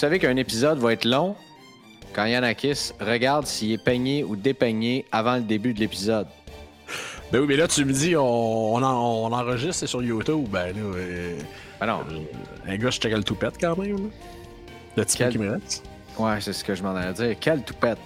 [0.00, 1.36] Savez qu'un épisode va être long
[2.14, 6.26] quand Yanakis regarde s'il est peigné ou dépeigné avant le début de l'épisode.
[7.30, 10.48] Ben oui, mais là, tu me dis, on, on, en- on enregistre sur YouTube.
[10.50, 11.38] Ben là, euh,
[11.78, 12.00] Ben non.
[12.66, 13.96] un gars, je check le toupette quand même.
[13.96, 14.10] Là.
[14.96, 15.84] Le petit Quel- qui me reste.
[16.18, 17.36] Ouais, c'est ce que je m'en allais dire.
[17.38, 17.98] Quelle toupette?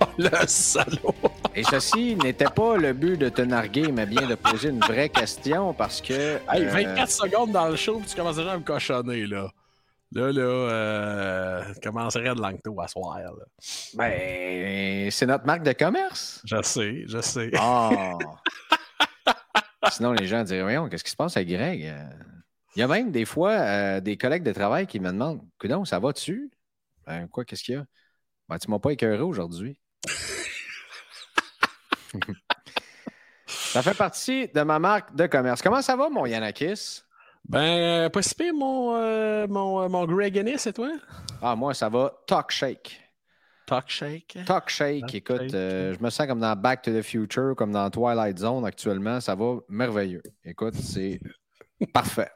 [0.00, 1.14] Oh, le salaud!
[1.56, 5.08] Et ceci n'était pas le but de te narguer, mais bien de poser une vraie
[5.08, 6.12] question parce que.
[6.52, 9.48] Hey, euh, 24 secondes dans le show, puis tu commences déjà à me cochonner, là.
[10.14, 13.44] Là, là, euh, tu commencerais de langto à soir, là.
[13.94, 16.42] Ben, c'est notre marque de commerce.
[16.44, 17.50] Je sais, je sais.
[17.58, 18.18] Ah!
[19.90, 21.94] Sinon, les gens diraient, voyons, qu'est-ce qui se passe avec Greg?
[22.76, 25.86] Il y a même des fois euh, des collègues de travail qui me demandent, Coudon,
[25.86, 26.50] ça va-tu?
[27.06, 27.84] Ben, quoi, qu'est-ce qu'il y a?
[28.48, 29.78] Ben, tu m'as pas écœuré aujourd'hui.
[33.46, 35.62] ça fait partie de ma marque de commerce.
[35.62, 37.02] Comment ça va, mon Yanakis?
[37.48, 40.90] Ben, pas si pire, mon, euh, mon, euh, mon Greg Ennis, et toi?
[41.40, 42.98] Ah, moi, ça va talk shake.
[43.64, 44.38] Talk Shake?
[44.44, 45.54] Talk shake, Talk écoute, shake.
[45.54, 49.20] euh, je me sens comme dans Back to the Future, comme dans Twilight Zone actuellement.
[49.20, 50.22] Ça va merveilleux.
[50.44, 51.20] Écoute, c'est
[51.94, 52.30] parfait.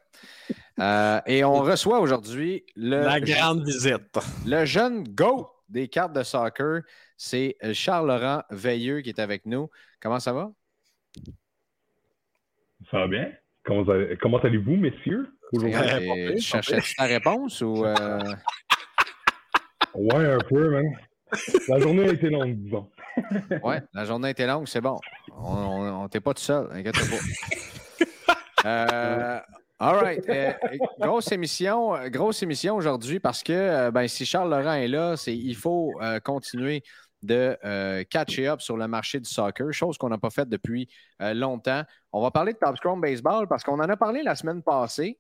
[0.79, 4.19] Euh, et on reçoit aujourd'hui le, La grande visite.
[4.47, 6.83] le jeune GO des cartes de soccer.
[7.17, 9.69] C'est Charles-Laurent Veilleux qui est avec nous.
[10.01, 10.51] Comment ça va?
[12.91, 13.33] Ça va bien?
[13.67, 15.29] Comment, allez- comment allez-vous, messieurs?
[15.53, 16.35] Aujourd'hui?
[16.37, 17.85] Tu cherchais ta réponse ou.
[17.85, 18.19] euh,
[19.95, 20.85] Ouais, un peu, man.
[21.69, 22.89] La journée a été longue, disons.
[23.63, 24.99] Ouais, la journée était longue, c'est bon.
[25.35, 28.05] On, on, t'est pas tout seul, inquiète pas.
[28.65, 29.39] Euh,
[29.79, 30.29] all right.
[30.29, 30.53] Euh,
[30.99, 35.55] grosse émission, grosse émission aujourd'hui parce que ben, si Charles Laurent est là, c'est il
[35.55, 35.93] faut
[36.25, 36.83] continuer
[37.27, 40.89] de euh, catcher up sur le marché du soccer, chose qu'on n'a pas faite depuis
[41.21, 41.83] euh, longtemps.
[42.13, 45.19] On va parler de Top Scrum Baseball parce qu'on en a parlé la semaine passée.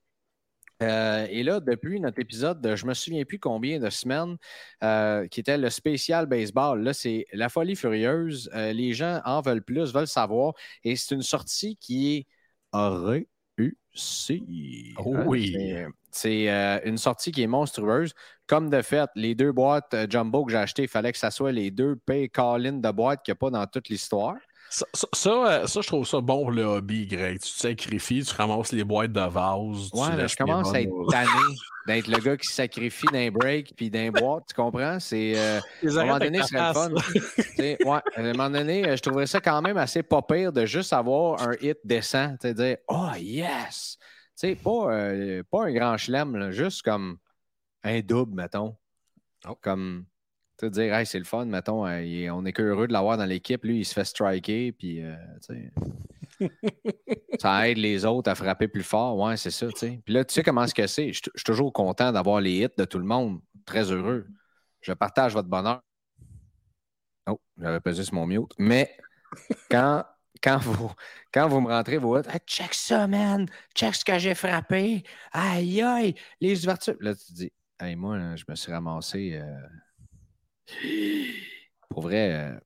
[0.82, 4.36] Euh, et là, depuis notre épisode de je me souviens plus combien de semaines,
[4.82, 8.50] euh, qui était le spécial baseball, là, c'est la folie furieuse.
[8.54, 10.52] Euh, les gens en veulent plus, veulent savoir.
[10.84, 12.26] Et c'est une sortie qui est
[12.72, 13.26] réussie.
[14.98, 15.56] Oh Hein, oui.
[16.16, 18.12] C'est- euh, une sortie qui est monstrueuse.
[18.46, 21.30] Comme de fait, les deux boîtes euh, jumbo que j'ai achetées, il fallait que ça
[21.30, 24.34] soit les deux pay call-in de boîtes qu'il n'y a pas dans toute l'histoire.
[24.68, 27.34] Ça, ça, ça, euh, ça, je trouve ça bon pour le hobby, Greg.
[27.40, 29.90] Tu te sacrifies, tu ramasses les boîtes de vase.
[29.92, 31.56] tu Ouais, mais je commence à être tanné
[31.86, 34.98] d'être le gars qui sacrifie d'un break puis d'un boîte, tu comprends?
[34.98, 36.90] C'est euh, à un moment donné, ce serait le fun.
[36.94, 37.12] face.
[37.12, 40.52] Tu sais, ouais, à un moment donné, je trouverais ça quand même assez pas pire
[40.52, 42.32] de juste avoir un hit décent.
[42.40, 43.98] Tu sais, dire Oh yes!
[44.38, 47.18] Tu sais, pas, euh, pas un grand chelem, là, juste comme
[47.84, 48.76] un double, mettons.
[49.48, 49.56] Oh.
[49.62, 50.06] Comme,
[50.58, 52.92] tu sais, dire, hey, c'est le fun, mettons, euh, est- on est que heureux de
[52.92, 53.64] l'avoir dans l'équipe.
[53.64, 55.16] Lui, il se fait striker, puis, euh,
[57.40, 59.16] ça aide les autres à frapper plus fort.
[59.18, 60.00] Ouais, c'est ça, tu sais.
[60.04, 61.12] Puis là, tu sais comment ce que c'est?
[61.12, 63.40] Je je suis toujours content d'avoir les hits de tout le monde.
[63.64, 64.26] Très heureux.
[64.80, 65.80] Je partage votre bonheur.
[67.28, 68.52] Oh, j'avais pesé sur mon mute.
[68.58, 68.96] Mais
[69.70, 70.04] quand,
[70.42, 70.90] quand, vous,
[71.32, 73.46] quand vous me rentrez vos hits, Hey, check ça, man!
[73.74, 75.02] Check ce que j'ai frappé!
[75.32, 76.14] Aïe, aïe!
[76.40, 76.96] Les ouvertures.
[77.00, 79.34] Là, tu te dis, hey, moi, là, je me suis ramassé.
[79.42, 79.66] euh,
[81.88, 82.58] Pour vrai, euh,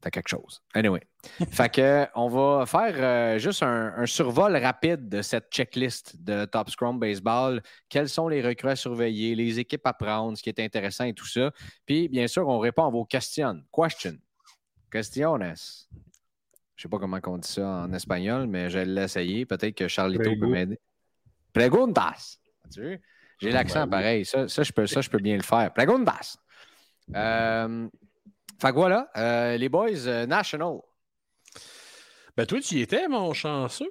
[0.00, 0.62] t'as quelque chose.
[0.74, 1.00] Anyway.
[1.50, 6.44] fait que, on va faire euh, juste un, un survol rapide de cette checklist de
[6.44, 7.62] Top Scrum Baseball.
[7.88, 11.14] Quels sont les recrues à surveiller, les équipes à prendre, ce qui est intéressant et
[11.14, 11.52] tout ça.
[11.86, 13.62] Puis, bien sûr, on répond à vos questions.
[13.74, 14.16] Question.
[14.90, 15.54] Questiones.
[16.78, 19.44] Je sais pas comment on dit ça en espagnol, mais je vais l'essayer.
[19.44, 20.78] Peut-être que Charlito peut m'aider.
[21.52, 22.38] Preguntas.
[22.64, 23.00] As-tu vu?
[23.40, 24.24] J'ai l'accent Ben pareil.
[24.24, 25.72] Ça, ça, je peux, ça, je peux bien le faire.
[25.74, 26.36] Preguntas.
[27.16, 27.88] Euh,
[28.60, 30.76] fait que voilà, euh, les boys, euh, National.
[32.36, 33.88] Ben, toi, tu y étais, mon chanceux.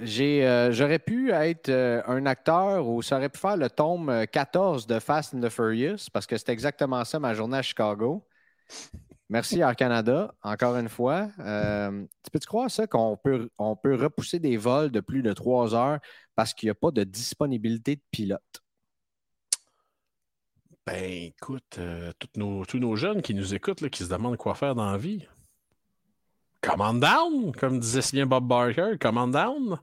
[0.00, 4.08] J'ai, euh, j'aurais pu être euh, un acteur ou ça aurait pu faire le tome
[4.08, 7.62] euh, 14 de Fast and the Furious parce que c'était exactement ça ma journée à
[7.62, 8.26] Chicago.
[9.28, 11.28] Merci Air Canada, encore une fois.
[11.40, 15.32] Euh, tu peux-tu croire ça qu'on peut, on peut repousser des vols de plus de
[15.32, 15.98] trois heures
[16.36, 18.62] parce qu'il n'y a pas de disponibilité de pilote?
[20.86, 24.36] Ben, écoute, euh, tous, nos, tous nos jeunes qui nous écoutent, là, qui se demandent
[24.36, 25.26] quoi faire dans la vie.
[26.60, 29.78] Command down, comme disait si bien Bob Barker, command down.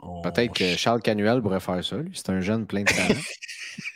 [0.00, 2.10] On- Peut-être que Charles Canuel pourrait faire ça, lui.
[2.14, 3.20] C'est un jeune plein de talent.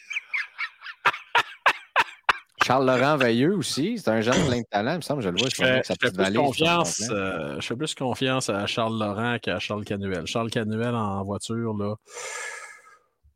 [2.65, 4.93] Charles Laurent Veilleux aussi, c'est un jeune plein de talent.
[4.93, 7.95] Il me semble, je le vois, je fais, je plus confiance, euh, je fais plus
[7.95, 10.27] confiance à Charles Laurent qu'à Charles Canuel.
[10.27, 11.95] Charles Canuel en voiture, là.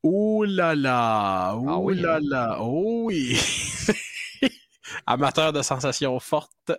[0.03, 1.55] Oh là là!
[1.56, 2.21] Oh Ah oui, là hein?
[2.23, 2.59] là!
[2.61, 3.38] Oh oui!
[5.06, 6.73] Amateur de sensations fortes.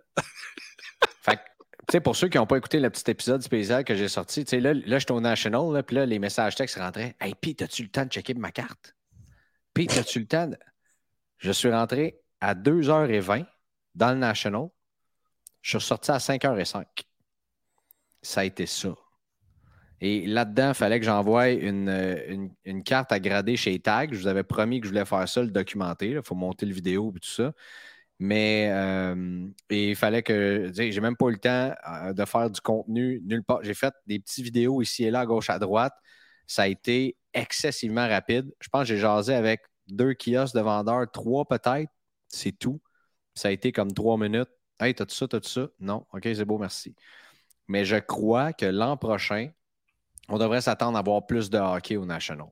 [1.23, 3.95] Fait que, tu sais, pour ceux qui n'ont pas écouté le petit épisode spécial que
[3.95, 6.77] j'ai sorti, tu sais, là, là, j'étais au National, là, puis là, les messages textes
[6.77, 7.15] rentraient.
[7.19, 8.95] Hey, Pete, as-tu le temps de checker ma carte?
[9.73, 10.47] Pete, as-tu le temps?
[10.47, 10.57] de-
[11.39, 13.43] Je suis rentré à 2h20
[13.95, 14.67] dans le National.
[15.63, 16.85] Je suis ressorti à 5h05.
[18.21, 18.93] Ça a été ça.
[19.99, 24.13] Et là-dedans, il fallait que j'envoie une, une- carte à grader chez Tag.
[24.13, 26.09] Je vous avais promis que je voulais faire ça, le documenter.
[26.09, 27.51] Il faut monter le vidéo et tout ça.
[28.19, 30.71] Mais euh, il fallait que.
[30.75, 33.63] J'ai même pas eu le temps euh, de faire du contenu nulle part.
[33.63, 35.93] J'ai fait des petites vidéos ici et là, à gauche, à droite.
[36.45, 38.53] Ça a été excessivement rapide.
[38.59, 41.89] Je pense que j'ai jasé avec deux kiosques de vendeurs, trois peut-être.
[42.35, 42.81] C'est tout.
[43.33, 44.49] Ça a été comme trois minutes.
[44.79, 45.67] Hey, t'as-tu ça, t'as-tu ça?
[45.79, 46.05] Non.
[46.13, 46.95] OK, c'est beau, merci.
[47.67, 49.49] Mais je crois que l'an prochain,
[50.27, 52.47] on devrait s'attendre à avoir plus de hockey au National.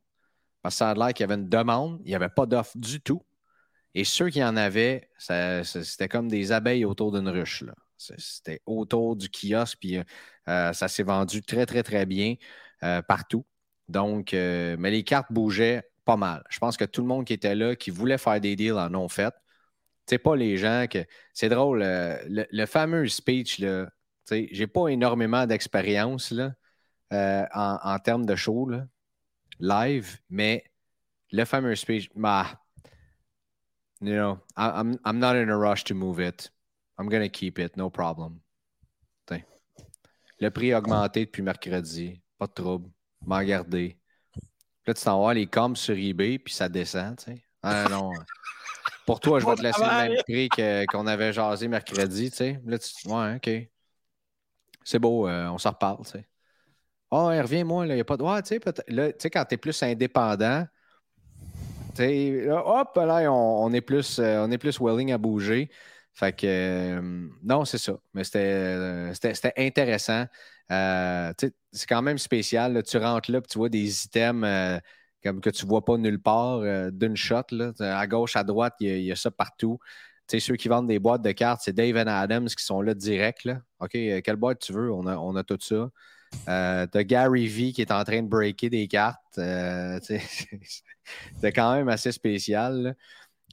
[0.61, 2.77] Parce que ça a l'air qu'il y avait une demande, il n'y avait pas d'offre
[2.77, 3.23] du tout.
[3.93, 7.63] Et ceux qui en avaient, c'était comme des abeilles autour d'une ruche.
[7.97, 12.35] C'était autour du kiosque, puis euh, ça s'est vendu très, très, très bien
[12.83, 13.45] euh, partout.
[13.89, 16.43] Donc, euh, mais les cartes bougeaient pas mal.
[16.49, 18.93] Je pense que tout le monde qui était là, qui voulait faire des deals, en
[18.95, 19.33] ont fait.
[20.05, 21.05] C'est pas les gens que.
[21.33, 23.85] C'est drôle, euh, le, fameux speech, là,
[24.27, 26.33] tu sais, j'ai pas énormément d'expérience
[27.13, 28.69] euh, en, termes de show
[29.59, 30.63] live, mais
[31.31, 32.59] le fameux speech, bah,
[34.01, 36.51] you know, I'm, I'm not in a rush to move it.
[36.99, 38.43] I'm gonna keep it, no problem.
[40.43, 42.21] Le prix a augmenté depuis mercredi.
[42.37, 42.89] Pas de trouble.
[43.25, 43.97] M'en garder.
[44.85, 47.45] Là, tu t'en vas les coms sur eBay, puis ça descend, tu sais.
[47.61, 48.11] Ah non.
[49.05, 52.37] Pour toi, je vais te laisser le même prix que- qu'on avait jasé mercredi, tu
[52.37, 52.61] sais.
[52.65, 53.07] Là, tu...
[53.07, 53.69] Ouais, OK.
[54.83, 56.27] C'est beau, euh, on s'en reparle, tu sais.
[57.11, 58.23] Oh, ouais, reviens-moi, là, il n'y a pas de.
[58.23, 60.65] Ouais, tu sais, là, tu sais, quand tu es plus indépendant,
[61.95, 65.17] tu sais, là, hop, là, on, on est plus, euh, on est plus willing à
[65.17, 65.69] bouger.
[66.13, 67.93] Fait que, euh, non, c'est ça.
[68.13, 70.25] Mais c'était, c'était, c'était intéressant.
[70.69, 72.73] C'est quand même spécial.
[72.73, 72.83] là.
[72.83, 74.79] Tu rentres là, puis tu vois des items
[75.23, 77.43] comme que tu vois pas nulle part euh, d'une shot.
[77.51, 77.71] Là.
[77.79, 79.79] À gauche, à droite, il y, a- ça partout.
[80.27, 82.81] Tu sais, ceux qui vendent des boîtes de cartes, c'est Dave and Adams qui sont
[82.81, 83.43] là direct.
[83.45, 83.61] Là.
[83.79, 84.91] OK, euh, quelle boîte tu veux?
[84.91, 85.89] On a, on a tout ça.
[86.49, 89.19] Euh, T'as Gary V qui est en train de breaker des cartes.
[89.37, 90.21] Euh, C'était
[91.53, 92.95] quand même assez spécial.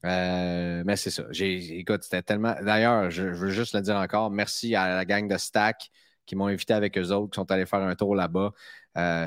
[0.06, 1.24] Euh, mais c'est ça.
[1.32, 2.54] Écoute, c'était tellement.
[2.62, 4.30] D'ailleurs, je, je veux juste le dire encore.
[4.30, 5.90] Merci à la gang de Stack
[6.26, 8.52] qui m'ont invité avec eux autres, qui sont allés faire un tour là-bas.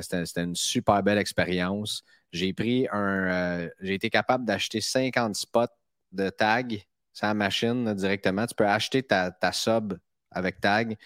[0.02, 2.04] C'était une super belle expérience.
[2.34, 3.62] J'ai pris un.
[3.64, 5.68] euh, j'ai été capable d'acheter 50 spots
[6.12, 8.46] de tag sur la machine directement.
[8.48, 9.94] Tu peux acheter ta, ta sub
[10.32, 10.98] avec tag.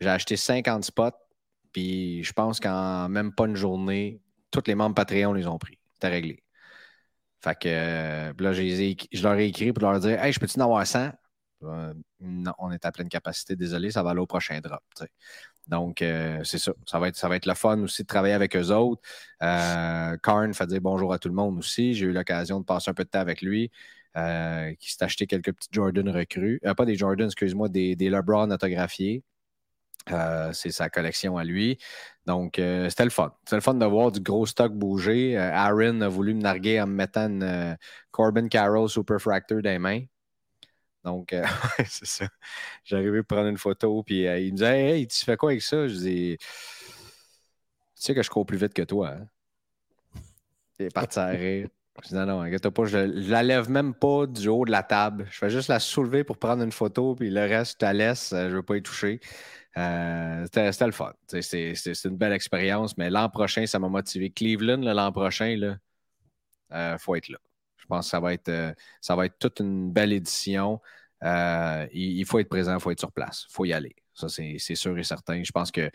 [0.00, 1.10] J'ai acheté 50 spots,
[1.72, 5.78] puis je pense qu'en même pas une journée, tous les membres Patreon les ont pris.
[5.94, 6.42] C'était réglé.
[7.40, 10.64] Fait que euh, là, je, leur ai écrit pour leur dire Hey, je peux-tu en
[10.64, 11.10] avoir 100
[11.62, 13.56] Euh, Non, on est à pleine capacité.
[13.56, 14.82] Désolé, ça va aller au prochain drop.
[15.68, 16.72] Donc, euh, c'est ça.
[16.86, 19.02] Ça va, être, ça va être le fun aussi de travailler avec eux autres.
[19.42, 21.94] Euh, Karn fait dire bonjour à tout le monde aussi.
[21.94, 23.70] J'ai eu l'occasion de passer un peu de temps avec lui.
[24.16, 26.60] euh, qui s'est acheté quelques petits Jordan recrues.
[26.76, 29.22] Pas des Jordan, excuse-moi, des, des LeBron autographiés.
[30.52, 31.78] C'est sa collection à lui.
[32.26, 33.34] Donc, c'était le fun.
[33.44, 35.36] C'était le fun de voir du gros stock bouger.
[35.36, 37.76] Aaron a voulu me narguer en me mettant une
[38.10, 40.00] Corbin Carroll Super Fractor dans les mains.
[41.04, 41.44] Donc, euh,
[41.86, 42.26] c'est ça.
[42.90, 45.62] Arrivé pour prendre une photo, puis euh, il me disait Hey, tu fais quoi avec
[45.62, 45.88] ça?
[45.88, 46.46] Je dis Tu
[47.94, 49.10] sais que je cours plus vite que toi.
[49.10, 49.26] Hein?
[50.78, 51.68] Il est parti à rire.
[52.02, 54.70] Je dis non, non, inquiète pas, je, je la lève même pas du haut de
[54.70, 55.26] la table.
[55.30, 58.32] Je fais juste la soulever pour prendre une photo, puis le reste, je te laisse,
[58.32, 59.20] euh, je veux pas y toucher.
[59.76, 61.12] Euh, c'était, le fun.
[61.26, 64.30] C'est, une belle expérience, mais l'an prochain, ça m'a motivé.
[64.30, 65.78] Cleveland, l'an prochain, il
[66.98, 67.38] faut être là.
[67.88, 70.78] Je pense que ça va être, euh, ça va être toute une belle édition.
[71.24, 73.96] Euh, il, faut être présent, il faut être sur place, il faut y aller.
[74.12, 75.42] Ça, c'est sûr et certain.
[75.42, 75.90] Je pense que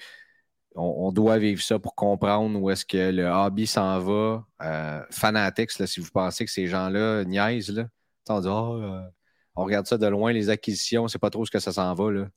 [0.75, 4.43] on, doit vivre ça pour comprendre où est-ce que le hobby s'en va.
[4.63, 7.87] Euh, Fanatics, là, si vous pensez que ces gens-là niaisent, là,
[8.27, 9.11] on dit Ah,
[9.55, 12.11] on regarde ça de loin, les acquisitions, c'est pas trop ce que ça s'en va.
[12.11, 12.27] Là.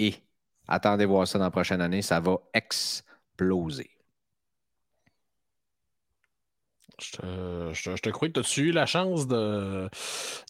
[0.00, 0.14] Et
[0.66, 3.90] attendez voir ça dans la prochaine année, ça va exploser.
[7.02, 9.88] Je te, je je te crois que tu eu la chance de,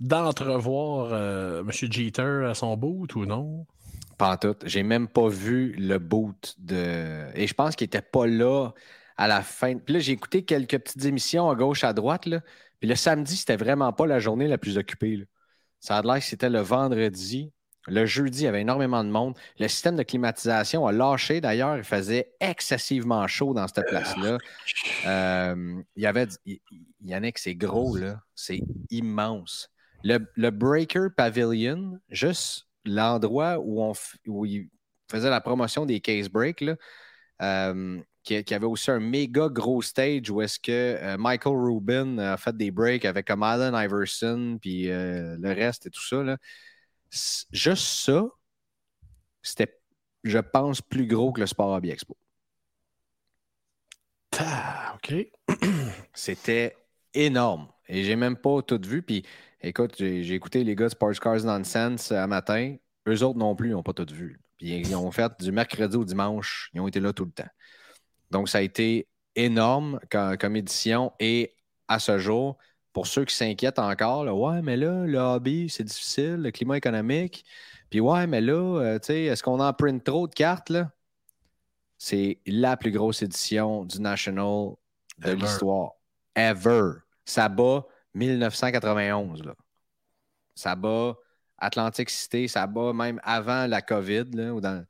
[0.01, 1.71] d'entrevoir euh, M.
[1.73, 3.67] Jeter à son boot ou non?
[4.19, 4.57] Pas tout.
[4.65, 7.27] J'ai même pas vu le boot de.
[7.35, 8.71] Et je pense qu'il était pas là
[9.17, 9.77] à la fin.
[9.79, 12.27] Puis là, j'ai écouté quelques petites émissions à gauche, à droite.
[12.27, 12.41] Là.
[12.81, 15.27] Puis le samedi, c'était vraiment pas la journée la plus occupée.
[15.81, 17.53] Ça a l'air que c'était le vendredi.
[17.87, 19.35] Le jeudi, il y avait énormément de monde.
[19.59, 21.41] Le système de climatisation a lâché.
[21.41, 24.37] D'ailleurs, il faisait excessivement chaud dans cette place-là.
[25.07, 26.29] Euh, il y avait.
[26.45, 26.61] il-
[27.03, 28.21] Yannick, c'est gros, là.
[28.35, 28.61] C'est
[28.91, 29.71] immense.
[30.05, 33.93] Le, le Breaker Pavilion, juste l'endroit où, on
[34.27, 34.69] où il
[35.11, 36.77] faisait la promotion des case breaks, là,
[37.43, 42.19] euh, qui, qui avait aussi un méga gros stage où est-ce que euh, Michael Rubin
[42.19, 46.23] a fait des breaks avec comme Allen Iverson, puis le reste et tout ça.
[46.23, 46.37] là.
[47.11, 48.25] Juste ça,
[49.43, 49.81] c'était,
[50.23, 52.17] je pense, plus gros que le Sport Hobby Expo.
[54.39, 55.15] Ah, OK.
[56.15, 56.77] C'était
[57.15, 57.69] énorme.
[57.89, 59.03] Et j'ai même pas tout vu.
[59.03, 59.25] Puis
[59.61, 62.77] écoute, j'ai écouté les gars de Sports Cars Nonsense un matin.
[63.09, 64.41] Eux autres non plus, ils n'ont pas tout vu.
[64.57, 66.71] Puis ils ont fait du mercredi au dimanche.
[66.75, 67.49] Ils ont été là tout le temps.
[68.31, 71.13] Donc ça a été énorme comme, comme édition.
[71.19, 71.57] Et
[71.89, 72.57] à ce jour,
[72.93, 76.77] pour ceux qui s'inquiètent encore, là, ouais, mais là, le hobby, c'est difficile, le climat
[76.77, 77.45] économique.
[77.89, 80.91] Puis ouais, mais là, euh, tu sais, est-ce qu'on en print trop de cartes, là?
[81.99, 84.71] C'est la plus grosse édition du National
[85.19, 85.91] de l'histoire.
[86.35, 86.93] Ever.
[87.25, 89.45] Ça bat 1991.
[89.45, 89.55] Là.
[90.55, 91.15] Ça bat
[91.59, 94.25] Atlantic City, ça bat même avant la COVID.
[94.33, 94.85] là, ou dans-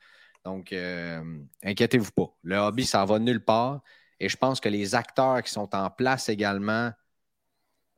[0.45, 1.21] Donc, euh,
[1.64, 2.33] inquiétez-vous pas.
[2.45, 3.80] Le hobby, ça va nulle part.
[4.21, 6.92] Et je pense que les acteurs qui sont en place également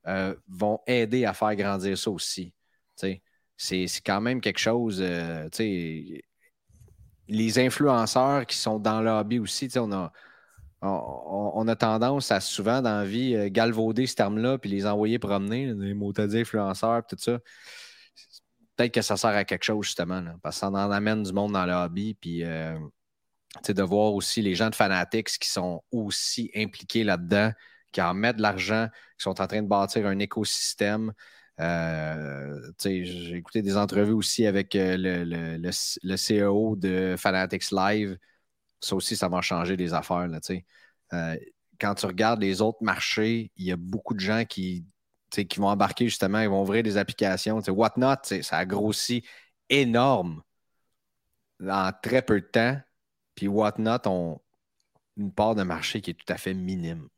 [0.07, 2.53] euh, vont aider à faire grandir ça aussi.
[2.95, 3.21] C'est
[4.05, 5.01] quand même quelque chose.
[5.01, 5.49] euh,
[7.27, 10.11] les influenceurs qui sont dans le hobby aussi, on a,
[10.81, 15.19] on, a tendance à souvent dans la vie euh, galvauder ce terme-là puis les envoyer
[15.19, 17.39] promener, là, des mots influenceurs, tout ça.
[18.75, 21.53] Peut-être que ça sert à quelque chose, justement, parce que ça en amène du monde
[21.53, 27.03] dans le hobby, puis de voir aussi les gens de Fanatics qui sont aussi impliqués
[27.03, 27.51] là-dedans,
[27.93, 31.13] qui en mettent de l'argent, qui sont en train de bâtir un écosystème.
[31.61, 35.57] Euh, J'ai écouté des entrevues aussi avec euh, le, le-
[36.03, 38.17] le- CEO de Fanatics Live.
[38.81, 40.27] Ça aussi, ça va changer des affaires.
[40.27, 40.39] Là.
[41.13, 41.37] Euh,
[41.79, 44.85] quand tu regardes les autres marchés, il y a beaucoup de gens qui,
[45.31, 47.59] qui vont embarquer justement, ils vont ouvrir des applications.
[47.59, 49.23] Whatnot, ça a grossi
[49.69, 50.41] énorme
[51.67, 52.79] en très peu de temps.
[53.35, 54.41] Puis Whatnot ont
[55.17, 57.09] une part de marché qui est tout à fait minime.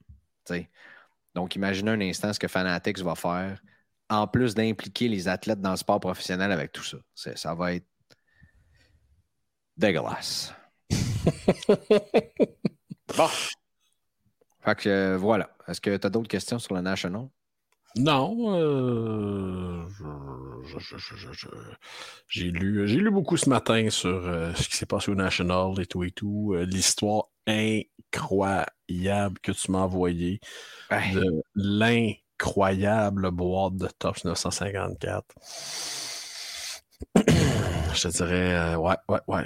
[1.33, 3.61] Donc, imaginez un instant ce que Fanatics va faire,
[4.09, 6.97] en plus d'impliquer les athlètes dans le sport professionnel avec tout ça.
[7.35, 7.87] Ça va être
[9.77, 10.53] dégueulasse.
[13.17, 13.27] bon.
[14.61, 15.49] Fait que euh, voilà.
[15.67, 17.27] Est-ce que tu as d'autres questions sur le National?
[17.97, 19.87] Non, euh,
[22.27, 26.03] j'ai lu, beaucoup ce matin sur euh, ce qui s'est passé au National et tout
[26.03, 35.25] et tout, l'histoire incroyable que tu m'as de l'incroyable boîte de Tops 954.
[37.95, 39.43] Je te dirais, euh, ouais, ouais, ouais.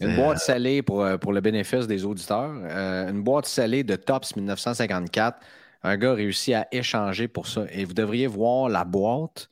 [0.00, 2.52] Une boîte salée pour, euh, pour le bénéfice des auditeurs.
[2.64, 5.38] Euh, une boîte salée de Tops 1954.
[5.82, 7.64] Un gars a réussi à échanger pour ça.
[7.70, 9.50] Et vous devriez voir la boîte.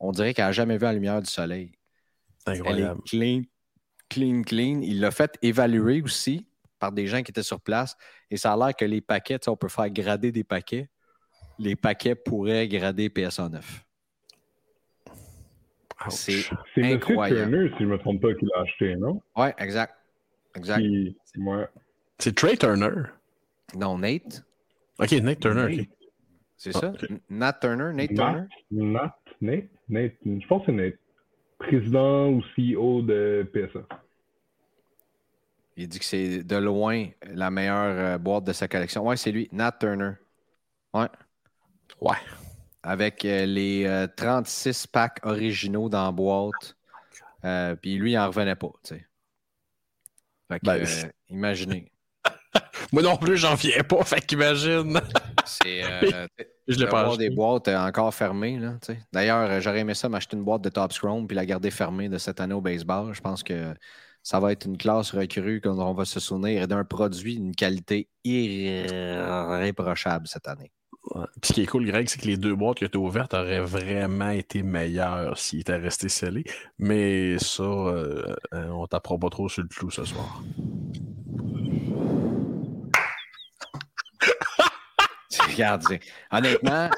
[0.00, 1.72] On dirait qu'elle n'a jamais vu la lumière du soleil.
[2.46, 3.00] Elle incroyable.
[3.04, 3.42] est clean,
[4.08, 4.80] clean, clean.
[4.82, 6.46] Il l'a fait évaluer aussi
[6.82, 7.96] par des gens qui étaient sur place.
[8.28, 10.88] Et ça a l'air que les paquets, on peut faire grader des paquets.
[11.60, 13.84] Les paquets pourraient grader PSA 9.
[15.06, 16.10] Ouch.
[16.10, 16.42] C'est.
[16.82, 17.52] Incroyable.
[17.52, 19.22] Turner, si je ne me trompe pas, qui l'a acheté, non?
[19.36, 19.94] Oui, exact.
[20.56, 20.80] Exact.
[20.80, 21.66] Qui- ouais.
[22.18, 22.90] C'est Trey Turner.
[23.76, 24.42] Non, Nate,
[24.98, 25.72] Ok, Nick Turner.
[25.80, 25.86] ok.
[26.56, 26.88] c'est Ah, ça?
[26.90, 27.04] ok.
[27.10, 28.46] N- Nat Turner, Nate Nat, Turner?
[28.72, 30.98] Nat, Nate, Nate, je pense que c'est Nate.
[31.60, 33.86] Président ou CEO de PSA.
[35.76, 39.06] Il dit que c'est de loin la meilleure euh, boîte de sa collection.
[39.06, 40.12] Oui, c'est lui, Nat Turner.
[40.92, 41.08] Ouais.
[42.00, 42.16] Ouais.
[42.82, 46.76] Avec euh, les euh, 36 packs originaux dans la boîte.
[47.44, 49.06] Euh, Puis lui, il n'en revenait pas, tu sais.
[50.50, 51.90] Fait que, Ben, euh, imaginez.
[52.92, 55.00] Moi non plus, j'en viens pas, fait qu'imagine.
[55.46, 55.82] C'est.
[55.84, 56.26] Euh,
[56.68, 57.28] Je l'ai pas acheté.
[57.28, 58.58] des boîtes euh, encore fermées.
[58.58, 59.00] là, tu sais.
[59.12, 62.08] D'ailleurs, euh, j'aurais aimé ça m'acheter une boîte de Top Chrome puis la garder fermée
[62.08, 63.12] de cette année au baseball.
[63.14, 63.74] Je pense que
[64.22, 67.54] ça va être une classe recrue qu'on on va se souvenir et d'un produit d'une
[67.54, 70.70] qualité irréprochable cette année.
[71.14, 71.24] Ouais.
[71.40, 73.60] Puis ce qui est cool, Greg, c'est que les deux boîtes qui étaient ouvertes auraient
[73.60, 76.44] vraiment été meilleures s'ils étaient restés scellés.
[76.78, 80.40] Mais ça, euh, euh, on tapera pas trop sur le clou ce soir.
[85.50, 85.98] Regarde,
[86.30, 86.88] honnêtement,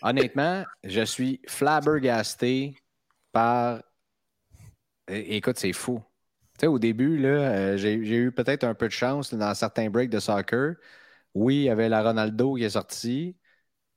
[0.00, 2.74] honnêtement, je suis flabbergasté
[3.32, 3.82] par.
[5.08, 6.02] É- Écoute, c'est fou.
[6.62, 10.10] Sais, au début, là, euh, j'ai eu peut-être un peu de chance dans certains breaks
[10.10, 10.76] de soccer.
[11.34, 13.36] Oui, il y avait la Ronaldo qui est sortie,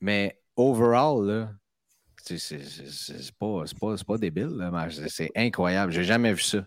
[0.02, 1.52] mais overall, là,
[2.24, 2.58] c'est
[3.38, 4.72] pas, c'est pas, c'est pas débile.
[5.10, 5.92] C'est incroyable.
[5.92, 6.66] J'ai jamais vu ça.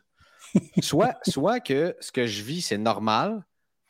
[0.81, 3.45] Soit, soit que ce que je vis, c'est normal,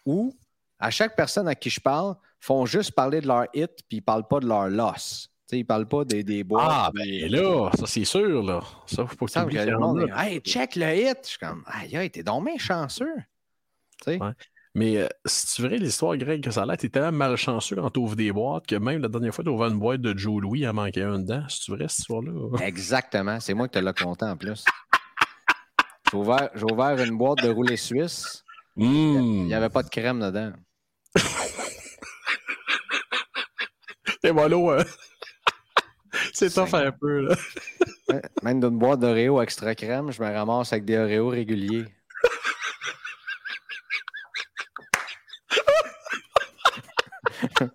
[0.06, 0.34] ou
[0.78, 4.02] à chaque personne à qui je parle, font juste parler de leur hit, puis ils
[4.02, 5.30] parlent pas de leur loss.
[5.48, 6.66] Tu sais, ils parlent pas des, des boîtes.
[6.68, 8.60] Ah, puis- ben là, ça c'est sûr, là.
[8.86, 11.18] Ça, faut pas il que le monde est, Hey, check le hit!
[11.22, 13.14] Je suis comme, aïe, t'es donc bien chanceux.
[14.06, 14.18] Ouais.
[14.74, 17.90] Mais euh, si tu verrais l'histoire, Greg, que ça a l'air, t'es tellement malchanceux quand
[17.90, 20.40] tu ouvres des boîtes que même la dernière fois, tu ouvert une boîte de Joe
[20.42, 21.42] Louis, il en manquait un dedans.
[21.48, 22.32] Si tu verrais cette histoire-là?
[22.66, 23.40] Exactement.
[23.40, 24.64] C'est moi qui te l'ai compté en plus.
[26.12, 26.50] J'ai ouvert,
[27.02, 28.44] une boîte de roulé suisse.
[28.76, 29.46] Il Hum.
[29.46, 30.52] n'y avait pas de crème dedans.
[34.22, 34.84] Et voilà, ouais.
[36.32, 37.36] C'est tough un peu, là.
[38.42, 41.84] Même d'une boîte d'Oreo extra crème, je me ramasse avec des Oreos réguliers.
[47.60, 47.68] non,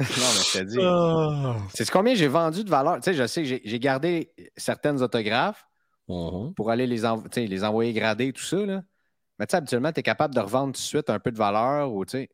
[0.00, 0.78] mais je te dis.
[0.82, 1.56] Ah.
[1.72, 2.96] C'est combien j'ai vendu de valeur?
[2.96, 5.66] Tu sais, je sais que j'ai- gardé certaines autographes
[6.08, 6.52] Mhm.
[6.54, 8.56] pour aller les, env- tu sais, les envoyer gradés, tout ça.
[8.58, 8.82] Là.
[9.38, 11.38] Mais tu sais, habituellement, tu es capable de revendre tout de suite un peu de
[11.38, 12.28] valeur ou, tu sais,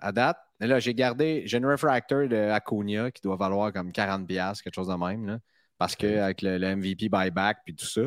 [0.00, 0.38] à date.
[0.62, 4.72] Mais là, j'ai gardé, j'ai une refractor de Acuna qui doit valoir comme 40$, quelque
[4.72, 5.40] chose de même, là,
[5.76, 8.02] parce que avec le, le MVP buyback puis tout ça,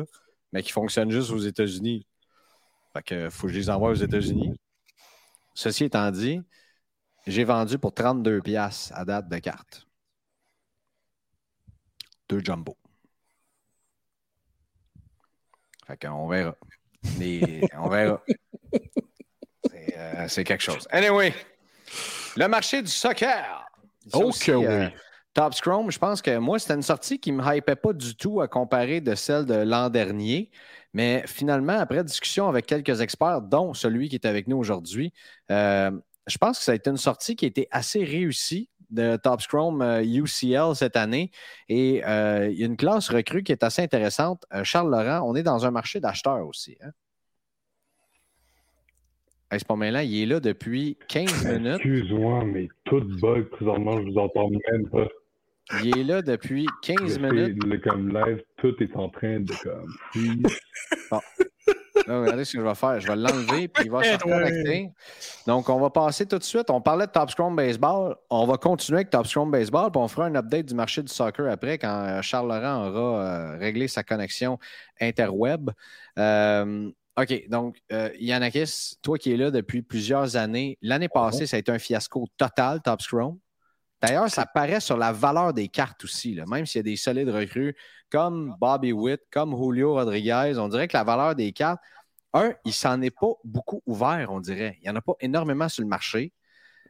[0.54, 2.06] mais qui fonctionne juste aux États-Unis.
[2.94, 4.58] Fait que faut que je les envoie aux États-Unis.
[5.52, 6.40] Ceci étant dit,
[7.26, 9.86] j'ai vendu pour 32$ à date de carte.
[12.30, 12.74] Deux jumbo.
[15.86, 16.56] Fait qu'on verra.
[17.18, 18.24] Les- on verra.
[19.70, 20.86] C'est euh, c'est quelque chose.
[20.90, 21.34] Anyway,
[22.36, 23.66] le marché du soccer.
[24.12, 24.66] Oh aussi, que oui.
[24.66, 24.88] euh,
[25.34, 28.16] Top Scrum, je pense que moi, c'était une sortie qui ne me hypait pas du
[28.16, 30.50] tout à comparer de celle de l'an dernier.
[30.94, 35.12] Mais finalement, après discussion avec quelques experts, dont celui qui est avec nous aujourd'hui,
[35.50, 35.90] euh,
[36.26, 39.42] je pense que ça a été une sortie qui a été assez réussie de Top
[39.42, 41.30] Scrum euh, UCL cette année.
[41.68, 44.44] Et euh, il y a une classe recrue qui est assez intéressante.
[44.54, 46.76] Euh, Charles Laurent, on est dans un marché d'acheteurs aussi.
[46.82, 46.90] Hein?
[49.50, 51.74] Hey, c'est pas là, il est là depuis 15 minutes.
[51.76, 55.06] Excuse-moi, mais tout bug présentement, je vous entends même pas.
[55.82, 57.64] Il est là depuis 15 Le, minutes.
[57.64, 59.92] le- comme live, tout est en train de comme.
[61.10, 61.20] Là,
[62.20, 63.00] regardez ce que je vais faire.
[63.00, 64.90] Je vais l'enlever puis il va se reconnecter.
[65.46, 66.70] Donc, on va passer tout de suite.
[66.70, 68.14] On parlait de Top Scrum Baseball.
[68.30, 71.12] On va continuer avec Top Scrum Baseball puis on fera un update du marché du
[71.12, 74.58] soccer après quand euh, Charles Laurent aura euh, réglé sa connexion
[75.00, 75.70] interweb.
[76.18, 81.56] Euh, OK, donc, euh, Yannakis, toi qui es là depuis plusieurs années, l'année passée, ça
[81.56, 83.38] a été un fiasco total, Top Scrum.
[84.02, 86.44] D'ailleurs, ça paraît sur la valeur des cartes aussi, là.
[86.46, 87.74] même s'il y a des solides recrues
[88.10, 90.52] comme Bobby Witt, comme Julio Rodriguez.
[90.58, 91.80] On dirait que la valeur des cartes,
[92.34, 94.76] un, il s'en est pas beaucoup ouvert, on dirait.
[94.80, 96.34] Il n'y en a pas énormément sur le marché.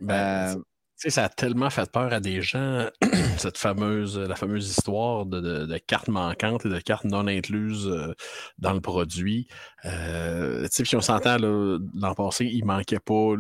[0.01, 0.63] Ben, Euh,
[0.97, 2.89] sais, ça a tellement fait peur à des gens,
[3.39, 8.15] cette fameuse, la fameuse histoire de, cartes manquantes et de cartes non incluses euh,
[8.59, 9.47] dans le produit.
[9.85, 13.35] Euh, puis on s'entend, l'an passé, il manquait pas.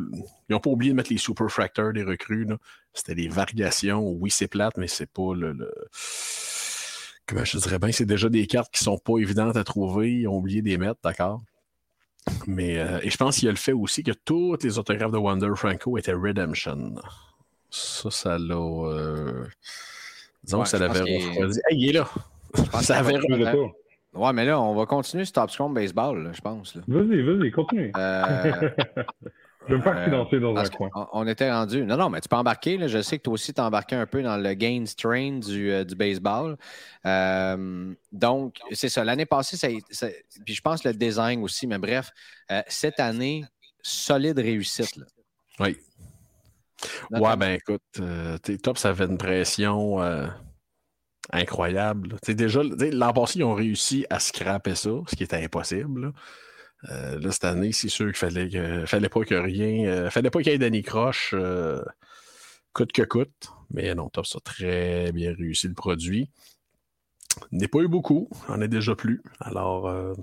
[0.48, 2.46] Ils n'ont pas oublié de mettre les super fractors des recrues.
[2.92, 4.06] C'était des variations.
[4.06, 5.52] Oui, c'est plate, mais c'est pas le.
[5.52, 5.72] le-
[7.44, 10.12] je dirais bien, c'est déjà des cartes qui sont pas évidentes à trouver.
[10.12, 11.42] Ils ont oublié de les mettre, d'accord?
[12.46, 15.12] Mais euh, et je pense qu'il y a le fait aussi que toutes les autographes
[15.12, 16.94] de Wonder Franco étaient Redemption.
[17.76, 18.54] Ça, ça l'a.
[18.54, 19.44] euh,
[20.44, 21.58] Disons Ouais, que ça l'avait refroidi.
[21.70, 22.08] Hey, il est là!
[22.70, 23.54] pense ça avait pas.
[24.14, 26.74] ouais, mais là, on va continuer sur Top Scrum Baseball, là, je pense.
[26.74, 26.82] là.
[26.88, 27.92] Vas-y, vas-y, continue.
[27.96, 28.70] Euh,
[29.68, 30.88] je vais me faire euh, financer dans un coin.
[31.12, 31.84] on était rendu.
[31.84, 32.78] Non, non, mais tu peux embarquer.
[32.78, 32.86] là.
[32.86, 35.70] Je sais que toi aussi, tu as embarqué un peu dans le Gains Train du,
[35.72, 36.56] euh, du baseball.
[37.04, 39.04] Euh, donc, c'est ça.
[39.04, 39.56] L'année passée,
[39.90, 40.06] ça,
[40.44, 42.10] puis je pense le design aussi, mais bref,
[42.52, 43.44] euh, cette année,
[43.82, 44.96] solide réussite.
[44.96, 45.04] là.
[45.60, 45.76] Oui.
[47.10, 50.26] Ouais, ben écoute, euh, top, ça avait une pression euh,
[51.32, 52.10] incroyable.
[52.10, 52.16] là.
[52.22, 56.06] Tu sais, déjà, l'an passé, ils ont réussi à scraper ça, ce qui était impossible.
[56.06, 56.12] là.
[56.90, 59.88] Euh, là, cette année, c'est sûr qu'il fallait, que, fallait pas que rien.
[59.88, 61.34] Euh, fallait pas qu'il y ait Danny Croche
[62.72, 63.50] coûte que coûte.
[63.70, 66.30] Mais non, top, ça très bien réussi le produit.
[67.50, 69.22] N'est pas eu beaucoup, en est déjà plus.
[69.40, 70.14] Alors,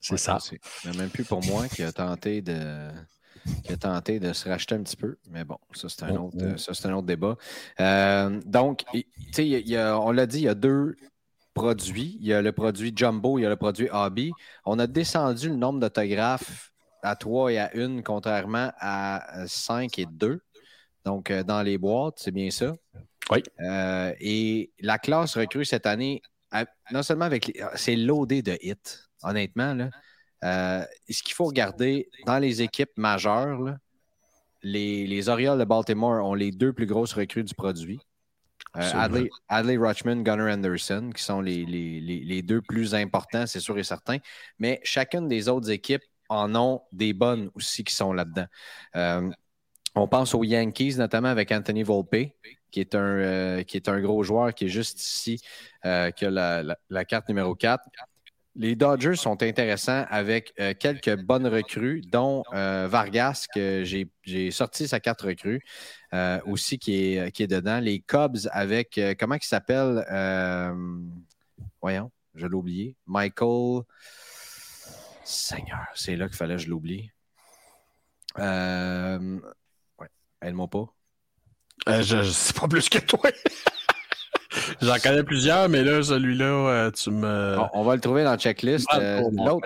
[0.00, 0.38] c'est ça.
[0.50, 2.90] Il n'y a même plus pour moi qui a tenté de
[3.64, 5.16] qui a tenté de se racheter un petit peu.
[5.30, 6.88] Mais bon, ça, c'est un, autre, oh.
[6.88, 7.36] un autre débat.
[8.44, 8.84] donc,
[9.38, 10.96] y a, on l'a dit, il y a deux
[11.54, 12.16] produits.
[12.20, 14.32] Il y a le produit Jumbo, il y a le produit Hobby.
[14.64, 20.06] On a descendu le nombre d'autographes à 3 et à 1, contrairement à 5 et
[20.06, 20.40] 2.
[21.04, 22.74] Donc, euh, dans les boîtes, c'est bien ça.
[23.30, 23.42] Oui.
[23.60, 26.22] Euh, et la classe recrue cette année,
[26.92, 27.54] non seulement avec les.
[27.74, 28.76] C'est loadé de hits,
[29.22, 29.74] honnêtement.
[29.74, 29.90] Là.
[30.44, 33.76] Euh, ce qu'il faut regarder dans les équipes majeures,
[34.62, 38.00] les, les Orioles de Baltimore ont les deux plus grosses recrues du produit.
[38.76, 43.84] Euh, Adley, Adley, Rutschman, Gunnar Anderson, qui sont les, deux plus importants, c'est sûr et
[43.84, 44.18] certain.
[44.58, 48.46] Mais chacune des autres équipes en ont des bonnes aussi qui sont là-dedans.
[48.96, 49.30] Euh,
[49.94, 52.32] on pense aux Yankees, notamment avec Anthony Volpe,
[52.70, 55.38] qui est un, euh, qui est un gros joueur qui est juste ici,
[55.82, 55.88] qui
[56.24, 57.84] a la, la, carte numéro 4.
[58.54, 64.86] Les Dodgers sont intéressants avec euh, quelques bonnes recrues, dont euh, Vargas, que j'ai sorti
[64.86, 65.62] sa carte recrue,
[66.12, 67.80] euh, aussi qui est, qui est dedans.
[67.80, 70.04] Les Cubs avec, comment il s'appelle
[71.80, 72.96] Voyons, je l'ai oublié.
[73.06, 73.82] Michael.
[75.24, 77.10] Seigneur, c'est là qu'il fallait que je l'oublie.
[78.36, 80.08] ouais,
[80.42, 80.92] aide-moi pas.
[82.02, 83.30] je ne sais pas plus que toi.
[84.82, 87.56] J'en connais plusieurs, mais là, celui-là, euh, tu me.
[87.72, 88.86] On, va le trouver dans la checklist.
[88.94, 89.22] Euh,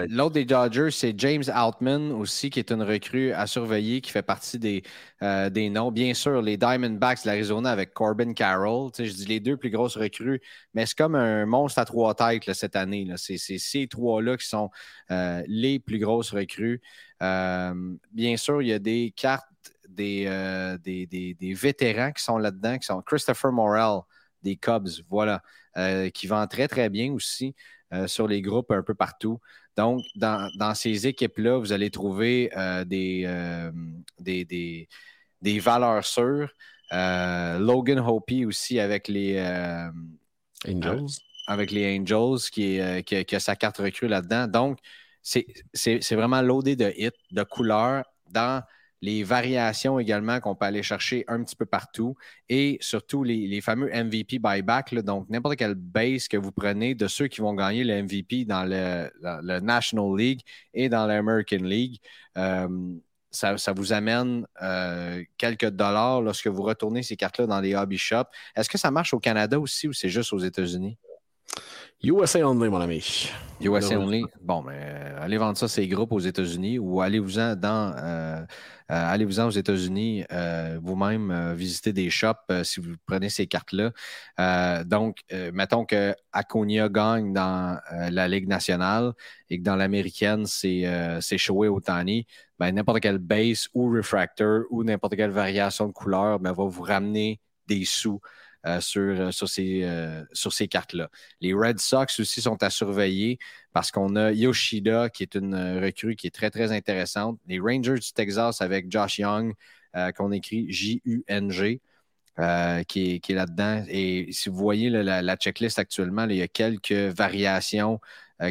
[0.09, 4.22] l'autre des Dodgers, c'est James Altman aussi, qui est une recrue à surveiller, qui fait
[4.22, 4.83] partie des,
[5.22, 5.90] euh, des noms.
[5.90, 8.90] Bien sûr, les Diamondbacks de l'Arizona avec Corbin Carroll.
[8.96, 10.40] je dis les deux plus grosses recrues,
[10.75, 13.09] mais c'est comme un monstre à trois têtes cette année.
[13.16, 14.70] C'est ces trois-là qui sont
[15.11, 16.81] les plus grosses recrues.
[17.20, 19.46] bien sûr, il y a des cartes
[19.88, 20.27] des,
[20.85, 24.01] des, des, des vétérans qui sont là-dedans, qui sont Christopher Morel
[24.46, 25.42] des Cubs, voilà,
[25.76, 27.54] euh, qui vend très, très bien aussi
[27.92, 29.40] euh, sur les groupes un peu partout.
[29.76, 33.28] Donc, dans, ces équipes-là, vous allez trouver euh, des,
[34.18, 34.88] des,
[35.42, 36.50] des, valeurs sûres.
[36.92, 39.38] Logan Hopi aussi avec les
[40.66, 41.18] Angels.
[41.46, 44.46] avec les Angels qui, qui, a sa carte recrue là-dedans.
[44.46, 44.78] Donc,
[45.22, 48.62] c'est vraiment loadé de hits, de couleurs dans
[49.02, 52.16] les variations également qu'on peut aller chercher un petit peu partout
[52.48, 54.94] et surtout les, fameux MVP buyback.
[54.94, 58.64] donc, n'importe quelle base que vous prenez de ceux qui vont gagner le MVP dans
[58.64, 60.40] le, National League
[60.74, 61.98] et dans l'American League.
[62.37, 62.68] Euh,
[63.30, 68.28] ça, vous amène euh, quelques dollars lorsque vous retournez ces cartes-là dans les hobby shops.
[68.54, 70.96] Est-ce que ça marche au Canada aussi ou c'est juste aux États-Unis?
[72.02, 73.30] USA only, mon ami.
[73.61, 74.22] USA only.
[74.42, 78.44] Bon, mais euh, allez vendre ça ces groupes aux États-Unis ou allez-vous-en dans euh, euh,
[78.88, 80.24] allez-vous-en aux États-Unis
[80.82, 83.92] vous-même visiter des shops si vous prenez ces cartes-là.
[84.85, 85.20] donc,
[85.52, 89.12] mettons que Aconia gagne dans la Ligue nationale
[89.48, 90.85] et que dans l'américaine, c'est
[91.20, 92.26] c'est Shoei Otani.
[92.59, 96.82] Ben, n'importe quelle base ou refractor ou n'importe quelle variation de couleur ben, va vous
[96.82, 98.20] ramener des sous
[98.66, 101.09] euh, sur, euh, sur, ces, euh, sur ces cartes-là.
[101.40, 103.38] Les Red Sox aussi sont à surveiller
[103.72, 107.38] parce qu'on a Yoshida, qui est une recrue qui est très, très intéressante.
[107.46, 109.55] Les Rangers du Texas avec Josh Young,
[110.16, 111.81] qu'on écrit J-U-N-G.
[112.88, 113.85] qui est, là-dedans.
[113.88, 118.00] Et si vous voyez la, checklist actuellement, il y a quelques variations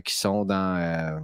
[0.04, 1.20] qui sont dans,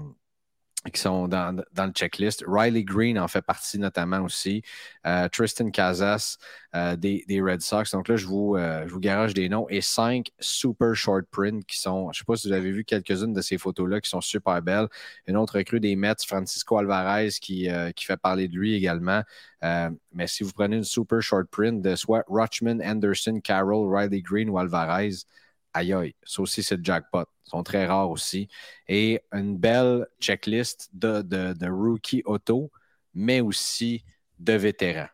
[0.90, 2.44] qui sont dans, le checklist.
[2.48, 4.64] Riley Green en fait partie notamment aussi.
[5.06, 6.38] Euh, Tristan Casas
[6.76, 7.92] euh, des, Red Sox.
[7.92, 9.68] Donc là, je vous, euh, je vous garage des noms.
[9.70, 12.84] Et cinq super short print qui sont, je ne sais pas si vous avez vu
[12.84, 14.88] quelques-unes de ces photos-là qui sont super belles.
[15.28, 19.22] Une autre recrue des Mets, Francisco Alvarez, qui, qui fait parler de lui également.
[19.62, 24.50] mais si vous prenez une super short print de soit Rutschman, Anderson, Carroll, Riley Green
[24.50, 25.26] ou Alvarez,
[25.74, 27.26] aïe aïe, ça aussi c'est jackpot.
[27.46, 28.48] Ils sont très rares aussi.
[28.88, 32.72] Et une belle checklist de, de, rookie auto,
[33.14, 34.04] mais aussi
[34.40, 35.10] de vétérans.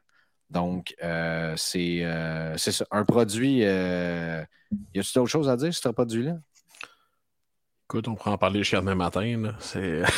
[0.50, 2.86] Donc, euh, euh, c'est ça.
[2.92, 3.64] Un produit.
[3.64, 4.44] Euh,
[4.94, 6.38] y a-t-il d'autres choses à dire sur ce produit-là?
[7.86, 9.56] Écoute, on pourra en parler jusqu'à demain matin.
[9.60, 10.04] C'est.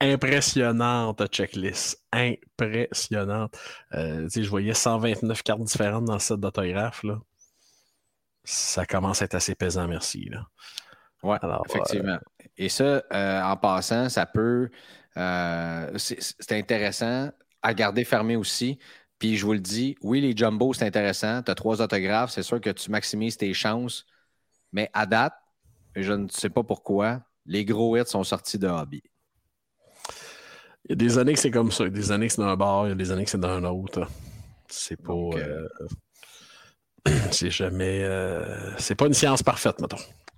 [0.00, 2.02] impressionnante checklist.
[2.12, 3.56] Impressionnante.
[3.92, 7.04] je voyais 129 cartes différentes dans le set d'autographe
[8.46, 10.30] ça commence à être assez pesant, merci.
[11.22, 11.36] Oui,
[11.68, 12.12] effectivement.
[12.12, 14.70] Euh, Et ça, euh, en passant, ça peut.
[15.16, 17.30] Euh, c'est intéressant
[17.62, 18.78] à garder fermé aussi.
[19.18, 21.42] Puis je vous le dis, oui, les jumbo, c'est intéressant.
[21.42, 24.06] Tu as trois autographes, c'est sûr que tu maximises tes chances.
[24.72, 25.34] Mais à date,
[25.96, 29.02] je ne sais pas pourquoi, les gros hits sont sortis de hobby.
[30.84, 31.84] Il y a des années que c'est comme ça.
[31.84, 33.30] Il y a des années que c'est d'un bord, il y a des années que
[33.30, 34.06] c'est d'un autre.
[34.68, 35.12] C'est pas.
[35.12, 35.66] Donc, euh,
[37.30, 38.02] c'est jamais.
[38.02, 39.96] euh, c'est pas une science parfaite, mettons.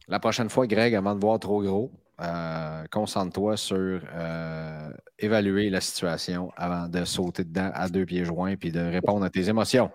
[0.09, 5.81] La prochaine fois, Greg, avant de voir trop gros, euh, concentre-toi sur euh, évaluer la
[5.81, 9.90] situation avant de sauter dedans à deux pieds joints puis de répondre à tes émotions.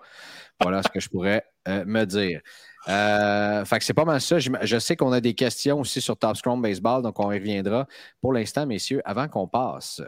[0.60, 2.40] Voilà ce que je pourrais me dire.
[2.88, 4.38] Euh, fait que c'est pas mal ça.
[4.38, 7.38] Je, je sais qu'on a des questions aussi sur Top Scrum Baseball, donc on y
[7.38, 7.86] reviendra.
[8.20, 10.02] Pour l'instant, messieurs, avant qu'on passe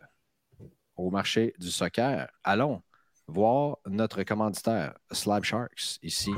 [0.97, 2.83] au marché du soccer, allons
[3.29, 6.31] voir notre commanditaire, Slab Sharks, ici.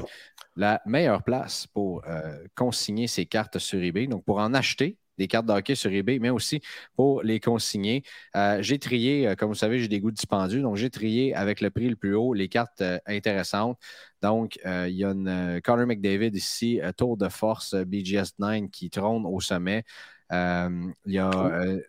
[0.56, 5.28] La meilleure place pour euh, consigner ses cartes sur eBay, donc pour en acheter des
[5.28, 6.62] cartes de hockey sur eBay, mais aussi
[6.96, 8.02] pour les consigner.
[8.36, 11.60] Euh, j'ai trié, euh, comme vous savez, j'ai des goûts dispendus, donc j'ai trié avec
[11.60, 13.78] le prix le plus haut les cartes euh, intéressantes.
[14.22, 18.90] Donc, il y a une Connor McDavid ici, Tour de force euh, BGS 9 qui
[18.90, 19.84] trône au sommet.
[20.30, 21.30] Il y a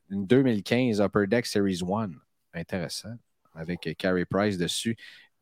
[0.09, 2.09] une 2015 Upper Deck Series 1,
[2.53, 3.15] intéressant,
[3.53, 4.95] avec euh, Carey Price dessus.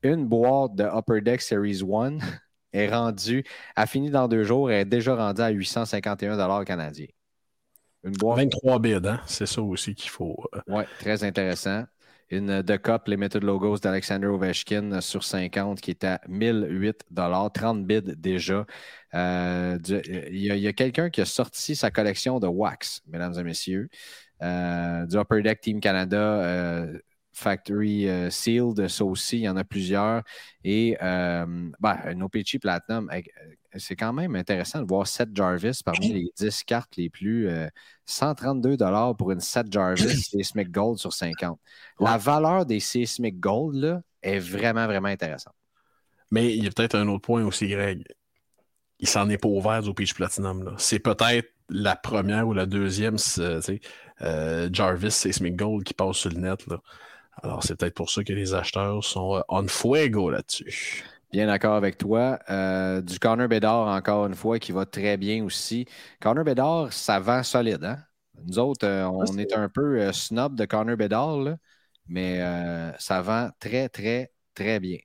[0.04, 2.18] Une boîte de Upper Deck Series 1
[2.74, 3.44] est rendue,
[3.76, 7.08] a fini dans deux jours, elle est déjà rendue à 851 canadiens.
[8.04, 9.22] Une boîte 23 bids, hein?
[9.26, 10.38] C'est ça aussi qu'il faut.
[10.56, 11.84] euh, oui, très intéressant.
[12.30, 17.06] Une euh, The Cup Limited Logos d'Alexander Ovechkin sur 50 qui est à 1008
[17.54, 18.66] 30 bids déjà.
[19.14, 19.78] Euh,
[20.30, 23.90] Il y a, quelqu'un qui a sorti sa collection de wax, mesdames et messieurs.
[24.42, 27.00] Euh, du Upper Deck Team Canada euh,
[27.38, 30.24] Factory euh, Sealed, ça aussi, il y en a plusieurs.
[30.64, 31.46] Et euh,
[31.80, 32.28] ben,
[32.60, 33.22] Platinum, euh,
[33.78, 37.48] c'est quand même intéressant de voir Seth Jarvis parmi les 10 cartes les plus.
[37.48, 37.68] euh,
[38.08, 38.78] 132
[39.18, 41.60] pour une Seth Jarvis Seismic Gold sur 50.
[42.00, 45.54] La valeur des Seismic Gold là, est vraiment, vraiment intéressante.
[46.32, 48.04] Mais il y a peut-être un autre point aussi, Greg.
[49.00, 50.64] Il s'en est pas ouvert au Peach Platinum.
[50.64, 50.74] là.
[50.78, 53.18] C'est peut-être la première ou la deuxième
[54.22, 56.66] euh, Jarvis Seismic Gold qui passe sur le net.
[56.66, 56.80] là.
[57.44, 61.04] Alors, c'est peut-être pour ça que les acheteurs sont euh, on fuego là-dessus.
[61.32, 62.40] Bien d'accord avec toi.
[62.50, 65.86] Euh, du Connor Bedard, encore une fois, qui va très bien aussi.
[66.22, 67.84] Connor Bedard, ça vend solide.
[67.84, 67.98] Hein?
[68.46, 71.58] Nous autres, euh, on est un peu euh, snob de Connor Bedard, là,
[72.08, 74.98] mais euh, ça vend très, très, très bien.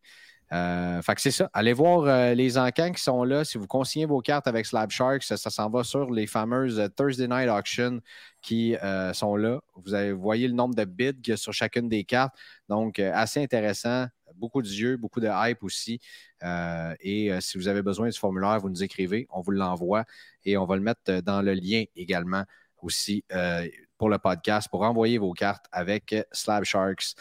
[0.53, 1.49] Euh, fait que c'est ça.
[1.55, 3.45] Allez voir euh, les encans qui sont là.
[3.45, 6.89] Si vous consignez vos cartes avec Slab Sharks, ça, s'en va sur les fameuses euh,
[6.89, 8.01] Thursday Night Auction
[8.43, 8.75] qui
[9.15, 9.61] sont là.
[9.77, 12.35] Vous, voyez le nombre de bids qu'il y sur chacune des cartes.
[12.69, 14.07] Donc, assez intéressant.
[14.35, 16.01] Beaucoup d'yeux, beaucoup de hype aussi.
[16.43, 20.05] Et si vous avez besoin du formulaire, vous nous écrivez, on vous l'envoie
[20.45, 22.43] et on va le mettre dans le lien également
[22.83, 23.25] aussi
[23.97, 27.15] pour le podcast pour envoyer vos cartes avec Slab Sharks.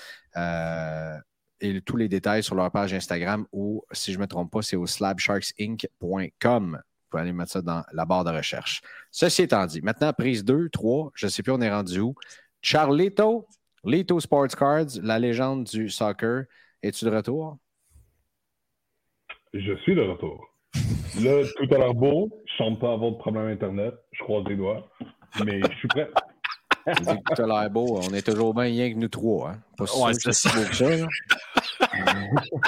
[1.62, 4.64] Et tous les détails sur leur page Instagram ou, si je ne me trompe pas,
[4.64, 6.82] c'est au slabsharksinc.com.
[6.82, 8.82] Vous pouvez aller mettre ça dans la barre de recherche.
[9.12, 12.16] Ceci étant dit, maintenant, prise 2, 3, je ne sais plus, on est rendu où.
[12.62, 13.48] Charlito,
[13.84, 16.46] Lito Sports Cards, la légende du soccer.
[16.82, 17.58] Es-tu de retour?
[19.54, 20.48] Je suis de retour.
[21.22, 22.32] Là, tout a l'air beau.
[22.48, 23.94] Je semble pas avoir de problème Internet.
[24.14, 24.90] Je croise les doigts.
[25.46, 26.10] Mais je suis prêt.
[26.86, 28.00] L'air beau.
[28.04, 29.52] On est toujours bien rien que nous trois.
[29.52, 29.60] Hein?
[29.78, 30.90] Pas Ouais, c'est c'est si beau que ça.
[30.90, 31.08] là.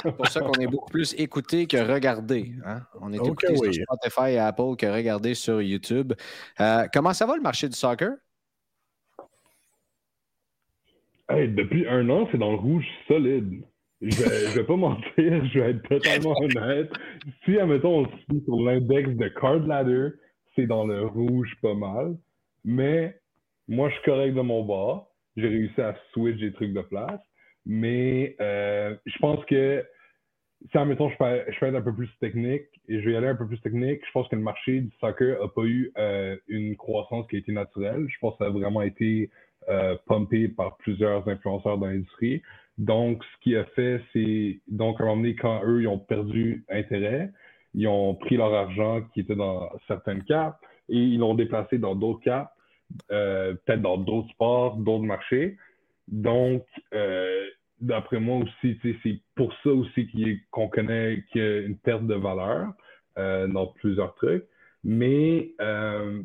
[0.02, 2.52] C'est pour ça qu'on est beaucoup plus écouté que regardé.
[2.64, 2.82] Hein?
[3.00, 3.74] On est Ok, écouté oui.
[3.74, 6.12] sur Spotify et Apple que regardé sur YouTube.
[6.60, 8.10] Euh, comment ça va le marché du soccer?
[11.28, 13.62] Hey, depuis un an, c'est dans le rouge solide.
[14.02, 16.92] Je vais, je vais pas mentir, je vais être totalement honnête.
[17.44, 20.08] Si, admettons, on se sur l'index de Card Ladder,
[20.54, 22.16] c'est dans le rouge pas mal.
[22.64, 23.18] Mais
[23.68, 25.10] moi, je suis correct de mon bord.
[25.36, 27.20] J'ai réussi à switch des trucs de place.
[27.66, 29.84] Mais euh, je pense que
[30.70, 33.16] si, admettons, je fais, je fais être un peu plus technique et je vais y
[33.16, 35.90] aller un peu plus technique, je pense que le marché du soccer n'a pas eu
[35.98, 38.06] euh, une croissance qui a été naturelle.
[38.08, 39.30] Je pense que ça a vraiment été
[39.68, 42.42] euh, pumpé par plusieurs influenceurs dans l'industrie.
[42.76, 45.98] Donc, ce qui a fait, c'est, donc, à un moment donné, quand eux, ils ont
[45.98, 47.30] perdu intérêt,
[47.74, 51.94] ils ont pris leur argent qui était dans certaines cartes et ils l'ont déplacé dans
[51.94, 52.52] d'autres cartes,
[53.10, 55.56] euh, peut-être dans d'autres sports, d'autres marchés.
[56.08, 57.44] Donc, euh,
[57.80, 60.08] d'après moi aussi, c'est pour ça aussi
[60.50, 62.72] qu'on connaît qu'il y a une perte de valeur
[63.18, 64.44] euh, dans plusieurs trucs.
[64.86, 65.54] Mais,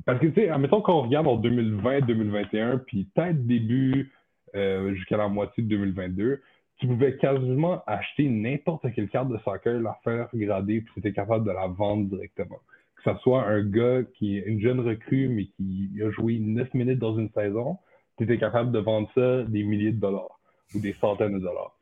[0.06, 4.12] parce que, tu sais, admettons qu'on regarde en 2020-2021, puis peut-être début
[4.54, 6.42] jusqu'à la moitié de 2022,
[6.80, 11.14] tu pouvais quasiment acheter n'importe quelle carte de soccer, la faire grader, puis tu étais
[11.14, 12.60] capable de la vendre directement.
[13.04, 16.74] Que ce soit un gars qui est une jeune recrue, mais qui a joué 9
[16.74, 17.78] minutes dans une saison,
[18.18, 20.40] tu étais capable de vendre ça des milliers de dollars
[20.76, 21.76] ou des centaines de dollars.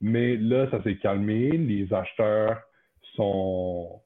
[0.00, 1.50] Mais là, ça s'est calmé.
[1.50, 2.60] Les acheteurs
[3.14, 4.00] sont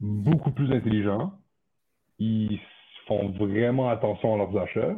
[0.00, 1.32] beaucoup plus intelligents.
[2.18, 2.60] Ils
[3.06, 4.96] font vraiment attention à leurs achats.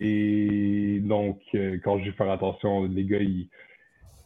[0.00, 3.48] Et donc, euh, quand je vais faire attention, les gars, ils,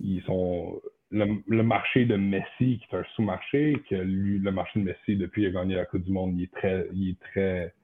[0.00, 0.80] ils sont.
[1.10, 5.16] Le, le, marché de Messi, qui est un sous-marché, que lui, le marché de Messi,
[5.16, 7.74] depuis qu'il a gagné la Coupe du Monde, il est très, il est très,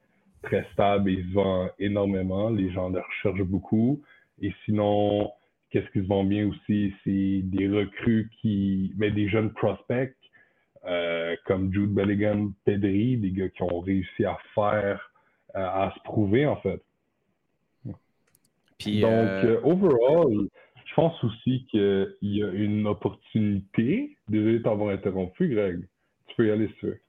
[0.41, 2.49] très stable et il se vend énormément.
[2.49, 4.01] Les gens le recherchent beaucoup.
[4.41, 5.31] Et sinon,
[5.69, 10.15] qu'est-ce qui se vend bien aussi, c'est des recrues qui, mais des jeunes prospects
[10.85, 15.11] euh, comme Jude Bellingham, Pedri, des gars qui ont réussi à faire,
[15.55, 16.81] euh, à se prouver en fait.
[18.79, 20.47] Puis, Donc, euh overall,
[20.91, 24.17] je pense aussi qu'il y a une opportunité.
[24.27, 25.87] Désolé de t'avoir interrompu, Greg.
[26.27, 27.01] Tu peux y aller si tu veux.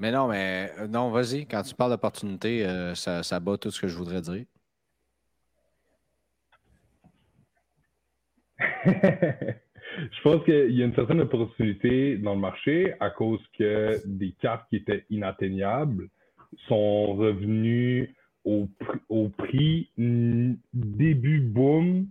[0.00, 1.46] Mais non, mais non, vas-y.
[1.46, 4.44] Quand tu parles d'opportunité, ça, ça bat tout ce que je voudrais dire.
[8.84, 14.32] je pense qu'il y a une certaine opportunité dans le marché à cause que des
[14.40, 16.08] cartes qui étaient inatteignables
[16.66, 18.12] sont revenues
[18.44, 18.68] au,
[19.08, 22.08] au prix début boom,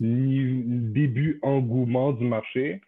[0.00, 2.80] début engouement du marché.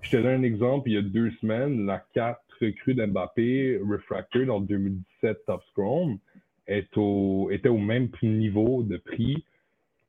[0.00, 0.88] Je te donne un exemple.
[0.88, 6.18] Il y a deux semaines, la carte recrue d'Mbappé, Refractor, dans 2017 Top Scrum,
[6.66, 9.44] est au, était au même niveau de prix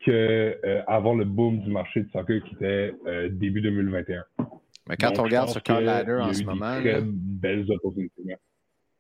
[0.06, 4.24] qu'avant euh, le boom du marché de soccer qui était euh, début 2021.
[4.90, 6.80] Mais quand on regarde sur Card Ladder en ce moment.
[6.80, 8.38] Très belles opportunités.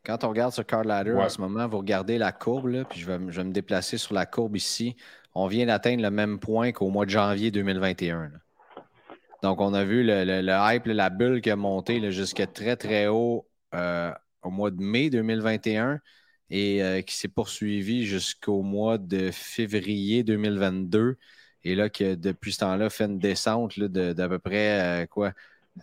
[0.03, 2.99] Quand on regarde sur Card Ladder en ce moment, vous regardez la courbe, là, puis
[2.99, 4.95] je vais, je vais, me déplacer sur la courbe ici.
[5.39, 8.31] On vient d'atteindre le même point qu'au mois de janvier 2021.
[9.43, 13.05] Donc, on a vu le, le, hype, la bulle qui a monté jusqu'à très, très
[13.05, 15.99] haut euh, au mois de mai 2021
[16.49, 21.17] et euh, qui s'est poursuivi jusqu'au mois de février 2022.
[21.63, 25.33] Et là, que depuis ce temps-là, fait une descente d'à peu près euh, quoi?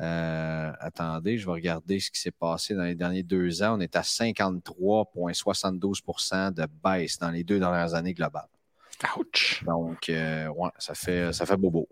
[0.01, 3.77] Attendez, je vais regarder ce qui s'est passé dans les derniers deux ans.
[3.79, 8.49] On est à 53,72% de baisse dans les deux dernières années globales.
[9.17, 9.63] Ouch!
[9.65, 11.89] Donc, ouais, ça fait, ça fait bobo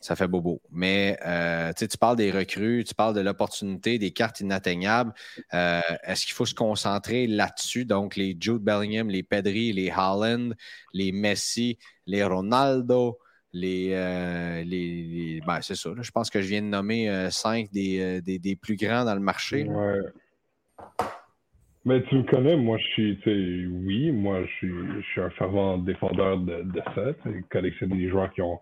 [0.00, 0.60] ça fait bobo.
[0.70, 5.12] Mais euh, tu parles des recrues, tu parles de l'opportunité, des cartes inatteignables.
[5.54, 7.84] Euh, est-ce qu'il faut se concentrer là-dessus?
[7.84, 10.54] Donc, les Jude Bellingham, les Pedri, les Holland,
[10.92, 13.18] les Messi, les Ronaldo,
[13.52, 13.90] les.
[13.94, 15.90] Euh, les, ben, c'est ça.
[15.98, 19.64] je pense que je viens de nommer cinq des, des, plus grands dans le marché.
[19.64, 20.00] Ouais.
[21.86, 25.78] Mais tu me connais, moi je suis, oui, moi je suis, je suis un fervent
[25.78, 27.12] défendeur de, de ça,
[27.48, 28.58] collectionner des joueurs qui ont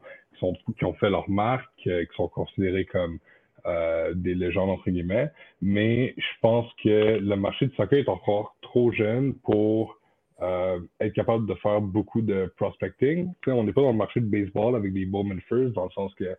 [0.76, 3.18] qui ont fait leur marque, euh, qui sont considérés comme
[3.64, 5.30] euh, des légendes entre guillemets.
[5.62, 9.98] Mais je pense que le marché du soccer est encore trop jeune pour
[10.42, 13.32] euh, être capable de faire beaucoup de prospecting.
[13.46, 16.14] on n'est pas dans le marché de baseball avec des Bowman First, dans le sens
[16.16, 16.36] que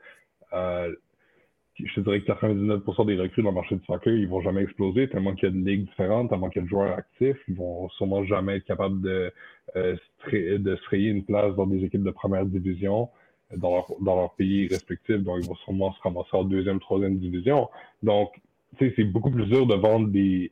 [1.78, 4.62] je te dirais que 99% des recrues dans le marché du soccer, ils vont jamais
[4.64, 7.38] exploser, tellement qu'il y a de ligues différentes, tellement qu'il y a de joueurs actifs,
[7.48, 9.34] ils vont sûrement jamais être capables de,
[9.76, 13.10] de se frayer une place dans des équipes de première division
[13.58, 17.18] dans leur, dans leur pays respectif, donc ils vont sûrement se ramasser en deuxième, troisième
[17.18, 17.70] division.
[18.04, 18.32] Donc,
[18.80, 20.52] c'est beaucoup plus dur de vendre des,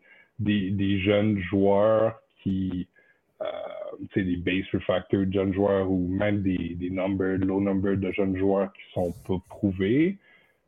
[1.00, 2.88] jeunes joueurs qui,
[3.42, 3.46] euh,
[4.16, 8.72] des base refactor jeunes joueurs ou même des, des number, low number de jeunes joueurs
[8.74, 10.18] qui sont pas prouvés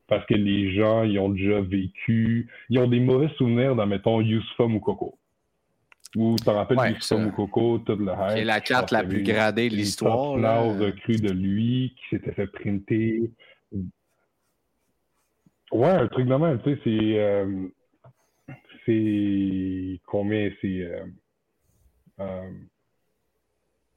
[0.08, 4.22] parce que les gens, ils ont déjà vécu, ils ont des mauvais souvenirs dans, mettons,
[4.22, 5.18] Youssef ou Coco.
[6.16, 8.12] Ou tu te rappelles ouais, du Coco, tout le.
[8.30, 10.38] C'est la carte la plus gradée de l'histoire.
[10.38, 13.32] Là, recrue de lui qui s'était fait printer.
[15.72, 17.20] Ouais, un truc de même, tu sais, c'est.
[17.20, 17.68] Euh,
[18.86, 20.00] c'est.
[20.06, 20.84] Combien c'est.
[20.84, 21.06] Euh,
[22.22, 22.52] euh,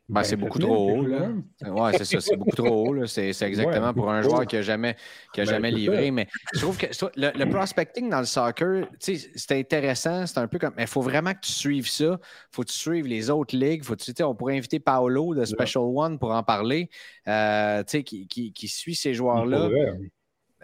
[0.09, 1.05] ben, c'est beaucoup trop haut.
[1.05, 3.07] Ouais, c'est ça, c'est beaucoup trop haut.
[3.07, 4.97] C'est, exactement pour un joueur qui n'a jamais,
[5.33, 6.11] qui a ben, jamais livré.
[6.11, 10.27] Mais je trouve que le, prospecting dans le soccer, c'est intéressant.
[10.27, 10.75] C'est un peu comme.
[10.77, 12.19] Mais il faut vraiment que tu suives ça.
[12.21, 13.85] Il faut que tu suives les autres ligues.
[13.85, 16.89] Faut on pourrait inviter Paolo de Special One pour en parler,
[17.27, 19.69] euh, qui, qui, qui, suit ces joueurs-là.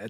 [0.01, 0.09] Euh,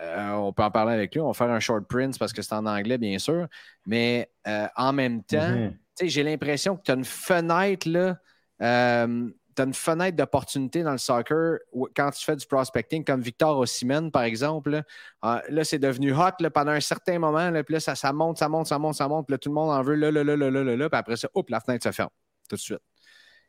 [0.00, 1.20] euh, on peut en parler avec lui.
[1.20, 3.46] On va faire un short print parce que c'est en anglais, bien sûr.
[3.86, 5.74] Mais euh, en même temps, mm-hmm.
[6.08, 8.18] j'ai l'impression que tu as une fenêtre là.
[8.62, 11.58] Euh, tu as une fenêtre d'opportunité dans le soccer
[11.94, 14.70] quand tu fais du prospecting, comme Victor Osimhen, par exemple.
[14.70, 14.82] Là,
[15.22, 17.50] ah, c'est devenu hot pendant un certain moment.
[17.50, 19.26] Là, puis là, ça, ça, monte, ça monte, ça monte, ça monte.
[19.26, 21.16] Puis là, tout le monde en veut là, là, là, là, là, là, Puis après
[21.16, 22.10] ça, hop, la fenêtre se ferme
[22.48, 22.82] tout de suite.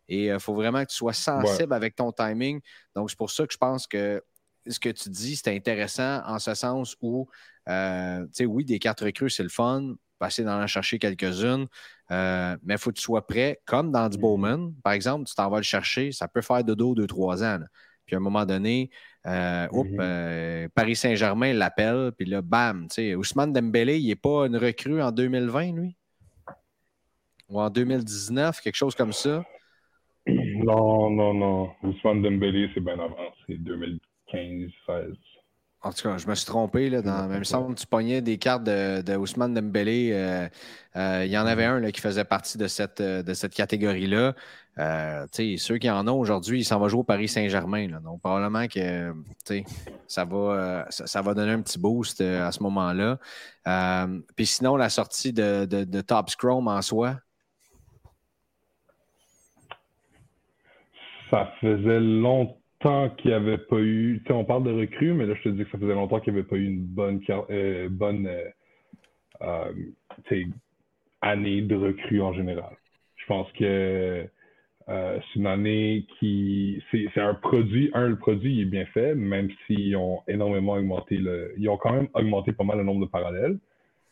[0.08, 2.62] Et il euh, faut vraiment que tu sois sensible avec ton timing.
[2.96, 4.24] Donc, c'est pour ça que je pense que
[4.68, 7.28] ce que tu dis, c'est intéressant en ce sens où,
[7.68, 11.68] euh, tu sais, oui, des cartes recrues, c'est le fun, passer d'en en chercher quelques-unes.
[12.12, 14.18] Euh, mais il faut que tu sois prêt, comme dans du.
[14.18, 17.44] Bowman, par exemple, tu t'en vas le chercher, ça peut faire de dos deux, trois
[17.44, 17.60] ans.
[18.06, 18.92] Puis à un moment donné,
[19.26, 19.68] euh,
[20.00, 24.58] euh, Paris Saint-Germain l'appelle, puis là, bam, tu sais, Ousmane Dembélé, il n'est pas une
[24.58, 25.98] recrue en 2020, lui?
[27.50, 29.44] Ou en 2019, quelque chose comme ça?
[30.28, 31.72] Non, non, non.
[31.84, 33.34] Ousmane Dembélé, c'est bien avant.
[33.48, 35.14] C'est 2015, 16.
[35.86, 36.90] En tout cas, je me suis trompé.
[36.90, 40.10] Là, dans, même semble tu pognais des cartes de, de Ousmane Dembélé.
[40.14, 40.50] Euh,
[40.96, 44.34] euh, il y en avait un là, qui faisait partie de cette, de cette catégorie-là.
[44.80, 45.28] Euh,
[45.58, 48.00] ceux qui en ont aujourd'hui, il s'en va jouer au Paris Saint-Germain.
[48.04, 49.14] Donc, probablement que
[50.08, 53.20] ça va, ça, va donner un petit boost à ce moment-là.
[54.36, 57.18] Puis sinon, la sortie de, de, de Top Scrum en soi,
[61.30, 62.58] ça faisait longtemps
[63.18, 64.22] qu'il n'y avait pas eu.
[64.22, 66.20] Tu sais, on parle de recrues, mais là, je te dis que ça faisait longtemps
[66.20, 67.20] qu'il n'y avait pas eu une bonne,
[67.50, 69.72] euh, bonne euh,
[70.32, 70.44] euh,
[71.22, 72.76] année de recrues en général.
[73.16, 74.28] Je pense que
[74.88, 76.84] c'est une année qui.
[76.92, 77.90] C'est un produit.
[77.94, 81.54] Un, le produit est bien fait, même s'ils ont énormément augmenté le.
[81.58, 83.58] Ils ont quand même augmenté pas mal le nombre de parallèles.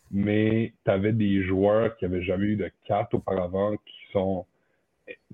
[0.09, 4.45] Mais tu avais des joueurs qui n'avaient jamais eu de carte auparavant qui sont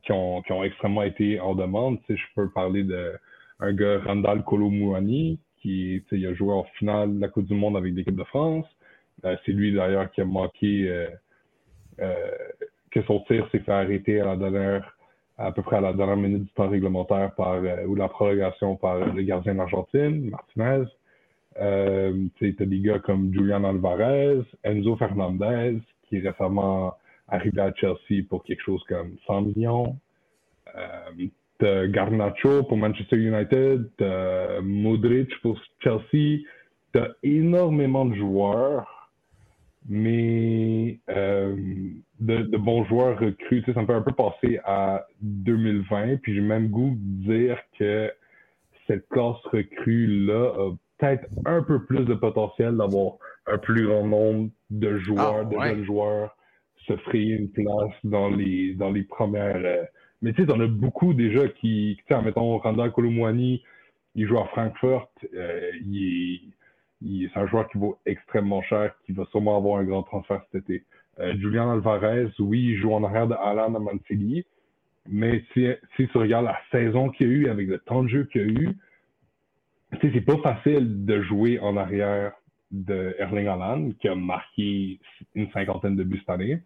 [0.04, 2.00] qui ont, qui ont extrêmement été en demande.
[2.02, 3.14] Tu sais, je peux parler de
[3.60, 7.94] un gars, Randall Colomouani, qui a joué en finale de la Coupe du Monde avec
[7.94, 8.66] l'équipe de France.
[9.26, 11.08] Euh, c'est lui d'ailleurs qui a manqué euh,
[12.00, 12.32] euh,
[12.92, 14.98] que son tir s'est fait arrêter à la dernière,
[15.38, 19.00] à peu près à la dernière minute du temps réglementaire par ou la prolongation par
[19.00, 20.86] le gardien d'Argentine, Martinez.
[22.36, 26.94] Tu as des gars comme Julian Alvarez, Enzo Fernandez, qui est récemment
[27.28, 29.98] arrivé à Chelsea pour quelque chose comme 100 millions.
[31.64, 36.44] Euh, t'as Garnacho pour Manchester United, t'as Modric pour Chelsea,
[36.94, 39.12] t'as énormément de joueurs,
[39.88, 41.56] mais euh,
[42.20, 43.64] de, bons joueurs recrues.
[43.74, 48.12] ça me fait un peu passer à 2020, puis j'ai même goût de dire que
[48.88, 53.14] cette classe recrue-là a peut-être un peu plus de potentiel d'avoir
[53.48, 56.36] un plus grand nombre de joueurs, ah, de jeunes joueurs,
[56.88, 59.62] se frayer une place dans les, dans les premières.
[59.64, 59.84] Euh,
[60.22, 63.64] mais tu sais, t'en as beaucoup déjà qui, tu sais, mettons, Randall Colomwani,
[64.16, 66.52] il joue à Francfort, euh, il
[67.24, 70.42] est, c'est un joueur qui vaut extrêmement cher, qui va sûrement avoir un grand transfert
[70.52, 70.84] cet été.
[71.20, 74.44] Euh, Julian Alvarez, oui, il joue en arrière de Alan à Mancini,
[75.08, 78.10] mais si, si tu regardes la saison qu'il y a eu avec le temps de
[78.10, 78.78] jeu qu'il y a eu,
[79.94, 82.34] tu sais, c'est pas facile de jouer en arrière
[82.72, 85.00] de Erling Haaland, qui a marqué
[85.34, 86.60] une cinquantaine de buts cette année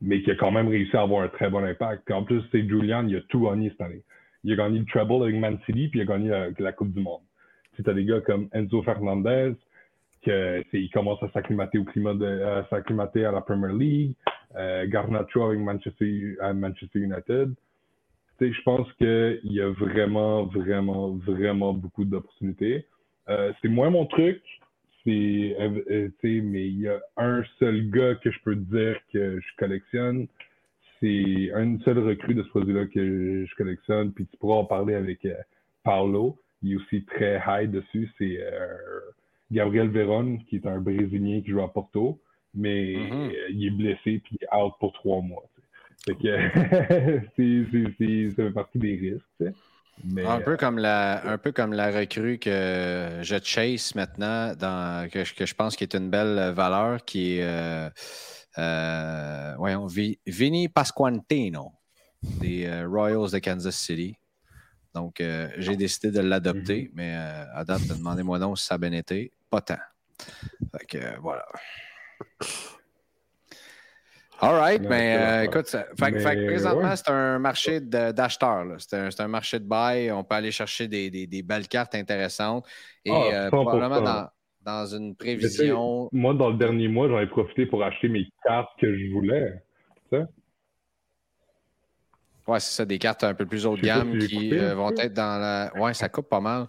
[0.00, 2.10] mais qui a quand même réussi à avoir un très bon impact.
[2.10, 4.02] en plus, c'est Julian, il a tout gagné cette année.
[4.44, 7.00] Il a gagné le treble avec Man City, puis il a gagné la, Coupe du
[7.00, 7.20] Monde.
[7.74, 9.54] Tu as des gars comme Enzo Fernandez,
[10.22, 10.30] qui
[10.72, 14.14] il commence à s'acclimater au climat de, à s'acclimater à la Premier League,
[14.56, 17.54] euh, Garnacho avec Manchester, à Manchester United.
[18.40, 22.86] je pense qu'il y a vraiment, vraiment, vraiment beaucoup d'opportunités.
[23.28, 24.40] Euh, c'est moins mon truc,
[25.08, 29.56] euh, euh, mais il y a un seul gars que je peux dire que je
[29.56, 30.26] collectionne.
[31.00, 34.12] C'est un seul recrue de ce produit-là que je collectionne.
[34.12, 35.34] Puis tu pourras en parler avec euh,
[35.84, 36.38] Paulo.
[36.62, 38.10] Il est aussi très high dessus.
[38.18, 38.40] C'est
[39.52, 42.18] Gabriel Veron, qui est un Brésilien qui joue à Porto.
[42.54, 43.32] Mais mm-hmm.
[43.50, 45.44] il est blessé puis il est out pour trois mois.
[46.04, 47.20] Fait que
[48.34, 49.54] ça fait partie des risques
[50.16, 55.24] un, peu comme la, un peu comme la recrue que je chase maintenant, dans, que,
[55.24, 57.90] je pense qui est une belle valeur, qui est euh,
[58.58, 59.86] euh, voyons,
[60.26, 61.72] Vinny Pasquantino
[62.22, 64.16] des euh, Royals de Kansas City.
[64.94, 65.22] Donc,
[65.58, 66.92] j'ai décidé de l'adopter, mm-hmm.
[66.94, 69.32] mais à date, demandez-moi donc si ça a bien été.
[69.48, 69.76] Pas tant.
[70.72, 71.44] Fait que voilà.
[74.40, 78.76] All right, mais euh, écoute, fait, présentement, c'est un marché d'acheteurs.
[78.78, 80.12] C'est un, marché de buy.
[80.12, 82.64] On peut aller chercher des, des, belles cartes intéressantes.
[83.04, 84.28] Et ah, euh, probablement dans,
[84.64, 86.08] dans, une prévision.
[86.12, 89.60] Moi, dans le dernier mois, j'en ai profité pour acheter mes cartes que je voulais.
[90.12, 90.18] Ça?
[92.46, 95.14] Ouais, c'est ça, des cartes un peu plus haut de gamme qui euh, vont être
[95.14, 95.72] dans la.
[95.82, 96.66] Ouais, ça coupe pas mal.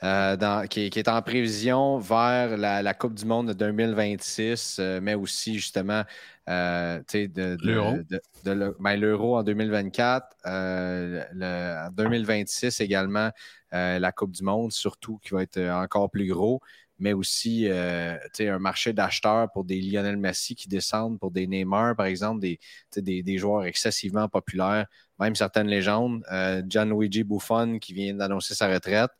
[0.00, 5.16] dans, qui, qui, est en prévision vers la, la, Coupe du Monde de 2026, mais
[5.16, 6.04] aussi justement
[6.48, 7.98] euh, de, l'euro.
[8.80, 11.22] Ben, l'euro en 2024, euh,
[11.86, 13.30] en 2026 également,
[13.74, 16.60] euh, la Coupe du Monde, surtout qui va être encore plus gros,
[16.98, 22.06] mais aussi un marché d'acheteurs pour des Lionel Messi qui descendent, pour des Neymar, par
[22.06, 22.58] exemple, des,
[22.96, 24.86] des, joueurs excessivement populaires,
[25.20, 26.24] même certaines légendes.
[26.66, 29.10] Gianluigi Buffon qui vient d'annoncer sa retraite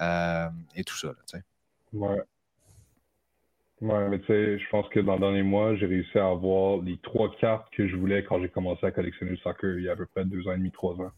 [0.00, 1.12] et tout ça.
[1.92, 2.22] ouais.
[3.80, 6.82] Ouais, mais tu sais, je pense que dans le dernier mois, j'ai réussi à avoir
[6.82, 9.88] les trois cartes que je voulais quand j'ai commencé à collectionner le soccer il y
[9.88, 11.12] a à peu près deux ans et demi, trois ans.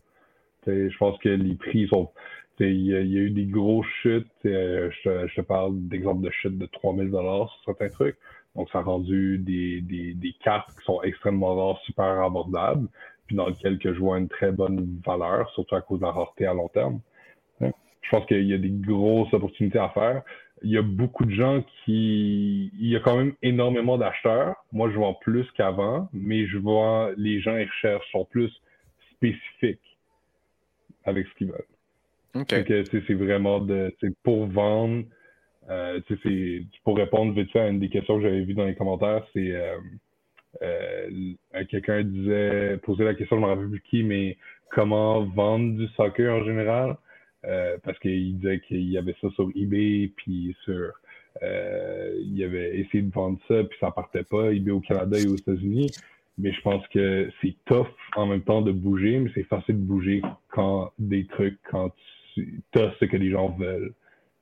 [0.64, 2.10] Tu sais, je pense que les prix sont.
[2.58, 4.26] Il y, a, il y a eu des gros chutes.
[4.44, 8.18] Euh, je, te, parle d'exemples de chutes de 3000 sur certains trucs.
[8.54, 12.86] Donc, ça a rendu des, des, des cartes qui sont extrêmement rares, super abordables.
[13.26, 16.12] puis dans lequel que je vois une très bonne valeur, surtout à cause de la
[16.12, 17.00] rareté à long terme.
[17.60, 20.22] Je pense qu'il y a des grosses opportunités à faire.
[20.62, 22.70] Il y a beaucoup de gens qui...
[22.78, 24.56] Il y a quand même énormément d'acheteurs.
[24.72, 28.50] Moi, je vends plus qu'avant, mais je vois les gens, ils recherchent, sont plus
[29.12, 29.98] spécifiques
[31.04, 31.64] avec ce qu'ils veulent.
[32.34, 32.48] OK.
[32.48, 33.92] c'est vraiment de,
[34.22, 35.04] pour vendre,
[35.68, 36.00] euh,
[36.84, 39.52] pour répondre vite fait à une des questions que j'avais vues dans les commentaires, c'est
[39.52, 39.76] euh,
[40.62, 44.36] euh, quelqu'un disait, posait la question, je ne me rappelle plus qui, mais
[44.70, 46.96] comment vendre du soccer en général?
[47.46, 50.92] Euh, parce qu'il disait qu'il y avait ça sur eBay, puis sur
[51.42, 55.26] euh, il avait essayé de vendre ça, puis ça partait pas, eBay au Canada et
[55.26, 55.90] aux États-Unis.
[56.38, 59.82] Mais je pense que c'est tough en même temps de bouger, mais c'est facile de
[59.82, 61.92] bouger quand des trucs, quand
[62.34, 63.92] tu as ce que les gens veulent.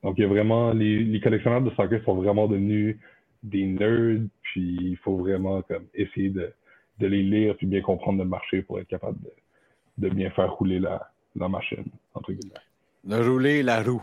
[0.03, 2.99] Donc, il y a vraiment, les, les collectionneurs de soccer sont vraiment devenus
[3.43, 6.53] des nerds, puis il faut vraiment comme, essayer de,
[6.99, 10.53] de les lire puis bien comprendre le marché pour être capable de, de bien faire
[10.55, 11.85] rouler la, la machine,
[12.15, 12.55] entre guillemets.
[13.09, 14.03] De rouler la roue.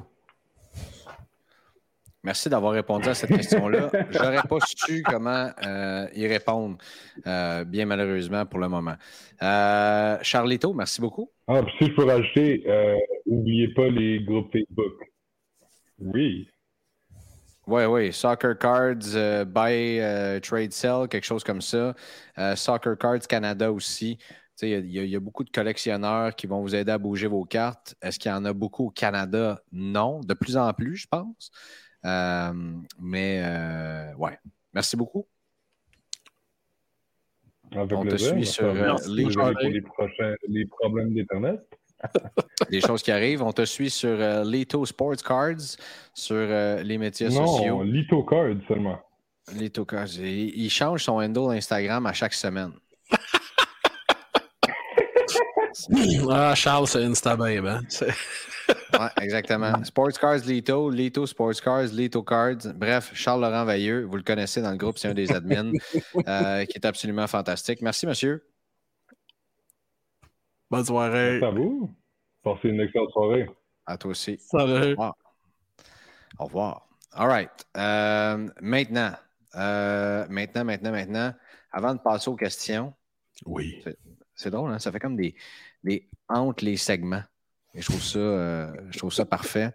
[2.24, 3.92] Merci d'avoir répondu à cette question-là.
[4.12, 6.80] Je n'aurais pas su comment euh, y répondre,
[7.28, 8.96] euh, bien malheureusement pour le moment.
[9.44, 11.30] Euh, Charlito, merci beaucoup.
[11.48, 12.64] Ah, puis si je peux rajouter,
[13.28, 14.94] n'oubliez pas les groupes Facebook.
[16.00, 16.48] Oui.
[17.68, 18.12] Oui, oui.
[18.12, 20.00] Soccer Cards, Buy,
[20.42, 21.94] Trade Sell, quelque chose comme ça.
[22.56, 24.18] Soccer Cards Canada aussi.
[24.62, 27.96] Il y, y, a beaucoup de collectionneurs qui vont vous aider à bouger vos cartes.
[28.02, 29.62] Est-ce qu'il y en a beaucoup au Canada?
[29.72, 30.22] Non.
[30.22, 31.52] De plus en plus, je pense.
[32.06, 32.54] Euh,
[33.00, 34.38] mais euh, ouais,
[34.74, 35.26] merci beaucoup.
[37.74, 39.26] on te suit sur euh, les,
[39.70, 41.62] les, prochains, les problèmes d'Internet.
[42.70, 43.42] les choses qui arrivent.
[43.42, 45.78] On te suit sur Lito Sports Cards,
[46.14, 46.36] sur
[46.84, 47.78] les métiers sociaux.
[47.78, 49.00] Non, Lito Cards seulement.
[49.54, 50.16] Lito Cards.
[50.20, 52.74] Il, il, change son handle Instagram à chaque semaine.
[56.30, 57.66] ah, Charles, c'est Instababe.
[57.66, 57.82] Hein?
[58.94, 59.84] ouais, exactement.
[59.84, 62.74] Sports Cars Lito, Lito Sports Cars, Lito Cards.
[62.76, 65.72] Bref, Charles-Laurent Veilleux, vous le connaissez dans le groupe, c'est un des admins
[66.28, 67.82] euh, qui est absolument fantastique.
[67.82, 68.46] Merci, monsieur.
[70.70, 71.40] Bonne soirée.
[71.40, 71.92] Merci à vous.
[72.44, 73.50] Passez une excellente soirée.
[73.86, 74.38] À toi aussi.
[74.40, 74.96] Salut.
[76.40, 76.88] Au revoir.
[77.14, 77.50] All right.
[77.78, 79.12] Euh, maintenant,
[79.56, 81.34] euh, maintenant, maintenant, maintenant,
[81.72, 82.94] avant de passer aux questions.
[83.46, 83.84] Oui.
[84.36, 84.80] C'est drôle, hein?
[84.80, 85.36] ça fait comme des,
[85.84, 87.24] des entre les segments.
[87.76, 89.72] Et je trouve ça, euh, je trouve ça parfait.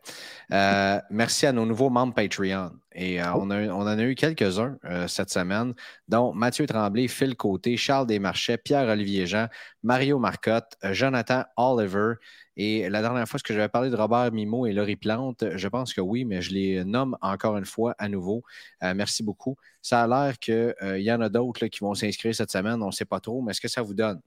[0.52, 2.72] Euh, merci à nos nouveaux membres Patreon.
[2.92, 5.74] Et euh, on, a, on, en a eu quelques-uns cette semaine,
[6.08, 9.48] dont Mathieu Tremblay, Phil Côté, Charles Desmarchais, Pierre-Olivier Jean,
[9.82, 12.14] Mario Marcotte, Jonathan Oliver.
[12.56, 15.68] Et la dernière fois, ce que j'avais parlé de Robert Mimo et Laurie Plante, je
[15.68, 18.42] pense que oui, mais je les nomme encore une fois à nouveau.
[18.80, 19.56] merci beaucoup.
[19.82, 22.82] Ça a l'air qu'il y en a d'autres qui vont s'inscrire cette semaine.
[22.82, 24.20] On ne sait pas trop, mais est-ce que ça vous donne?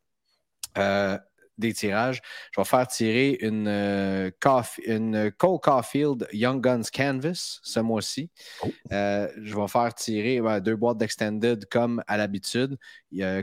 [0.76, 1.18] Uh,
[1.58, 2.22] des tirages.
[2.52, 4.32] Je vais faire tirer une, euh,
[4.86, 8.30] une Cole Caulfield Young Guns Canvas ce mois-ci.
[8.64, 8.72] Oh.
[8.92, 12.78] Euh, je vais faire tirer deux boîtes d'Extended comme à l'habitude.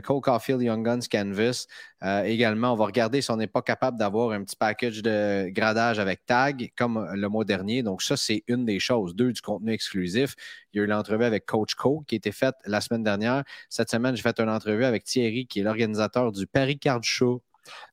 [0.03, 1.67] Cole Caulfield Young Guns Canvas.
[2.03, 5.49] Euh, également, on va regarder si on n'est pas capable d'avoir un petit package de
[5.49, 7.83] gradage avec tag comme le mois dernier.
[7.83, 9.15] Donc, ça, c'est une des choses.
[9.15, 10.35] Deux, du contenu exclusif.
[10.73, 13.43] Il y a eu l'entrevue avec Coach Cole qui a été faite la semaine dernière.
[13.69, 17.43] Cette semaine, j'ai fait une entrevue avec Thierry, qui est l'organisateur du Paris Card Show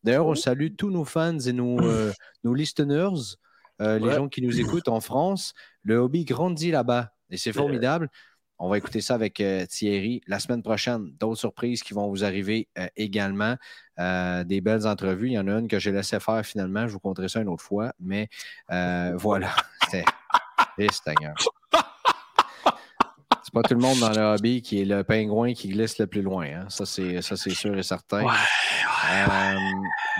[0.03, 2.13] D'ailleurs, on salue tous nos fans et nos, euh,
[2.45, 3.37] nos listeners,
[3.81, 5.55] euh, les gens qui nous écoutent en France.
[5.83, 8.09] Le hobby grandit là-bas et c'est formidable.
[8.61, 11.13] On va écouter ça avec euh, Thierry la semaine prochaine.
[11.21, 13.57] D'autres surprises qui vont vous arriver également.
[13.99, 15.29] des belles entrevues.
[15.29, 16.89] Il y en a une que j'ai laissé faire finalement.
[16.89, 17.93] Je vous conterai ça une autre fois.
[18.01, 18.29] Mais
[18.69, 19.55] voilà.
[19.91, 20.05] C'est
[23.49, 26.07] c'est pas tout le monde dans le hobby qui est le pingouin qui glisse le
[26.07, 26.45] plus loin.
[26.45, 26.67] Hein.
[26.69, 28.27] Ça, c'est, ça, c'est sûr et certain.
[29.11, 29.57] Euh,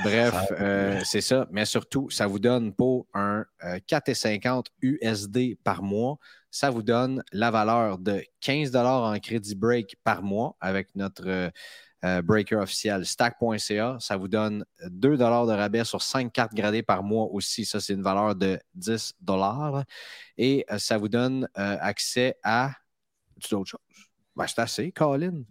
[0.03, 1.47] bref, euh, c'est ça.
[1.51, 3.45] Mais surtout, ça vous donne pour un
[3.87, 6.19] 4,50 euh, USD par mois.
[6.51, 11.51] Ça vous donne la valeur de 15 en crédit break par mois avec notre
[12.23, 13.99] breaker officiel stack.ca.
[14.01, 17.67] Ça vous donne 2 de rabais sur 5 cartes gradées par mois aussi.
[17.67, 19.15] Ça, c'est une valeur de 10
[20.39, 22.73] Et ça vous donne accès à
[23.51, 24.08] d'autres choses.
[24.39, 25.43] Ben, c'est assez, Colin.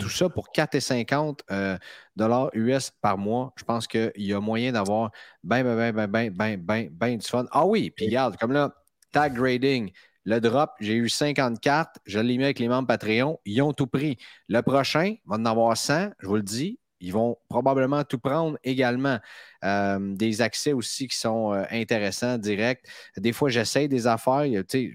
[0.00, 1.78] Tout ça pour 4,50 euh,
[2.16, 3.52] dollars US par mois.
[3.56, 5.12] Je pense qu'il y a moyen d'avoir
[5.44, 7.46] ben, ben, ben, ben, ben, ben, ben, ben du fun.
[7.52, 8.74] Ah oui, puis regarde, comme là,
[9.12, 9.92] tag grading,
[10.24, 13.72] le drop, j'ai eu 50 cartes, je l'ai mis avec les membres Patreon, ils ont
[13.72, 14.18] tout pris.
[14.48, 18.58] Le prochain, va en avoir 100, je vous le dis, ils vont probablement tout prendre
[18.64, 19.18] également.
[19.64, 22.84] Euh, des accès aussi qui sont euh, intéressants, directs.
[23.16, 24.44] Des fois, j'essaye des affaires,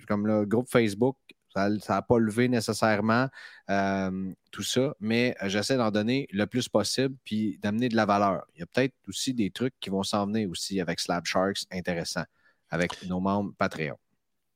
[0.08, 1.16] comme le groupe Facebook,
[1.82, 3.28] Ça n'a pas levé nécessairement
[3.70, 8.46] euh, tout ça, mais j'essaie d'en donner le plus possible puis d'amener de la valeur.
[8.56, 11.66] Il y a peut-être aussi des trucs qui vont s'en venir aussi avec Slab Sharks
[11.72, 12.26] intéressants,
[12.70, 13.98] avec nos membres Patreon.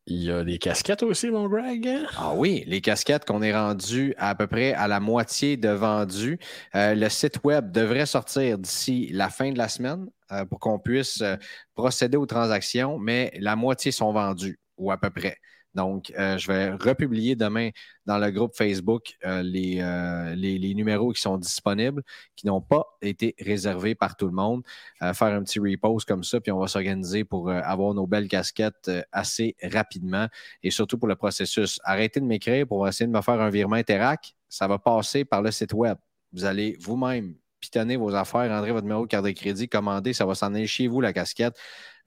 [0.07, 1.87] Il y a des casquettes aussi, mon Greg.
[2.17, 6.39] Ah oui, les casquettes qu'on est rendu à, peu près à la moitié de vendus.
[6.75, 10.79] Euh, le site web devrait sortir d'ici la fin de la semaine euh, pour qu'on
[10.79, 11.35] puisse euh,
[11.75, 15.37] procéder aux transactions, mais la moitié sont vendus, ou à peu près.
[15.73, 17.69] Donc, euh, je vais republier demain
[18.05, 22.03] dans le groupe Facebook euh, euh, les, numéros qui sont disponibles,
[22.35, 24.63] qui n'ont pas été réservés par tout le monde.
[24.99, 28.91] faire un petit repose comme ça, puis on va s'organiser pour avoir nos belles casquettes
[29.11, 30.27] assez rapidement
[30.63, 31.79] et surtout pour le processus.
[31.83, 34.35] Arrêtez de m'écrire pour essayer de me faire un virement Interac.
[34.49, 35.97] Ça va passer par le site web.
[36.33, 40.25] Vous allez vous-même pitonner vos affaires, rentrer votre numéro de carte de crédit, commander, ça
[40.25, 41.55] va s'en aller chez vous, la casquette.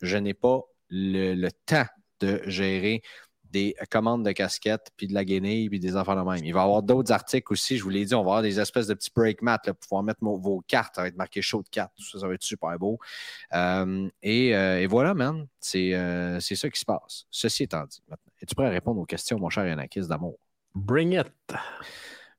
[0.02, 0.60] Je n'ai pas
[0.90, 1.86] le temps
[2.20, 3.02] de gérer
[3.54, 6.44] des commandes de casquettes, puis de la guenille, puis des affaires de même.
[6.44, 8.58] Il va y avoir d'autres articles aussi, je vous l'ai dit, on va avoir des
[8.58, 11.62] espèces de petits break mats pour pouvoir mettre vos cartes, ça va être marqué show
[11.62, 12.98] de cartes, tout ça, ça va être super beau.
[13.52, 15.46] Euh, euh, et, voilà, man,
[15.76, 17.26] euh, c'est ça qui se passe.
[17.30, 18.02] Ceci étant dit,
[18.42, 20.36] es-tu prêt à répondre aux questions, mon cher Yanakis d'amour?
[20.74, 21.32] Bring it!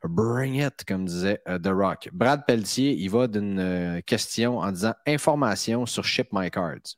[0.04, 2.10] Bring it, comme disait The Rock.
[2.12, 6.98] Brad Pelletier, il va d'une question en disant information sur Ship My Cards.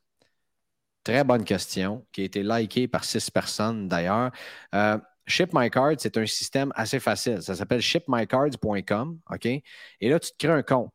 [1.04, 4.30] Très bonne question qui a été likée par six personnes d'ailleurs.
[4.74, 7.42] Euh, Ship My Card, c'est un système assez facile.
[7.42, 9.18] Ça s'appelle shipmycards.com.
[10.00, 10.92] Et là, tu te crées un compte.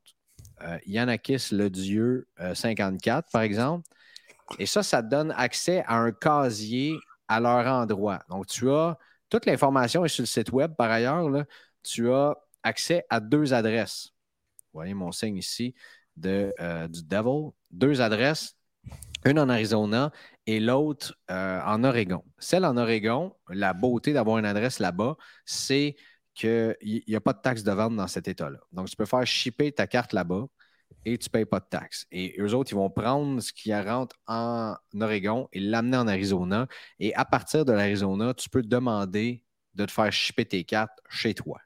[0.62, 3.88] Euh, Yanakis Le Dieu 54, euh, par exemple.
[4.60, 6.96] Et ça, ça te donne accès à un casier
[7.28, 8.20] à leur endroit.
[8.30, 8.98] Donc, tu as
[9.30, 10.76] toute l'information est sur le site web.
[10.76, 11.28] Par ailleurs,
[11.82, 14.10] tu as accès à deux adresses.
[14.72, 15.74] Vous voyez mon signe ici
[16.16, 16.54] de,
[16.88, 17.52] du Devil.
[17.72, 18.56] Deux adresses
[19.26, 20.12] une en Arizona
[20.46, 22.24] et l'autre euh, en Oregon.
[22.38, 25.96] Celle en Oregon, la beauté d'avoir une adresse là-bas, c'est
[26.34, 26.76] qu'il
[27.08, 28.60] n'y a pas de taxe de vente dans cet État-là.
[28.72, 30.46] Donc, tu peux faire shipper ta carte là-bas
[31.06, 32.06] et tu ne payes pas de taxes.
[32.12, 36.68] Et eux autres, ils vont prendre ce qui rentre en Oregon et l'amener en Arizona.
[37.00, 39.44] Et à partir de l'Arizona, tu peux demander
[39.76, 41.60] de te faire shipper tes cartes chez toi.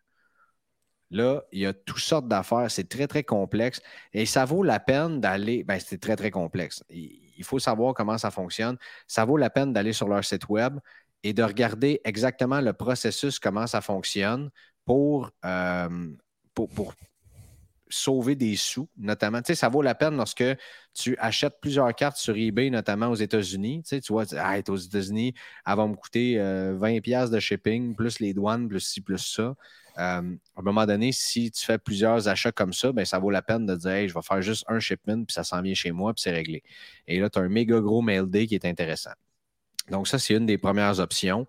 [1.09, 2.69] Là, il y a toutes sortes d'affaires.
[2.69, 3.81] C'est très, très complexe.
[4.13, 5.63] Et ça vaut la peine d'aller.
[5.63, 6.83] Ben, c'est très, très complexe.
[7.43, 8.77] Faut savoir comment ça fonctionne.
[9.07, 10.79] Ça vaut la peine d'aller sur leur site web
[11.23, 14.49] et de regarder exactement le processus, comment ça fonctionne
[14.85, 16.09] pour, euh,
[16.53, 16.93] pour,
[17.89, 19.41] sauver des sous, notamment.
[19.41, 20.43] Tu sais, ça vaut la peine lorsque
[20.93, 23.81] tu achètes plusieurs cartes sur eBay, notamment aux États-Unis.
[23.83, 25.33] Tu, sais, tu vois, ah, aux États-Unis,
[25.65, 29.19] elles vont me coûter 20 euh, 20$ de shipping, plus les douanes, plus ci, plus
[29.19, 29.55] ça.
[29.97, 30.21] Euh,
[30.55, 33.41] à un moment donné, si tu fais plusieurs achats comme ça, ben, ça vaut la
[33.41, 36.13] peine de dire je vais faire juste un shipment, puis ça s'en vient chez moi,
[36.13, 36.63] puis c'est réglé.
[37.07, 39.11] Et là, tu as un méga gros mail day qui est intéressant.
[39.89, 41.47] Donc, ça, c'est une des premières options.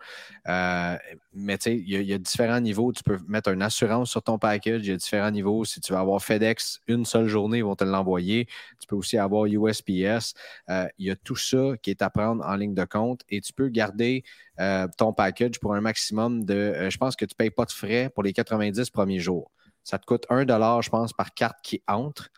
[0.49, 0.97] Euh,
[1.33, 2.93] mais tu sais, il y, a différents niveaux.
[2.93, 4.83] Tu peux mettre une assurance sur ton package.
[4.83, 5.65] Il y a différents niveaux.
[5.65, 8.47] Si tu veux avoir FedEx une seule journée, ils vont te l'envoyer.
[8.81, 10.35] Tu peux aussi avoir USPS.
[10.71, 13.41] Euh, il y a tout ça qui est à prendre en ligne de compte et
[13.41, 14.23] tu peux garder
[14.61, 16.89] euh, ton package pour un maximum de.
[16.89, 19.51] je pense que tu ne payes pas de frais pour les 90 premiers jours.
[19.83, 22.29] Ça te coûte un dollar, je pense, par carte qui entre.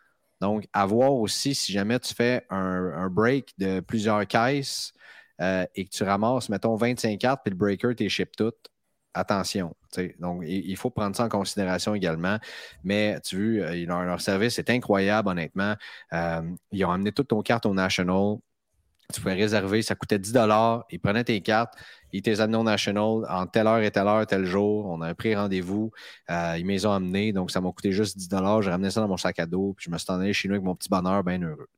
[0.41, 4.93] Donc, à voir aussi si jamais tu fais un, un break de plusieurs caisses.
[5.41, 8.69] Euh, et que tu ramasses, mettons, 25 cartes, puis le breaker, tu ship toutes,
[9.15, 9.75] attention.
[10.19, 12.39] Donc, il, faut prendre ça en considération également.
[12.85, 15.75] Mais tu vois, euh, leur, service est incroyable, honnêtement.
[16.13, 18.37] Euh, ils ont amené toutes ton cartes au National.
[19.13, 20.37] Tu pouvais réserver, ça coûtait 10
[20.91, 21.75] Ils prenaient tes cartes,
[22.13, 24.87] ils étaient amenés au National en telle heure et telle heure, tel jour.
[24.87, 25.91] On a pris rendez-vous.
[26.31, 28.29] Euh, ils m'ont amené, donc ça m'a coûté juste 10
[28.61, 30.49] J'ai ramené ça dans mon sac à dos, puis je me suis en allé chez
[30.49, 31.69] nous avec mon petit bonheur bien heureux.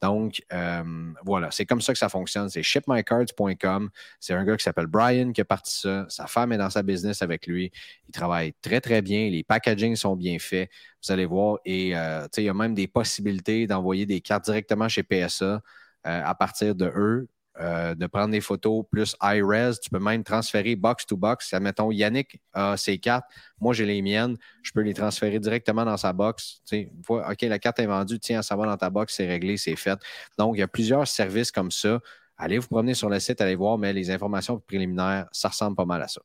[0.00, 2.48] Donc, euh, voilà, c'est comme ça que ça fonctionne.
[2.48, 3.90] C'est shipmycards.com.
[4.20, 6.06] C'est un gars qui s'appelle Brian qui a parti ça.
[6.08, 7.70] Sa femme est dans sa business avec lui.
[8.08, 9.30] Il travaille très, très bien.
[9.30, 10.70] Les packagings sont bien faits.
[11.04, 11.58] Vous allez voir.
[11.64, 15.62] Et euh, il y a même des possibilités d'envoyer des cartes directement chez PSA.
[16.04, 17.28] Euh, à partir de eux,
[17.60, 19.78] euh, de prendre des photos plus high-res.
[19.78, 21.52] Tu peux même transférer box to box.
[21.52, 23.26] Admettons, Yannick a ses cartes,
[23.60, 26.62] moi j'ai les miennes, je peux les transférer directement dans sa box.
[26.66, 29.56] Tu sais, OK, la carte est vendue, tiens, ça va dans ta box, c'est réglé,
[29.58, 29.98] c'est fait.
[30.38, 32.00] Donc, il y a plusieurs services comme ça.
[32.38, 35.84] Allez vous promener sur le site, allez voir, mais les informations préliminaires, ça ressemble pas
[35.84, 36.22] mal à ça.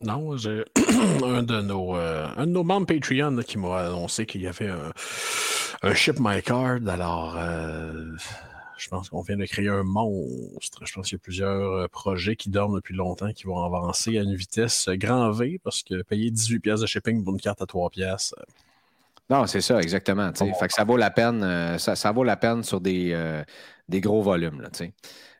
[0.00, 0.64] Non, j'ai
[1.24, 4.68] un, de nos, euh, un de nos membres Patreon qui m'a annoncé qu'il y avait
[4.68, 4.92] un,
[5.82, 6.88] un Ship My Card.
[6.88, 8.16] Alors, euh,
[8.78, 10.86] je pense qu'on vient de créer un monstre.
[10.86, 14.16] Je pense qu'il y a plusieurs euh, projets qui dorment depuis longtemps qui vont avancer
[14.18, 17.60] à une vitesse grand V parce que payer 18 pièces de shipping pour une carte
[17.60, 18.34] à 3 pièces.
[19.28, 20.32] Non, c'est ça, exactement.
[20.34, 23.42] Fait que ça vaut la peine, ça, vaut la peine sur des,
[23.88, 24.60] des gros volumes.
[24.60, 24.68] Là,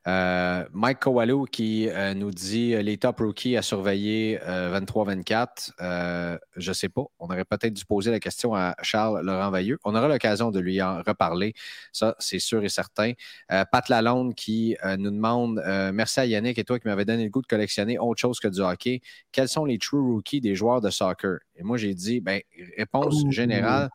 [0.07, 6.39] Euh, Mike Kowalou qui euh, nous dit les top rookies à surveiller 23-24.
[6.57, 7.05] je ne sais pas.
[7.19, 9.79] On aurait peut-être dû poser la question à Charles Laurent Vailleux.
[9.85, 11.55] On aura l'occasion de lui en reparler.
[11.93, 13.13] Ça, c'est sûr et certain.
[13.49, 17.43] Pat Lalonde qui nous demande Merci à Yannick et toi qui m'avais donné le goût
[17.43, 19.01] de collectionner autre chose que du hockey.
[19.33, 21.39] Quels sont les true rookies des joueurs de soccer?
[21.57, 22.41] Et moi, j'ai dit ben,
[22.77, 23.91] réponse générale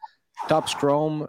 [0.47, 1.27] Top Scrum,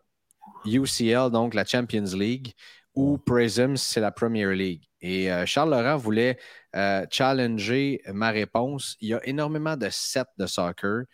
[0.64, 2.52] UCL, donc la Champions League
[2.94, 4.82] ou Prism, c'est la Premier League.
[5.00, 6.38] Et euh, Charles Laurent voulait
[6.76, 8.96] euh, challenger ma réponse.
[9.00, 11.04] Il y a énormément de sets de soccer,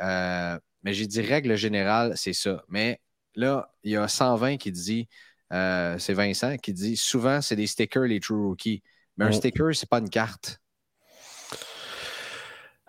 [0.00, 2.62] euh, mais j'ai dit règle générale, c'est ça.
[2.68, 3.00] Mais
[3.34, 5.08] là, il y a 120 qui dit,
[5.50, 8.82] c'est Vincent qui dit souvent, c'est des stickers, les True Rookies.
[9.16, 9.34] Mais un mm.
[9.34, 10.58] sticker, c'est pas une carte.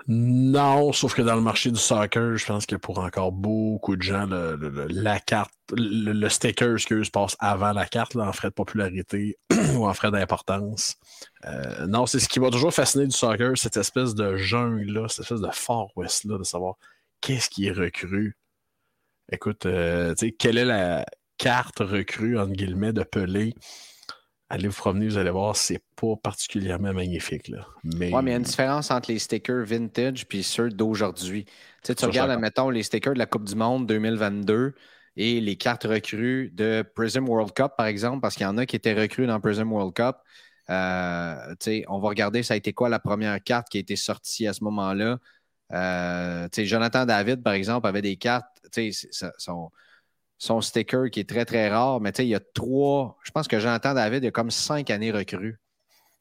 [0.08, 4.04] Non, sauf que dans le marché du soccer, je pense que pour encore beaucoup de
[4.04, 9.40] gens, la carte, le, sticker, excuse, passe avant la carte en frais de popularité
[9.76, 10.96] ou en frais d'importance.
[11.46, 15.22] Euh, non, c'est ce qui m'a toujours fasciné du soccer, cette espèce de jungle-là, cette
[15.22, 16.76] espèce de Far West-là, de savoir
[17.20, 18.38] qu'est-ce qui est recru.
[19.32, 21.04] Écoute, euh, tu sais, quelle est la
[21.40, 23.56] carte recrue, entre guillemets, de Pelé?
[24.50, 27.48] Allez vous promener, vous allez voir, c'est pas particulièrement magnifique.
[27.48, 27.66] Là.
[27.84, 28.14] Mais...
[28.14, 31.46] Oui, mais il y a une différence entre les stickers vintage et ceux d'aujourd'hui.
[31.46, 31.52] Tu,
[31.84, 34.74] sais, tu regardes, admettons, les stickers de la Coupe du Monde 2022
[35.18, 38.66] et les cartes recrues de Prism World Cup, par exemple, parce qu'il y en a
[38.66, 40.18] qui étaient recrues dans Prism World Cup.
[40.70, 41.56] Euh,
[41.88, 44.54] on va regarder ça a été quoi la première carte qui a été sortie à
[44.54, 45.20] ce moment-là?
[45.72, 48.46] Euh, Jonathan David, par exemple, avait des cartes.
[49.38, 49.72] Son,
[50.46, 52.00] son sticker qui est très, très rare.
[52.00, 53.18] Mais tu sais, il y a trois.
[53.24, 55.60] Je pense que j'entends David, il y a comme cinq années recrues.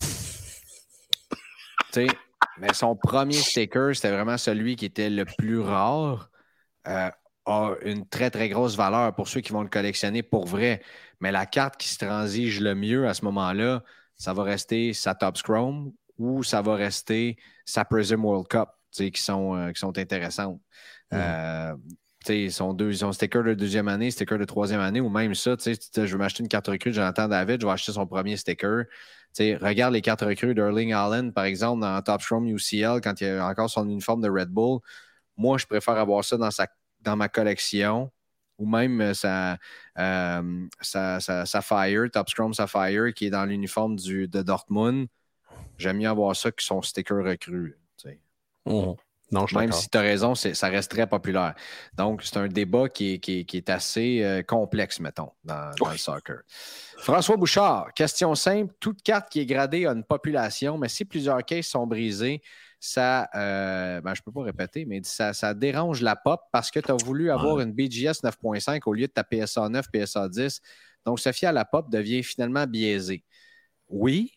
[0.01, 0.09] tu
[1.93, 2.07] sais,
[2.59, 6.31] mais son premier sticker, c'était vraiment celui qui était le plus rare.
[6.89, 7.11] Euh,
[7.47, 10.83] a une très, très grosse valeur pour ceux qui vont le collectionner pour vrai.
[11.21, 13.83] Mais la carte qui se transige le mieux à ce moment-là,
[14.17, 19.23] ça va rester sa Top Scrum ou ça va rester sa Prism World Cup, qui
[19.23, 20.61] sont, euh, qui sont intéressantes.
[21.13, 21.75] Euh,
[22.29, 26.01] ils sont deux, sticker de deuxième année, sticker de troisième année, ou même ça, je
[26.01, 28.85] veux m'acheter une carte recrue, j'entends David, je vais acheter son premier sticker.
[29.39, 33.47] regarde les cartes recrues d'Erling Allen, par exemple, dans Top Strom UCL, quand il a
[33.47, 34.81] encore son uniforme de Red Bull.
[35.37, 36.69] Moi, je préfère avoir ça dans, sa,
[37.17, 38.11] ma collection,
[38.59, 39.59] ou même euh, sa,
[39.99, 45.09] euh, sa, sa, Fire, Top Scrum Sapphire, qui est dans l'uniforme de Dortmund.
[45.77, 47.27] J'aime mieux avoir ça que son sticker
[49.55, 51.55] Même si tu as raison, ça reste très populaire.
[51.97, 56.43] Donc, c'est un débat qui est, assez euh, complexe, mettons, dans, le soccer.
[56.99, 58.73] François Bouchard, question simple.
[58.81, 62.41] Toute carte qui est gradée a une population, mais si plusieurs cases sont brisées,
[62.79, 66.71] ça, euh, ben, je ne peux pas répéter, mais ça, ça dérange la pop parce
[66.71, 70.29] que tu as voulu avoir une BGS 9.5 au lieu de ta PSA 9, PSA
[70.29, 70.61] 10.
[71.07, 73.25] Donc, Sophia la pop devient finalement biaisée.
[73.89, 74.33] Oui,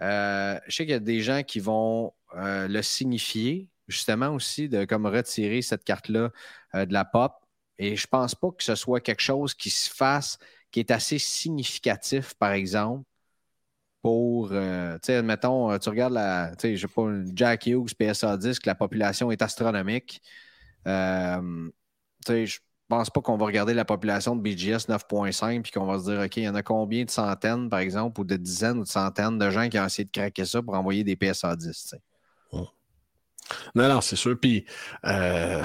[0.00, 4.84] euh, je sais qu'il y a des gens qui vont le signifier, justement aussi de
[4.84, 6.30] comme retirer cette carte-là
[6.74, 7.32] euh, de la pop.
[7.78, 10.38] Et je pense pas que ce soit quelque chose qui se fasse,
[10.70, 13.04] qui est assez significatif, par exemple,
[14.02, 17.66] pour, euh, tu sais, admettons, euh, tu regardes la, tu sais, je sais pas, Jack
[17.66, 20.22] Hughes, PSA 10, que la population est astronomique.
[20.84, 20.90] Tu
[22.26, 25.98] sais, je pense pas qu'on va regarder la population de BGS 9.5 puis qu'on va
[25.98, 28.78] se dire, OK, il y en a combien de centaines, par exemple, ou de dizaines
[28.78, 31.56] ou de centaines de gens qui ont essayé de craquer ça pour envoyer des PSA
[31.56, 31.96] 10, tu.
[33.74, 34.38] Non, non, c'est sûr.
[34.38, 34.64] Puis,
[35.04, 35.62] euh,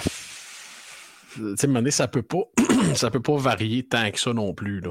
[1.36, 2.44] tu sais, ça peut pas,
[2.96, 4.82] ça peut pas varier tant que ça non plus.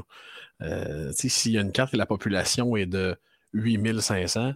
[0.61, 3.15] Euh, s'il y a une carte et la population est de
[3.53, 4.53] 8500,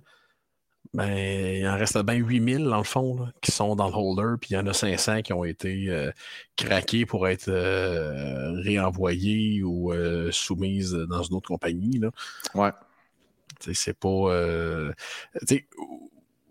[0.94, 4.52] ben, il en reste bien 8000 dans le fond qui sont dans le holder, puis
[4.52, 6.12] il y en a 500 qui ont été euh,
[6.56, 9.94] craqués pour être euh, réenvoyés ou
[10.32, 12.00] soumises dans une autre compagnie.
[12.00, 12.12] Là.
[12.56, 12.72] Ouais.
[13.74, 14.30] C'est pas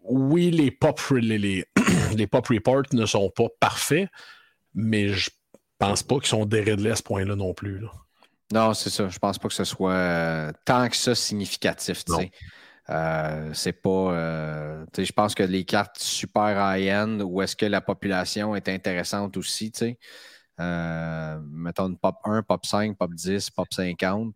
[0.08, 1.38] oui, les pop, les,
[2.14, 4.08] les, pop reports ne sont pas parfaits,
[4.74, 5.30] mais je
[5.78, 7.82] pense pas qu'ils sont déréglés à ce point-là non plus.
[8.52, 9.08] Non, c'est ça.
[9.08, 12.04] Je pense pas que ce soit euh, tant que ça significatif.
[12.88, 14.12] Euh, c'est pas.
[14.12, 19.36] Euh, je pense que les cartes super high-end, où est-ce que la population est intéressante
[19.36, 19.72] aussi,
[20.58, 24.34] mettons une pop 1, pop 5, pop 10, pop 50.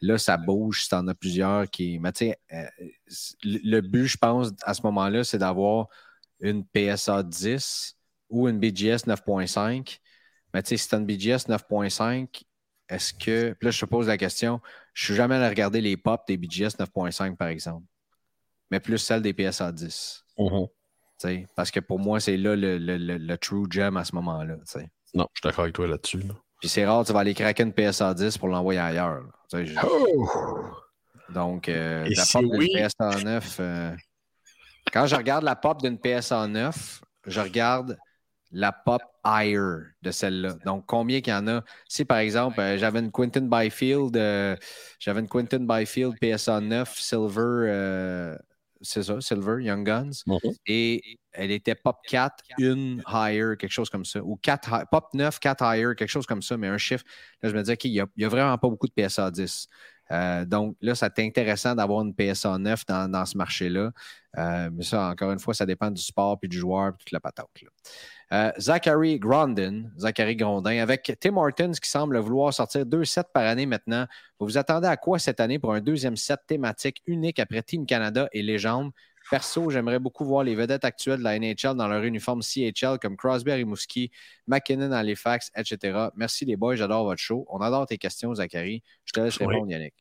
[0.00, 1.98] Là, ça bouge si tu en as plusieurs qui.
[1.98, 2.66] Mais tu sais, euh,
[3.44, 5.88] le but, je pense, à ce moment-là, c'est d'avoir
[6.40, 7.96] une PSA 10
[8.28, 9.98] ou une BGS 9.5.
[10.52, 12.42] Mais tu sais, si tu as une BGS 9.5,
[12.88, 13.52] est-ce que.
[13.52, 14.60] Puis là, je te pose la question.
[14.92, 17.86] Je suis jamais allé regarder les pop des BGS 9.5, par exemple.
[18.70, 20.24] Mais plus celle des PSA 10.
[20.38, 20.68] Uh-huh.
[21.56, 24.56] Parce que pour moi, c'est là le, true gem à ce moment-là.
[25.14, 26.22] Non, je suis d'accord avec toi là-dessus.
[26.64, 29.20] Puis c'est rare, tu vas aller craquer une PSA 10 pour l'envoyer ailleurs.
[29.82, 30.26] Oh!
[31.28, 33.94] Donc, euh, la pop oui- d'une PSA 9, euh,
[34.90, 37.98] quand je regarde la pop d'une PSA 9, je regarde
[38.50, 40.54] la pop higher de celle-là.
[40.64, 41.60] Donc, combien qu'il y en a?
[41.86, 44.14] Si, par exemple, euh, j'avais une Quentin Byfield,
[44.98, 48.38] j'avais une Quentin Byfield PSA 9 Silver,
[48.80, 50.38] c'est ça, Silver, Young Guns, Mhm.
[50.66, 55.08] et elle était pop 4, une higher, quelque chose comme ça, ou 4, hi- pop
[55.14, 57.04] 9, 4 higher, quelque chose comme ça, mais un chiffre.
[57.42, 59.68] Là, je me disais, OK, il n'y a vraiment pas beaucoup de PSA 10.
[60.12, 63.90] Euh, donc là, c'est intéressant d'avoir une PSA 9 dans, dans ce marché-là.
[64.36, 67.12] Euh, mais ça, encore une fois, ça dépend du sport, puis du joueur, puis toute
[67.12, 67.50] la patente.
[67.62, 67.68] là.
[68.32, 73.44] Euh, Zachary Grondin, Zachary Grondin, avec Tim Hortons qui semble vouloir sortir deux sets par
[73.44, 74.06] année maintenant.
[74.38, 77.86] Vous vous attendez à quoi cette année pour un deuxième set thématique unique après Team
[77.86, 78.90] Canada et Légende?
[79.30, 83.16] Perso, j'aimerais beaucoup voir les vedettes actuelles de la NHL dans leur uniforme CHL comme
[83.16, 84.10] Crosby à Rimouski,
[84.46, 86.08] McKinnon à Halifax, etc.
[86.16, 87.46] Merci les boys, j'adore votre show.
[87.50, 88.82] On adore tes questions, Zachary.
[89.04, 89.46] Je te laisse Oui.
[89.46, 89.94] répondre, Yannick.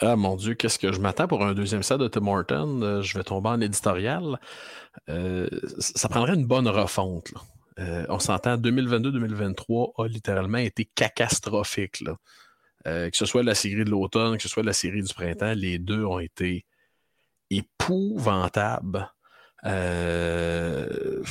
[0.00, 2.80] Ah mon Dieu, qu'est-ce que je m'attends pour un deuxième set de Tim Horton?
[2.82, 4.40] Euh, je vais tomber en éditorial.
[5.10, 5.46] Euh,
[5.78, 7.30] ça prendrait une bonne refonte.
[7.32, 7.40] là.
[7.80, 12.00] Euh, on s'entend, 2022-2023 a littéralement été catastrophique.
[12.00, 12.16] là.
[12.86, 15.78] Que ce soit la série de l'automne, que ce soit la série du printemps, les
[15.78, 16.64] deux ont été
[17.56, 19.10] épouvantables.
[19.64, 21.22] Euh,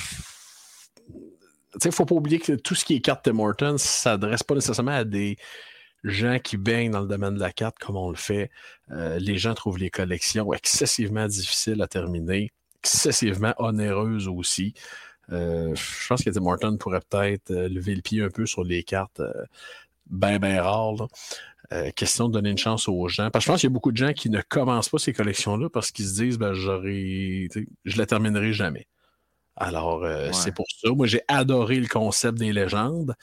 [1.76, 4.44] il ne faut pas oublier que tout ce qui est carte Tim Hortons ne s'adresse
[4.44, 5.38] pas nécessairement à des
[6.04, 8.52] gens qui baignent dans le domaine de la carte comme on le fait.
[8.92, 12.52] Euh, les gens trouvent les collections excessivement difficiles à terminer,
[12.84, 14.74] excessivement onéreuses aussi.
[15.32, 18.84] Euh, je pense que Tim Hortons pourrait peut-être lever le pied un peu sur les
[18.84, 19.22] cartes
[20.08, 21.08] ben, ben rares.
[21.74, 23.32] Euh, question de donner une chance aux gens.
[23.32, 25.12] Parce que je pense qu'il y a beaucoup de gens qui ne commencent pas ces
[25.12, 28.88] collections-là parce qu'ils se disent ben, sais, je la terminerai jamais.
[29.56, 30.34] Alors, euh, Ouais.
[30.34, 30.90] c'est pour ça.
[30.92, 33.16] Moi, j'ai adoré le concept des légendes.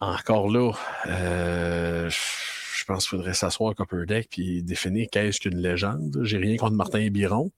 [0.00, 0.72] Encore là,
[1.06, 6.18] euh, je pense qu'il faudrait s'asseoir à Copper Deck puis définir qu'est-ce qu'une légende.
[6.22, 7.50] J'ai rien contre Martin Biron.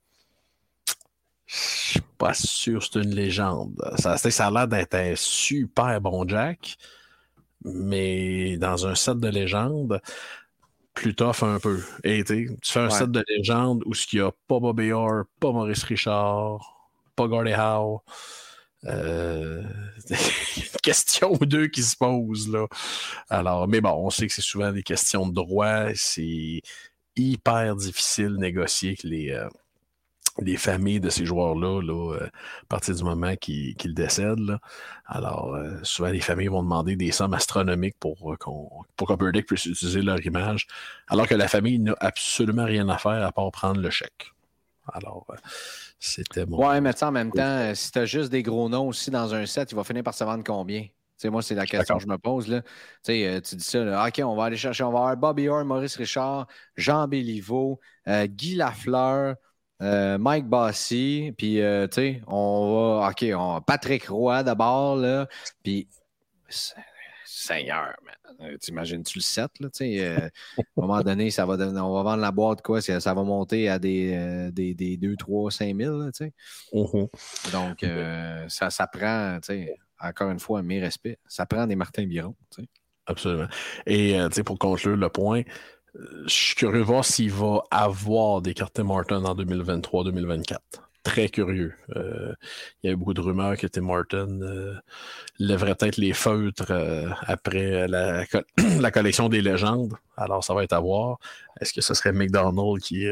[1.46, 3.74] Je suis pas sûr que c'est une légende.
[3.98, 6.76] Ça, ça a l'air d'être un super bon Jack,
[7.64, 10.00] mais dans un set de légende,
[10.94, 11.80] plus tough un peu.
[12.04, 12.90] Et tu fais un Ouais.
[12.90, 17.52] set de légende où il n'y a pas Bobby Orr, pas Maurice Richard, pas Gordie
[17.54, 18.00] Howe.
[18.86, 19.62] Euh,
[20.10, 20.16] une
[20.82, 22.66] question ou deux qui se posent là.
[23.28, 25.86] Alors, mais bon, on sait que c'est souvent des questions de droit.
[25.94, 26.62] C'est
[27.16, 29.48] hyper difficile de négocier avec les, euh,
[30.40, 34.40] les familles de ces joueurs-là là, euh, à partir du moment qu'ils décèdent.
[34.40, 34.58] là.
[35.06, 39.46] Alors, euh, souvent, les familles vont demander des sommes astronomiques pour, euh, qu'on pour Deck
[39.46, 40.66] puisse utiliser leur image,
[41.08, 44.32] alors que la famille n'a absolument rien à faire à part prendre le chèque.
[44.92, 45.34] Alors, euh,
[45.98, 46.58] c'était mon.
[46.66, 49.10] Ouais, mais tu sais, en même temps, si tu as juste des gros noms aussi
[49.10, 50.82] dans un set, il va finir par se vendre combien?
[51.20, 52.48] Tu sais, moi, c'est la question que je me pose.
[52.48, 52.62] Là.
[53.04, 55.66] Tu euh, dis ça, là, OK, on va aller chercher, on va avoir Bobby Orr,
[55.66, 57.78] Maurice Richard, Jean Béliveau,
[58.08, 59.36] euh, Guy Lafleur,
[59.82, 65.26] euh, Mike Bossy, puis, euh, tu sais, on va, OK, on, Patrick Roy d'abord, là,
[65.62, 65.88] puis,
[67.24, 68.56] Seigneur, man.
[68.58, 71.94] T'imagines-tu le set, là, tu sais, euh, à un moment donné, ça va devenir- on
[71.94, 75.50] va vendre la boîte, quoi, ça, ça va monter à des, des, des 2, 3,
[75.50, 76.32] 5 000, là, tu sais.
[76.72, 77.08] Mhm.
[77.52, 77.84] Donc,
[78.48, 82.34] ça, ça prend, tu sais, encore une fois, mes respects, ça prend des Martin Biron.
[82.50, 82.68] tu sais.
[83.06, 83.48] Absolument.
[83.86, 85.42] Et tu sais, pour conclure le point,
[85.94, 90.56] je suis curieux de voir s'il va avoir des cartes Tim Hortons en 2023-2024.
[91.02, 91.72] Très curieux.
[91.96, 92.34] Euh,
[92.82, 94.74] il y avait beaucoup de rumeurs que Tim Horton euh,
[95.38, 98.42] lèverait peut-être les feutres euh, après la, co-
[98.80, 99.94] la collection des légendes.
[100.16, 101.18] Alors, ça va être à voir.
[101.60, 103.06] Est-ce que ce serait McDonald qui,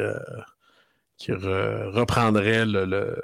[1.16, 3.22] qui re- reprendrait le, le-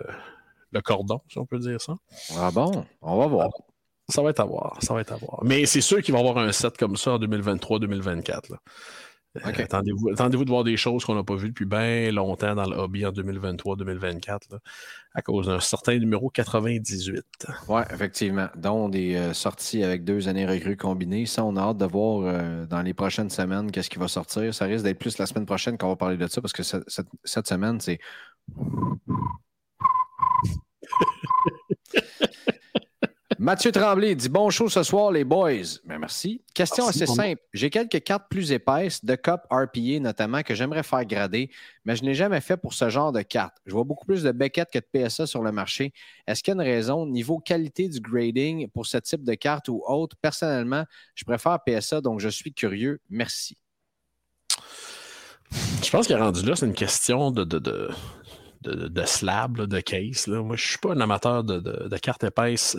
[0.72, 1.94] le cordon, si on peut dire ça?
[2.38, 2.84] Ah bon?
[3.02, 3.50] On va voir.
[4.08, 4.76] Ça va être à voir.
[4.82, 5.40] Ça va être à voir.
[5.44, 8.54] Mais c'est sûr qu'il va y avoir un set comme ça en 2023-2024.
[9.36, 9.50] Euh.
[9.58, 12.76] Attendez-vous attendez-vous de voir des choses qu'on n'a pas vues depuis bien longtemps dans le
[12.76, 14.58] hobby en 2023-2024 là,
[15.12, 17.24] à cause d'un certain numéro 98.
[17.68, 18.46] Oui, effectivement.
[18.56, 21.26] Dont des euh, sorties avec deux années recrues combinées.
[21.26, 24.54] Ça, on a hâte de voir euh, dans les prochaines semaines qu'est-ce qui va sortir.
[24.54, 26.84] Ça risque d'être plus la semaine prochaine qu'on va parler de ça parce que ce-
[26.86, 27.98] cette, cette semaine, c'est.
[33.38, 35.78] Mathieu Tremblay dit bon show ce soir, les boys.
[35.84, 36.42] Ben, merci.
[36.54, 37.42] Question Merci, assez simple.
[37.52, 41.50] J'ai quelques cartes plus épaisses de Cup RPA notamment que j'aimerais faire grader,
[41.84, 43.56] mais je n'ai jamais fait pour ce genre de cartes.
[43.66, 45.92] Je vois beaucoup plus de Beckett que de PSA sur le marché.
[46.26, 49.68] Est-ce qu'il y a une raison niveau qualité du grading pour ce type de carte
[49.68, 50.16] ou autre?
[50.20, 53.00] Personnellement, je préfère PSA, donc je suis curieux.
[53.10, 53.56] Merci.
[55.82, 57.90] Je pense qu'il est rendu là, c'est une question de, de, de,
[58.62, 60.26] de, de slab, là, de case.
[60.26, 60.42] là.
[60.42, 62.76] Moi, je ne suis pas un amateur de, de, de cartes épaisses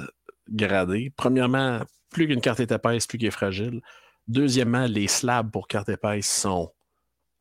[0.50, 1.12] gradées.
[1.16, 3.82] Premièrement, plus qu'une carte est épaisse, plus qu'elle est fragile.
[4.28, 6.72] Deuxièmement, les slabs pour cartes épaisses sont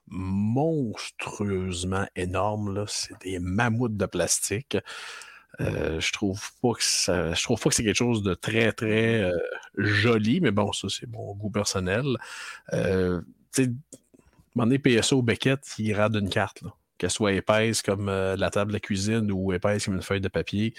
[0.07, 2.84] monstrueusement énormes.
[2.88, 4.76] C'est des mammouths de plastique.
[5.61, 9.22] Euh, je trouve pas que je trouve pas que c'est quelque chose de très, très
[9.22, 9.38] euh,
[9.76, 12.05] joli, mais bon, ça, c'est mon goût personnel.
[12.72, 13.20] Euh,
[13.52, 13.70] tu sais,
[14.78, 16.64] PSO au Beckett, il rade une carte,
[16.98, 20.20] qu'elle soit épaisse comme euh, la table de la cuisine ou épaisse comme une feuille
[20.20, 20.74] de papier.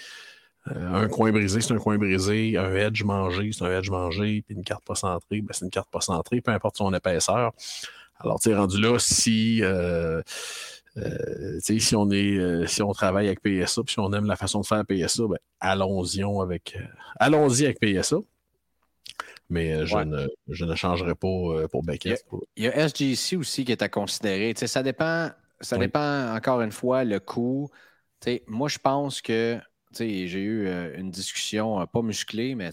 [0.74, 2.56] Un coin brisé, c'est un coin brisé.
[2.56, 4.42] Un edge mangé, c'est un edge mangé.
[4.46, 7.52] Puis une carte pas centrée, ben, c'est une carte pas centrée, peu importe son épaisseur.
[8.18, 9.62] Alors, tu sais, rendu là, si
[10.98, 14.36] euh, si on est euh, si on travaille avec PSA, puis si on aime la
[14.36, 16.84] façon de faire PSA, ben, allons-y avec euh,
[17.18, 18.16] allons-y avec PSA.
[19.48, 22.26] Mais je, ne, je, ne, changerai pas pour Beckett.
[22.56, 24.54] Il y, a, SGC aussi qui est à considérer.
[24.56, 27.70] ça dépend, ça dépend encore une fois le coût.
[28.48, 29.56] moi, je pense que
[29.98, 32.70] j'ai eu une discussion pas musclée, mais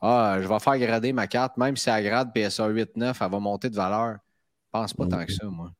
[0.00, 3.40] ah, je vais faire grader ma carte, même si elle grade PSA 8-9, elle va
[3.40, 4.18] monter de valeur.
[4.66, 5.72] Je pense pas tant que ça, moi.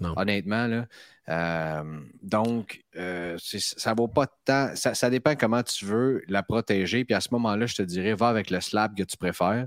[0.00, 0.86] Honnêtement, là.
[1.28, 4.70] Euh, donc, euh, ça vaut pas de temps.
[4.74, 7.04] Ça, dépend comment tu veux la protéger.
[7.04, 9.66] Puis à ce moment-là, je te dirais, va avec le slab que tu préfères.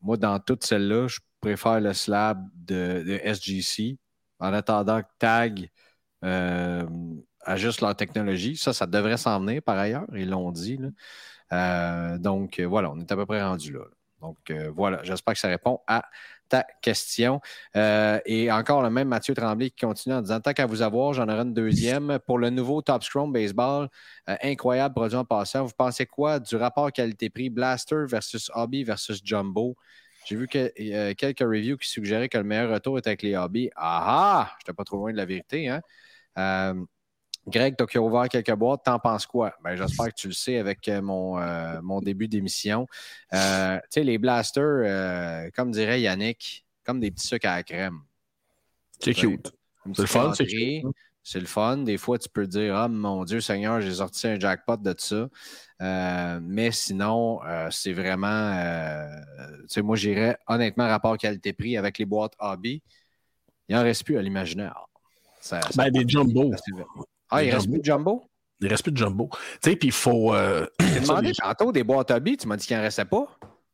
[0.00, 3.98] moi, dans toutes celles-là, je préfère le slab de, SGC.
[4.40, 5.68] En attendant que Tag
[7.48, 8.56] euh, ajuste leur technologie.
[8.56, 10.06] Ça, ça devrait s'en venir par ailleurs.
[10.14, 10.78] Ils l'ont dit.
[12.18, 13.84] donc, voilà, on est à peu près rendu là.
[14.20, 16.04] Donc, voilà, j'espère que ça répond à
[16.48, 17.40] ta question.
[17.76, 21.12] Euh, et encore le même Mathieu Tremblay qui continue en disant Tant qu'à vous avoir,
[21.12, 22.18] j'en aurai une deuxième.
[22.26, 23.88] Pour le nouveau Top Scrum Baseball,
[24.28, 25.64] euh, incroyable produit en passant.
[25.64, 29.76] Vous pensez quoi du rapport qualité-prix Blaster versus Hobby versus Jumbo?
[30.26, 33.36] J'ai vu que, euh, quelques reviews qui suggéraient que le meilleur retour était avec les
[33.36, 33.70] Hobby.
[33.76, 34.50] Ah ah!
[34.58, 35.68] Je n'étais pas trop loin de la vérité.
[35.68, 35.80] Hein?
[37.48, 39.54] Greg, tu as ouvert quelques boîtes, t'en penses quoi?
[39.62, 42.86] Ben, J'espère que tu le sais avec euh, mon, euh, mon début d'émission.
[43.32, 48.00] Euh, tu sais, les blasters, comme dirait Yannick, comme des petits sucres à la crème.
[49.00, 49.52] C'est cute.
[49.94, 50.46] C'est le fun, c'est
[51.22, 51.78] C'est le fun.
[51.78, 55.28] Des fois, tu peux dire Ah, mon Dieu Seigneur, j'ai sorti un jackpot de ça.
[56.40, 57.40] mais sinon,
[57.70, 58.54] c'est vraiment.
[59.60, 62.82] tu sais, moi, j'irais honnêtement rapport qualité-prix avec les boîtes hobby.
[63.68, 64.86] Il n'en reste plus à l'imaginaire.
[65.76, 66.50] ben, des jumbo.
[67.30, 68.24] Ah, il reste plus de jumbo?
[68.60, 69.28] Il reste plus de jumbo.
[69.32, 70.34] Tu sais, puis il faut.
[70.34, 70.66] Euh...
[70.80, 73.26] J'ai demandé tantôt des boîtes à billes, tu m'as dit qu'il n'en restait pas.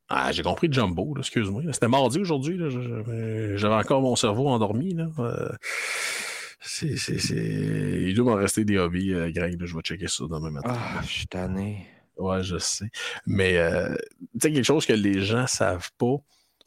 [0.08, 1.62] Ah, j'ai compris de jumbo, excuse-moi.
[1.72, 2.58] C'était mardi aujourd'hui.
[3.56, 4.94] J'avais encore mon cerveau endormi.
[4.94, 5.08] Là.
[5.18, 5.48] Euh.
[6.82, 9.64] Il doit m'en rester des hobbies, euh, Greg.
[9.64, 10.74] Je vais checker ça demain matin.
[10.76, 11.86] Ah, je suis tanné.
[12.16, 12.90] Ouais, je sais.
[13.26, 13.94] Mais euh,
[14.34, 16.16] tu sais, quelque chose que les gens ne savent pas,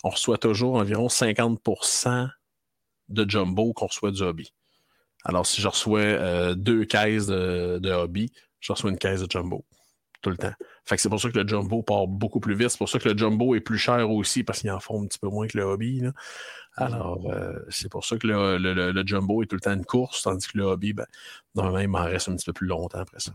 [0.03, 2.29] on reçoit toujours environ 50%
[3.09, 4.53] de jumbo qu'on reçoit du hobby.
[5.25, 9.65] Alors, si je reçois euh, deux caisses de, hobby, je reçois une caisse de jumbo
[10.21, 10.53] tout le temps.
[10.83, 12.69] Fait que c'est pour ça que le jumbo part beaucoup plus vite.
[12.69, 15.07] C'est pour ça que le jumbo est plus cher aussi parce qu'il en font un
[15.07, 16.01] petit peu moins que le hobby.
[16.75, 20.47] Alors, euh, c'est pour ça que le, jumbo est tout le temps une course, tandis
[20.47, 21.05] que le hobby, ben,
[21.55, 23.31] normalement, il m'en reste un petit peu plus longtemps après ça.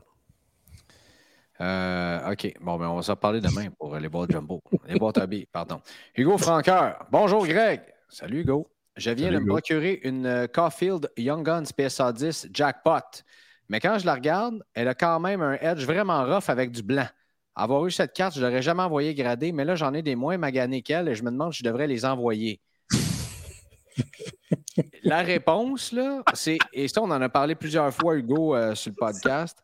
[1.60, 2.54] Euh, OK.
[2.60, 4.62] Bon, ben, on va s'en parler demain pour les boîtes jumbo.
[4.86, 5.80] les boîtes hobby, pardon.
[6.16, 7.06] Hugo Franqueur.
[7.10, 7.82] Bonjour, Greg.
[8.08, 8.68] Salut, Hugo.
[8.96, 13.22] Je viens de me procurer une euh, Caulfield Young Guns PSA 10 Jackpot.
[13.68, 16.82] Mais quand je la regarde, elle a quand même un edge vraiment rough avec du
[16.82, 17.06] blanc.
[17.54, 20.14] Avoir eu cette carte, je ne l'aurais jamais envoyé grader, mais là, j'en ai des
[20.14, 22.60] moins maganés qu'elle et je me demande si je devrais les envoyer.
[25.04, 28.90] la réponse, là, c'est, et ça, on en a parlé plusieurs fois, Hugo, euh, sur
[28.90, 29.58] le podcast.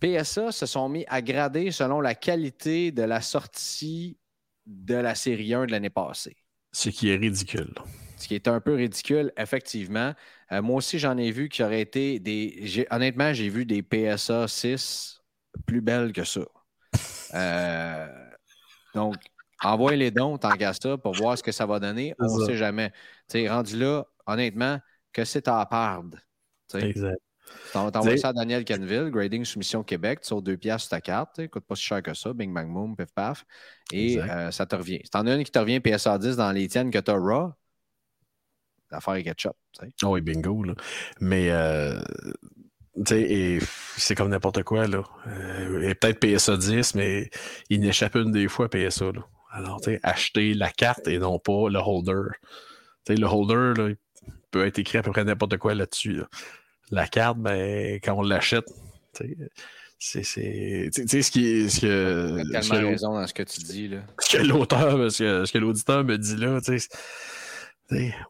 [0.00, 4.18] PSA se sont mis à grader selon la qualité de la sortie
[4.66, 6.36] de la série 1 de l'année passée.
[6.74, 7.72] Ce qui est ridicule.
[8.16, 10.12] Ce qui est un peu ridicule, effectivement.
[10.50, 12.86] Euh, moi aussi, j'en ai vu qui auraient été des.
[12.90, 15.22] Honnêtement, j'ai vu des PSA 6
[15.66, 16.40] plus belles que ça.
[17.34, 18.06] Euh,
[18.94, 19.16] donc,
[19.62, 22.14] envoie les dons, tant qu'à ça, pour voir ce que ça va donner.
[22.18, 22.90] On ne sait jamais.
[23.28, 24.78] Tu sais, rendu là, honnêtement,
[25.12, 26.18] que c'est à perdre.
[26.74, 27.20] Exact.
[27.72, 31.36] T'envoies ça à Daniel Canville, Grading Soumission Québec, tu sors deux piastres sur ta carte,
[31.36, 33.44] ça coûte pas si cher que ça, Bing Bang Boom, pif paf,
[33.92, 35.00] et euh, ça te revient.
[35.04, 37.52] Si t'en as une qui te revient PSA 10 dans les tiennes que t'as Raw,
[38.90, 39.56] l'affaire est ketchup.
[40.02, 40.62] Oh oui, bingo.
[40.62, 40.74] Là.
[41.20, 42.00] Mais euh,
[43.96, 44.86] c'est comme n'importe quoi.
[44.86, 45.02] Là.
[45.26, 47.28] Euh, et peut-être PSA 10, mais
[47.70, 49.06] il n'échappe une des fois PSA.
[49.12, 49.26] Là.
[49.50, 52.30] Alors, acheter la carte et non pas le holder.
[53.08, 56.12] le holder, là, il peut être écrit à peu près n'importe quoi là-dessus.
[56.12, 56.44] là dessus
[56.94, 58.66] la carte, ben, quand on l'achète,
[59.98, 63.98] c'est ce qui ce que tu as tellement raison dans ce que tu dis là.
[64.18, 66.88] Ce que l'auteur ce que, l'auditeur me dit là tu sais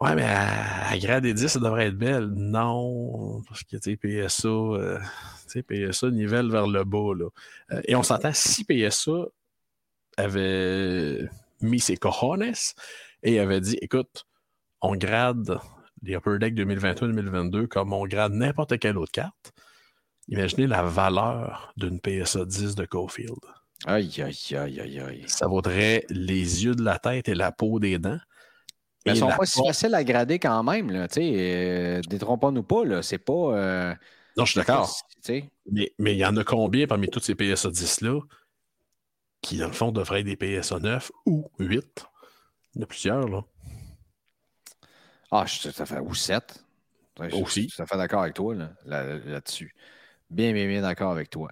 [0.00, 4.48] ouais mais à, grade 10 ça devrait être belle non parce que tu sais PSA
[4.48, 4.98] euh,
[5.68, 7.28] PSA nivelle vers le bas là.
[7.72, 9.26] Euh, et on s'entend si PSA
[10.16, 11.28] avait
[11.60, 12.52] mis ses cojones
[13.22, 14.26] et avait dit écoute
[14.80, 15.58] on grade
[16.04, 19.52] les Upper Deck 2021-2022 comme on grade n'importe quelle autre carte,
[20.28, 23.38] imaginez la valeur d'une PSA 10 de Cofield.
[23.86, 25.24] Aïe, aïe, aïe, aïe, aïe.
[25.26, 28.18] Ça vaudrait les yeux de la tête et la peau des dents.
[29.04, 31.08] Mais ils sont pas si faciles à grader quand même, là.
[31.08, 33.02] Tu sais, euh, détrompons-nous pas, là.
[33.02, 33.32] C'est pas.
[33.32, 33.94] euh,
[34.38, 34.90] Non, je suis d'accord.
[35.70, 38.20] Mais mais il y en a combien parmi tous ces PSA 10-là
[39.42, 42.06] qui, dans le fond, devraient être des PSA 9 ou 8?
[42.74, 43.44] Il y en a plusieurs, là.
[45.36, 45.98] Ah, je suis tout à fait.
[45.98, 46.64] Ou 7.
[47.20, 47.66] Je suis Aussi.
[47.66, 49.74] tout à fait d'accord avec toi là, là- là-dessus.
[50.30, 51.50] bien, bien, bien d'accord avec toi.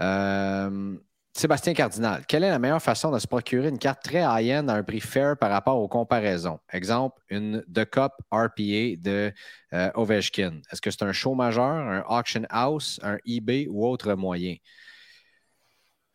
[0.00, 0.96] Euh,
[1.34, 4.74] Sébastien Cardinal, quelle est la meilleure façon de se procurer une carte très high-end à
[4.74, 6.60] un prix fair par rapport aux comparaisons?
[6.72, 9.32] Exemple, une The Cup RPA de
[9.74, 10.62] euh, Ovechkin.
[10.72, 14.56] Est-ce que c'est un show majeur, un auction house, un eBay ou autre moyen?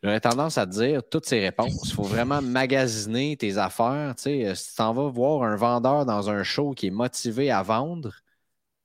[0.06, 1.89] J'aurais tendance à te dire toutes ces réponses.
[1.89, 4.14] Il faut vraiment magasiner tes affaires.
[4.16, 7.49] Tu sais, si tu t'en vas voir un vendeur dans un show qui est motivé
[7.49, 8.14] à vendre,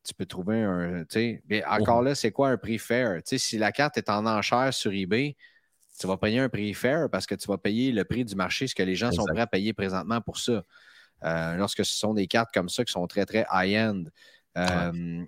[0.03, 1.01] tu peux trouver un.
[1.01, 3.17] tu sais, Mais encore là, c'est quoi un prix fair?
[3.17, 5.37] Tu sais, si la carte est en enchère sur eBay,
[5.99, 8.67] tu vas payer un prix fair parce que tu vas payer le prix du marché,
[8.67, 10.63] ce que les gens sont prêts à payer présentement pour ça.
[11.23, 14.05] Euh, lorsque ce sont des cartes comme ça qui sont très, très high-end.
[14.59, 15.25] Euh,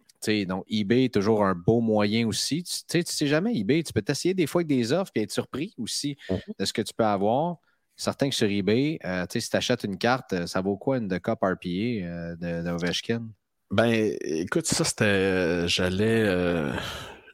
[0.47, 2.63] donc, eBay est toujours un beau moyen aussi.
[2.63, 5.23] Tu sais, tu sais jamais eBay, tu peux t'essayer des fois avec des offres et
[5.23, 6.39] être surpris aussi Mhm.
[6.59, 7.57] de ce que tu peux avoir.
[7.97, 11.19] Certains que sur eBay, euh, si tu achètes une carte, ça vaut quoi une de
[11.19, 13.27] Cup RPA euh, de, de Ovechkin?
[13.71, 15.05] Ben, écoute, ça, c'était.
[15.05, 16.73] euh, J'allais.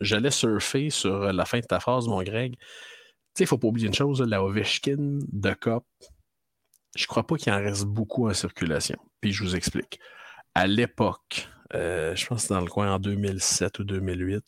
[0.00, 2.52] J'allais surfer sur la fin de ta phrase, mon Greg.
[2.54, 5.84] Tu sais, il ne faut pas oublier une chose, la Ovechkin de Cop,
[6.96, 8.96] je crois pas qu'il en reste beaucoup en circulation.
[9.20, 9.98] Puis je vous explique.
[10.54, 14.42] À l'époque, euh, je pense que c'est dans le coin en 2007 ou 2008,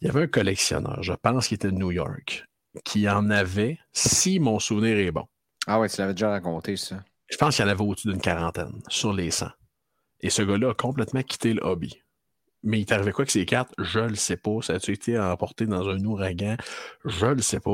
[0.00, 2.44] il y avait un collectionneur, je pense qu'il était de New York,
[2.84, 5.26] qui en avait, si mon souvenir est bon,
[5.66, 7.02] Ah ouais, tu l'avais déjà raconté, ça.
[7.28, 9.46] je pense qu'il y en avait au-dessus d'une quarantaine sur les 100.
[10.20, 12.00] Et ce gars-là a complètement quitté le hobby.
[12.66, 13.74] Mais il t'arrivait quoi avec ces cartes?
[13.76, 14.62] Je le sais pas.
[14.62, 16.56] Ça a-tu été emporté dans un ouragan?
[17.04, 17.70] Je le sais pas.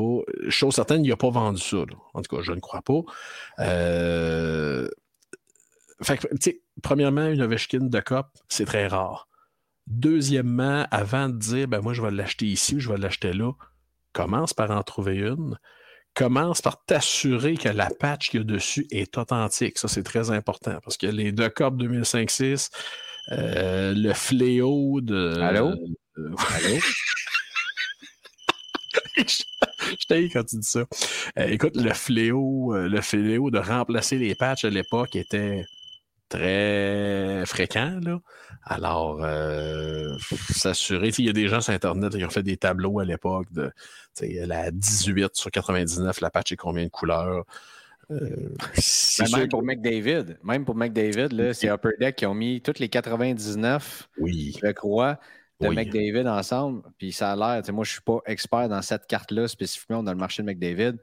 [0.49, 1.77] Chose certaine, il n'a pas vendu ça.
[1.77, 1.95] là.
[2.13, 2.99] En tout cas, je ne crois pas.
[3.59, 4.89] Euh...
[6.03, 9.27] Fait que, tu sais, premièrement, une Ovechkin de cop, c'est très rare.
[9.87, 13.51] Deuxièmement, avant de dire, ben moi, je vais l'acheter ici ou je vais l'acheter là,
[14.13, 15.57] commence par en trouver une
[16.13, 19.77] commence par t'assurer que la patch qu'il y a dessus est authentique.
[19.77, 22.69] Ça, c'est très important parce que les deux Cup 2005-6,
[23.31, 25.39] euh, le fléau de.
[25.39, 25.69] Allô?
[26.17, 26.79] euh, Allô?
[29.17, 30.85] je t'ai quand tu dis ça.
[31.37, 35.65] Euh, écoute, le fléau, le fléau de remplacer les patchs à l'époque était
[36.31, 37.99] très fréquent.
[38.03, 38.19] Là.
[38.63, 41.09] Alors, euh, faut s'assurer.
[41.17, 43.71] Il y a des gens sur Internet qui ont fait des tableaux à l'époque de
[44.21, 47.45] la 18 sur 99, la patch est combien de couleurs?
[48.11, 48.49] Euh,
[49.19, 52.79] Ben, même pour McDavid, même pour McDavid, là, c'est Upper Deck qui ont mis toutes
[52.79, 54.57] les 99, Oui.
[54.61, 55.17] je crois,
[55.61, 55.75] de Oui.
[55.75, 56.81] McDavid ensemble.
[56.97, 60.17] Puis ça a l'air, moi, je suis pas expert dans cette carte-là, spécifiquement dans le
[60.17, 60.97] marché de McDavid.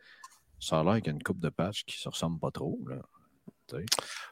[0.60, 2.78] Ça a l'air qu'il y a une coupe de patch qui se ressemble pas trop.
[2.88, 2.96] Là.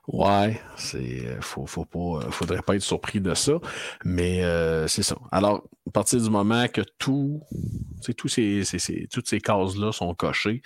[0.08, 3.54] Ouais, c'est euh, faut, pas, euh, faudrait pas être surpris de ça,
[4.04, 5.16] mais euh, c'est ça.
[5.32, 7.42] Alors, à partir du moment que tout,
[8.16, 8.62] tous ces,
[9.10, 10.62] toutes ces cases-là sont cochées,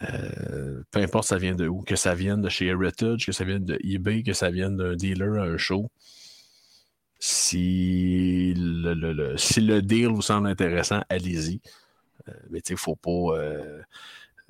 [0.00, 3.64] peu importe ça vient de où, que ça vienne de chez Heritage, que ça vienne
[3.64, 5.90] de eBay, que ça vienne d'un dealer à un show,
[7.18, 11.60] si le, deal vous semble intéressant, allez-y.
[12.50, 13.36] Mais tu sais, faut pas.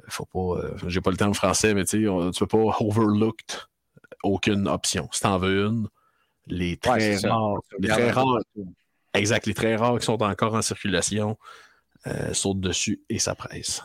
[0.08, 0.60] Faut pas.
[0.64, 3.56] euh, J'ai pas le terme français, mais tu sais, tu peux pas overlooked
[4.22, 5.08] aucune option.
[5.12, 5.88] Si t'en veux une,
[6.46, 8.38] les très rares, les très rares,
[9.14, 11.36] exact, les très rares qui sont encore en circulation
[12.06, 13.82] euh, sautent dessus et ça presse.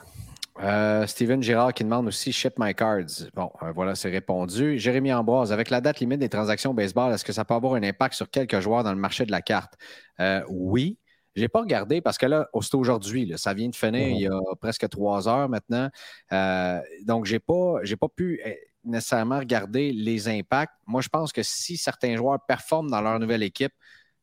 [0.62, 3.30] Euh, Steven Girard qui demande aussi Ship My Cards.
[3.34, 4.78] Bon, euh, voilà, c'est répondu.
[4.78, 7.84] Jérémy Ambroise, avec la date limite des transactions baseball, est-ce que ça peut avoir un
[7.84, 9.74] impact sur quelques joueurs dans le marché de la carte?
[10.20, 10.98] Euh, oui.
[11.36, 13.32] Je n'ai pas regardé parce que là, c'est aujourd'hui.
[13.38, 14.14] Ça vient de finir Mhm.
[14.16, 15.90] il y a presque trois heures maintenant.
[16.34, 20.74] Euh, donc, je n'ai pas, j'ai pas pu eh, nécessairement regarder les impacts.
[20.86, 23.74] Moi, je pense que si certains joueurs performent dans leur nouvelle équipe,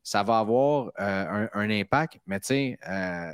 [0.02, 2.18] ça va avoir euh, un, un impact.
[2.26, 3.32] Mais tu sais, euh,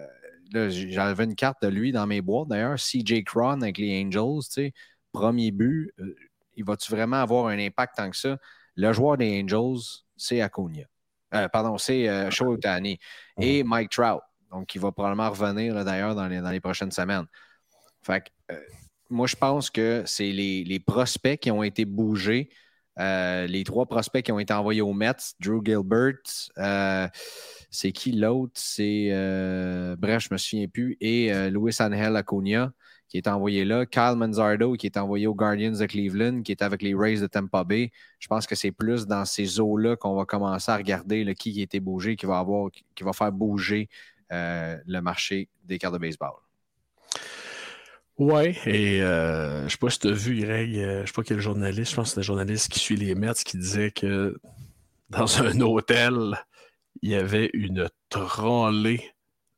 [0.53, 4.45] là, j'avais une carte de lui dans mes boîtes d'ailleurs, CJ Cron avec les Angels,
[4.45, 4.73] tu sais,
[5.13, 6.15] premier but, euh,
[6.57, 8.39] il va-tu vraiment avoir un impact tant que ça?
[8.77, 10.83] Le joueur des Angels, c'est Acuna.
[11.35, 12.99] Euh, pardon, c'est euh, Shohei Ohtani
[13.41, 14.21] et Mike Trout.
[14.53, 17.27] Donc, il va probablement revenir d'ailleurs dans les, dans les prochaines semaines.
[18.03, 18.61] Fait que, euh,
[19.11, 22.51] moi, je pense que c'est les, les prospects qui ont été bougés.
[22.99, 26.21] euh, les trois prospects qui ont été envoyés aux Mets, Drew Gilbert,
[27.71, 28.53] c'est qui l'autre?
[28.55, 29.09] C'est,
[29.99, 32.73] bref, je me souviens plus, et Luis Angel Acuna,
[33.15, 33.87] qui est envoyé là.
[33.87, 37.29] Kyle Manzardo, qui est envoyé aux Guardians de Cleveland, qui est avec les Rays de
[37.29, 37.93] Tampa Bay.
[38.19, 41.61] Je pense que c'est plus dans ces eaux-là qu'on va commencer à regarder le qui,
[41.61, 43.89] a été bougé, qui va, avoir, qui va faire bouger
[44.33, 46.33] euh, le marché des cartes de baseball.
[48.19, 51.23] Ouais, et euh, je sais pas si tu as vu, Greg, euh, je sais pas
[51.23, 54.37] quel journaliste, je pense que c'est un journaliste qui suit les Mets qui disait que
[55.11, 56.35] dans un hôtel,
[57.01, 59.14] il y avait une trollée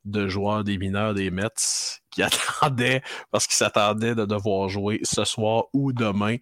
[0.07, 2.23] de joueurs des mineurs des Mets qui
[2.63, 6.37] attendaient parce qu'ils s'attendaient de devoir jouer ce soir ou demain.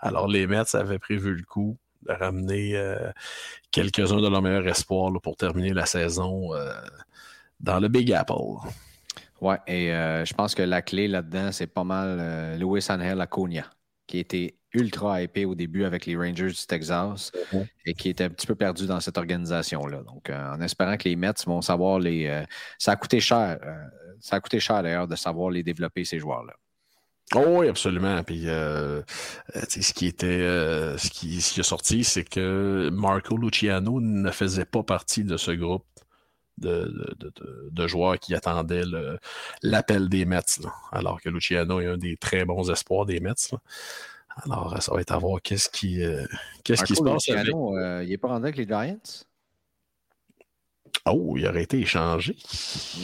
[0.00, 3.12] Alors les Mets avaient prévu le coup de ramener euh,
[3.70, 6.72] quelques-uns de leurs meilleurs espoirs pour terminer la saison euh,
[7.60, 8.32] dans le Big Apple.
[9.40, 13.70] Ouais, et euh, je pense que la clé là-dedans, c'est pas mal Louis Angel Acuna,
[14.06, 17.66] qui était ultra hypé au début avec les Rangers du Texas Mhm.
[17.86, 20.02] et qui était un petit peu perdu dans cette organisation-là.
[20.02, 22.26] Donc, euh, en espérant que les Mets vont savoir les.
[22.26, 22.42] euh,
[22.78, 23.58] ça a coûté cher.
[23.64, 23.84] euh,
[24.20, 26.52] ça a coûté cher d'ailleurs de savoir les développer, ces joueurs-là.
[27.36, 28.22] Oh oui, absolument.
[28.24, 29.02] Puis euh,
[29.68, 34.30] ce qui était euh, ce, qui, ce qui est sorti, c'est que Marco Luciano ne
[34.32, 35.84] faisait pas partie de ce groupe
[36.58, 38.82] de, de, de- de- de joueurs qui attendaient
[39.62, 40.40] l'appel des Mets.
[40.62, 40.74] là.
[40.92, 43.30] Alors que Luciano est un des très bons espoirs des Mets.
[43.52, 43.58] là.
[44.44, 46.26] Alors, ça va être à voir qu'est-ce qui, euh,
[46.64, 47.54] qu'est-ce qui se passe avec.
[47.54, 49.24] Euh, il n'est pas rendu avec les Giants?
[51.06, 52.36] Oh, il aurait été échangé.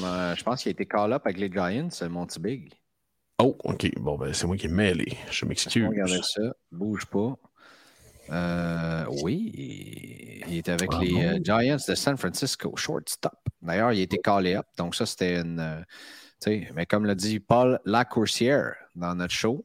[0.03, 2.73] Euh, je pense qu'il a été call-up avec les Giants, euh, Monty Big.
[3.39, 3.91] Oh, ok.
[3.99, 5.07] Bon, ben, c'est moi qui ai mêlé.
[5.31, 5.87] Je m'excuse.
[5.87, 6.43] Regardez ça.
[6.73, 7.37] Bouge pas.
[8.31, 9.53] Euh, oui,
[10.49, 13.35] il, est avec Ah les euh, Giants de San Francisco, shortstop.
[13.63, 15.61] D'ailleurs, il a été callé up, donc ça, c'était une.
[15.61, 19.65] euh, mais comme l'a dit Paul Lacourcière dans notre show,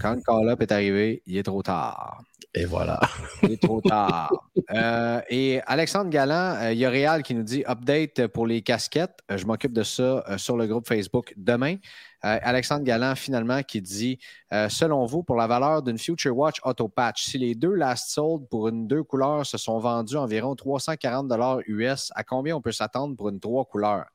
[0.00, 2.22] quand le call-up est arrivé, il est trop tard.
[2.56, 3.00] Et voilà.
[3.42, 4.30] Il est trop tard.
[4.70, 8.62] Euh, et Alexandre Galland, euh, il y a Réal qui nous dit update pour les
[8.62, 9.18] casquettes.
[9.30, 11.76] Euh, je m'occupe de ça sur le groupe Facebook demain.
[12.22, 14.18] Alexandre Galland, finalement, qui dit
[14.50, 18.48] Selon vous, pour la valeur d'une Future Watch Auto Patch, si les deux last sold
[18.48, 21.30] pour une deux couleurs se sont vendus environ 340
[21.66, 24.06] US, à combien on peut s'attendre pour une trois couleurs?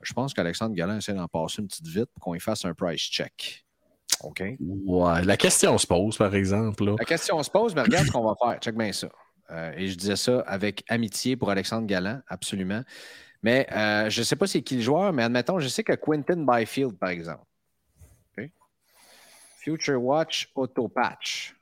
[0.00, 2.74] Je pense qu'Alexandre Galland essaie d'en passer une petite vite pour qu'on y fasse un
[2.74, 3.64] price check.
[4.22, 5.24] OK Ouais.
[5.24, 6.84] La question se pose, par exemple.
[6.84, 6.96] là.
[6.98, 8.58] la question se pose, mais regarde ce qu'on va faire.
[8.60, 9.08] Check bien ça.
[9.50, 12.82] Euh, et je disais ça avec amitié pour Alexandre Galland, absolument.
[13.42, 15.94] Mais euh, je ne sais pas c'est qui le joueur, mais admettons, je sais que
[15.94, 17.44] Quentin Byfield, par exemple.
[19.60, 21.54] Future Watch Auto Patch.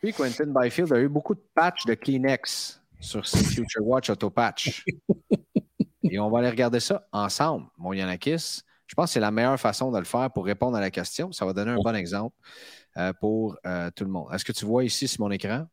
[0.00, 4.30] Puis Quentin Byfield a eu beaucoup de patchs de Kleenex sur ses Future Watch Auto
[4.30, 4.84] Patch.
[6.02, 8.62] Et on va aller regarder ça ensemble, mon Yanakis.
[8.92, 11.32] Je pense que c'est la meilleure façon de le faire pour répondre à la question.
[11.32, 12.36] Ça va donner un bon exemple
[12.98, 14.28] euh, pour euh, tout le monde.
[14.34, 15.66] Est-ce que tu vois ici sur mon écran?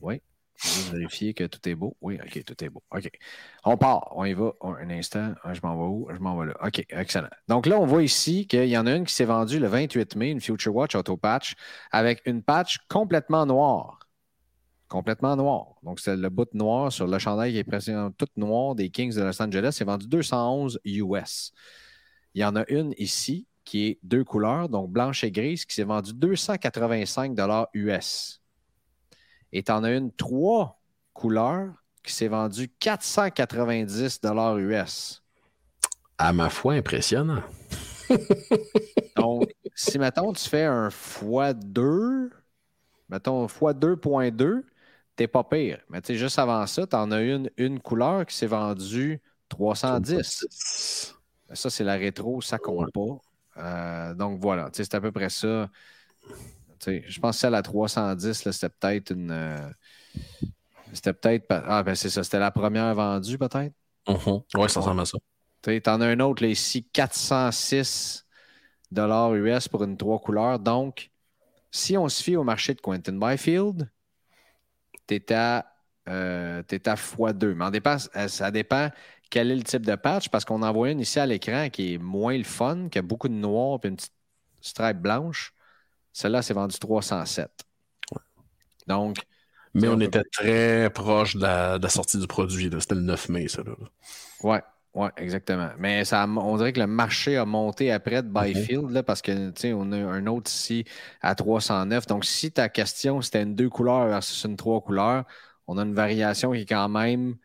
[0.00, 0.20] Oui.
[0.60, 1.96] Juste vérifier que tout est beau.
[2.00, 2.82] Oui, OK, tout est beau.
[2.90, 3.08] OK.
[3.62, 4.12] On part.
[4.16, 4.54] On y va.
[4.60, 5.34] Un instant.
[5.44, 6.08] Ah, Je m'en vais où?
[6.12, 6.54] Je m'en vais là.
[6.66, 7.30] OK, excellent.
[7.46, 10.16] Donc là, on voit ici qu'il y en a une qui s'est vendue le 28
[10.16, 11.54] mai, une Future Watch Auto Patch,
[11.92, 14.00] avec une patch complètement noire.
[14.92, 15.76] Complètement noire.
[15.82, 19.14] Donc, c'est le bout noir sur le chandail qui est presque tout noir des Kings
[19.14, 19.70] de Los Angeles.
[19.72, 21.54] C'est vendu 211 US.
[22.34, 25.74] Il y en a une ici qui est deux couleurs, donc blanche et grise, qui
[25.74, 27.32] s'est vendue 285
[27.72, 28.42] US.
[29.50, 30.78] Et tu en as une trois
[31.14, 31.72] couleurs
[32.04, 34.20] qui s'est vendue 490
[34.58, 35.22] US.
[36.18, 37.42] À ma foi, impressionnant.
[39.16, 42.28] Donc, si, mettons, tu fais un x2,
[43.08, 44.64] mettons x2.2,
[45.16, 45.80] t'es pas pire.
[45.88, 49.20] Mais tu sais, juste avant ça, tu en as une, une couleur qui s'est vendue
[49.48, 50.46] 310.
[51.52, 53.20] Ça, c'est la rétro, ça compte pas.
[53.58, 55.68] Euh, donc voilà, tu sais, c'est à peu près ça.
[56.86, 59.30] Je pense que celle à 310, là, c'était peut-être une.
[59.30, 59.70] euh,
[60.92, 61.46] c'était peut-être.
[61.50, 63.72] Ah, ben c'est ça, c'était la première vendue, peut-être?
[64.08, 64.42] Mhm.
[64.54, 65.18] Ouais, ça ressemble à ça.
[65.62, 68.26] Tu en as un autre là, ici, 406
[68.94, 70.58] US pour une trois couleurs.
[70.58, 71.10] Donc,
[71.70, 73.88] si on se fie au marché de Quentin Byfield,
[75.06, 75.66] tu es à,
[76.08, 77.54] euh, t'es à x2.
[77.54, 78.90] Mais en dépend, euh, ça dépend
[79.30, 81.94] quel est le type de patch, parce qu'on en voit une ici à l'écran qui
[81.94, 84.12] est moins le fun, qui a beaucoup de noir et une petite
[84.60, 85.54] stripe blanche.
[86.12, 87.50] Celle-là, c'est vendu 307.
[88.86, 89.16] Donc,
[89.72, 92.70] Mais on était très proche de la, de la sortie du produit.
[92.78, 93.62] C'était le 9 mai, ça.
[93.62, 93.72] Là.
[94.42, 94.62] Ouais,
[94.94, 95.70] ouais, exactement.
[95.78, 99.52] Mais ça, on dirait que le marché a monté après de Byfield, là, parce que
[99.72, 100.84] on a un autre ici
[101.20, 102.06] à 309.
[102.06, 105.24] Donc, si ta question c'était une deux couleurs versus une trois couleurs,
[105.66, 107.36] on a une variation qui est quand même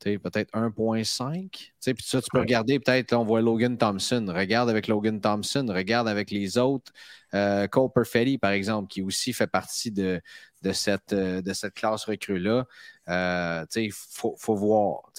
[0.00, 1.50] peut-être 1.5.
[1.50, 2.44] Tu sais, Puis ça, tu peux Ouais.
[2.44, 4.24] regarder, peut-être, là, on voit Logan Thompson.
[4.28, 6.92] Regarde avec Logan Thompson, regarde avec les autres.
[7.34, 10.20] Euh, Cole Perfetti, par exemple, qui aussi fait partie de,
[10.62, 12.66] de, cette, euh, de cette classe recrue-là.
[13.08, 15.10] Euh, il faut, faut voir.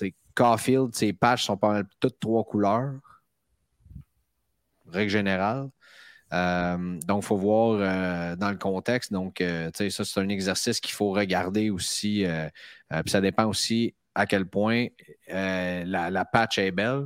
[0.42, 2.94] Caulfield, ses patchs sont pas mal toutes trois couleurs.
[4.88, 5.70] règle générale.
[6.34, 9.14] Euh, donc, il faut voir euh, dans le contexte.
[9.14, 12.26] Donc, euh, tu sais, ça, c'est un exercice qu'il faut regarder aussi.
[12.90, 14.88] puis ça dépend aussi à quel point
[15.28, 17.06] la, patch est belle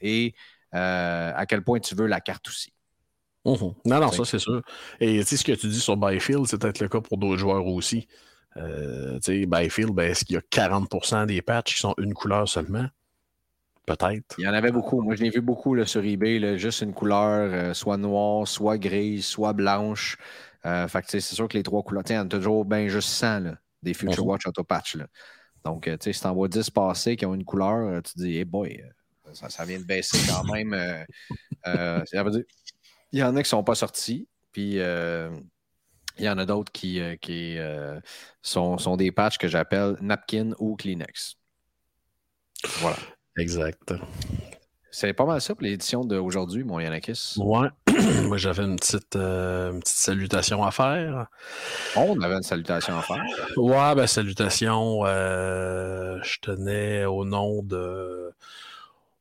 [0.00, 0.34] et
[0.72, 2.72] à quel point tu veux la carte aussi.
[3.44, 3.74] Mhm.
[3.84, 4.62] Non, non, ça, c'est sûr.
[5.00, 7.36] Et tu sais, ce que tu dis sur Byfield, c'est peut-être le cas pour d'autres
[7.36, 8.08] joueurs aussi.
[8.56, 8.62] Tu
[9.22, 12.88] sais, Byfield, ben, est-ce qu'il y a 40% des patchs qui sont une couleur seulement?
[13.86, 14.36] Peut-être.
[14.38, 15.02] Il y en avait beaucoup.
[15.02, 18.78] Moi, je l'ai vu beaucoup là, sur eBay, juste une couleur, euh, soit noire, soit
[18.78, 20.16] grise, soit blanche.
[20.64, 23.10] Euh, fait c'est sûr que les trois couleurs, il y en a toujours bien juste
[23.10, 24.96] 100 des Future Watch Auto Patch.
[24.96, 25.06] Là.
[25.64, 28.38] Donc, si tu en vois 10 passer qui ont une couleur, euh, tu te dis,
[28.38, 28.82] hey boy,
[29.32, 30.74] ça, vient de baisser quand même.
[31.66, 34.78] il y en a qui ne sont pas sortis, puis
[36.18, 37.56] il y en a d'autres qui, qui
[38.42, 41.36] sont, sont, des patchs que j'appelle napkin ou Kleenex.
[42.80, 42.96] Voilà.
[43.36, 43.94] Exact.
[44.96, 47.34] C'est pas mal ça pour l'édition d'aujourd'hui, mon Yanakis.
[47.38, 47.66] Ouais.
[48.28, 51.26] Moi, j'avais une petite, euh, une petite salutation à faire.
[51.96, 53.24] On avait une salutation à faire.
[53.56, 55.00] Ouais, ben, salutation.
[55.04, 58.30] Euh, je tenais au nom de.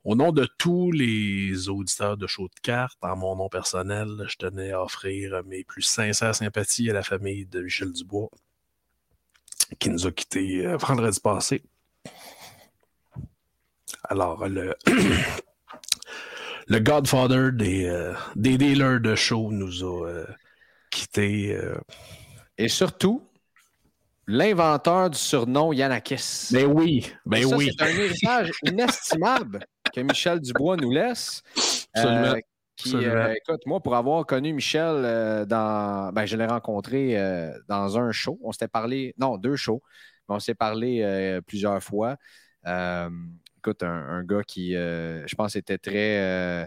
[0.05, 4.35] Au nom de tous les auditeurs de show de cartes, en mon nom personnel, je
[4.35, 8.29] tenais à offrir mes plus sincères sympathies à la famille de Michel Dubois,
[9.79, 11.63] qui nous a quittés euh, vendredi passé.
[14.03, 14.75] Alors, le,
[16.67, 20.25] le Godfather des, euh, des dealers de show nous a euh,
[20.91, 21.57] quittés.
[22.57, 23.25] Et surtout,
[24.27, 26.49] l'inventeur du surnom Yanakis.
[26.51, 27.71] Ben oui, ben oui.
[27.79, 31.41] C'est un héritage inestimable que Michel Dubois nous laisse.
[31.93, 32.35] Absolument.
[32.75, 36.11] Qui, écoute, moi, pour avoir connu Michel dans.
[36.11, 37.15] Ben, je l'ai rencontré
[37.67, 38.39] dans un show.
[38.43, 39.13] On s'était parlé.
[39.17, 39.81] Non, deux shows.
[40.27, 42.17] on s'est parlé plusieurs fois
[43.63, 46.65] écoute, un, gars qui, euh, je pense, était très, euh,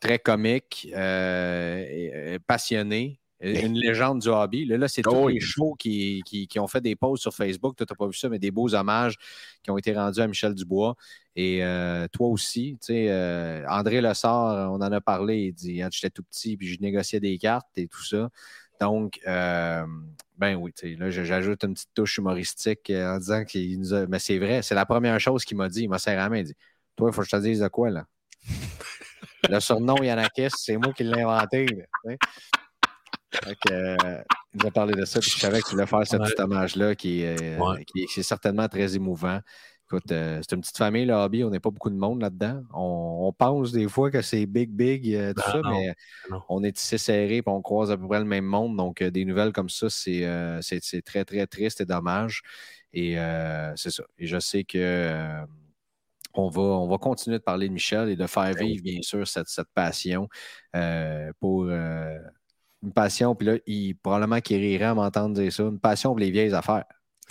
[0.00, 3.20] très comique, euh, passionné.
[3.40, 4.66] Une légende du hobby.
[4.66, 6.22] Là, c'est tous oh les shows qui,
[6.58, 7.74] ont fait des posts sur Facebook.
[7.76, 9.16] Tu n'as pas vu ça, mais des beaux hommages
[9.62, 10.94] qui ont été rendus à Michel Dubois.
[11.36, 11.62] Et
[12.12, 15.46] toi aussi, tu sais, André Lessard, on en a parlé.
[15.46, 18.28] Il dit J'étais tout petit, puis je négociais des cartes et tout ça.
[18.78, 19.20] Donc,
[20.40, 24.06] ben oui, là, j'ajoute une petite touche humoristique euh, en disant qu'il nous a.
[24.06, 25.82] Mais c'est vrai, c'est la première chose qu'il m'a dit.
[25.82, 26.38] Il m'a serré la main.
[26.38, 26.56] Il dit
[26.96, 28.06] Toi, il faut que je te dise de quoi, là?
[29.50, 31.66] Le surnom Yanakis, c'est moi qui l'ai inventé.
[33.46, 33.96] Donc, euh,
[34.54, 37.24] il m'a parlé de ça, puis je savais qu'il voulait faire ce petit hommage-là qui,
[37.92, 39.40] qui, est certainement très émouvant.
[39.92, 41.42] Écoute, euh, c'est une petite famille, le hobby.
[41.42, 42.62] On n'est pas beaucoup de monde là-dedans.
[42.72, 45.94] On, pense des fois que c'est big, big, euh, tout ben ça, mais
[46.48, 48.76] on est ici serré et on croise à peu près le même monde.
[48.76, 52.42] Donc, euh, des nouvelles comme ça, c'est très, très triste et dommage.
[52.92, 53.16] Et
[53.74, 54.04] c'est ça.
[54.16, 55.42] Et je sais que.
[56.34, 59.02] on va, on va continuer de parler de Michel et de faire ben vivre, bien
[59.02, 60.28] sûr, cette, cette passion
[61.40, 61.68] pour
[62.82, 63.34] une passion.
[63.34, 66.54] Puis là, il, probablement qu'il rirait à m'entendre dire ça, une passion pour les vieilles
[66.54, 66.84] affaires.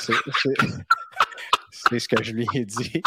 [0.00, 0.12] c'est,
[1.98, 3.02] ce que je lui ai dit.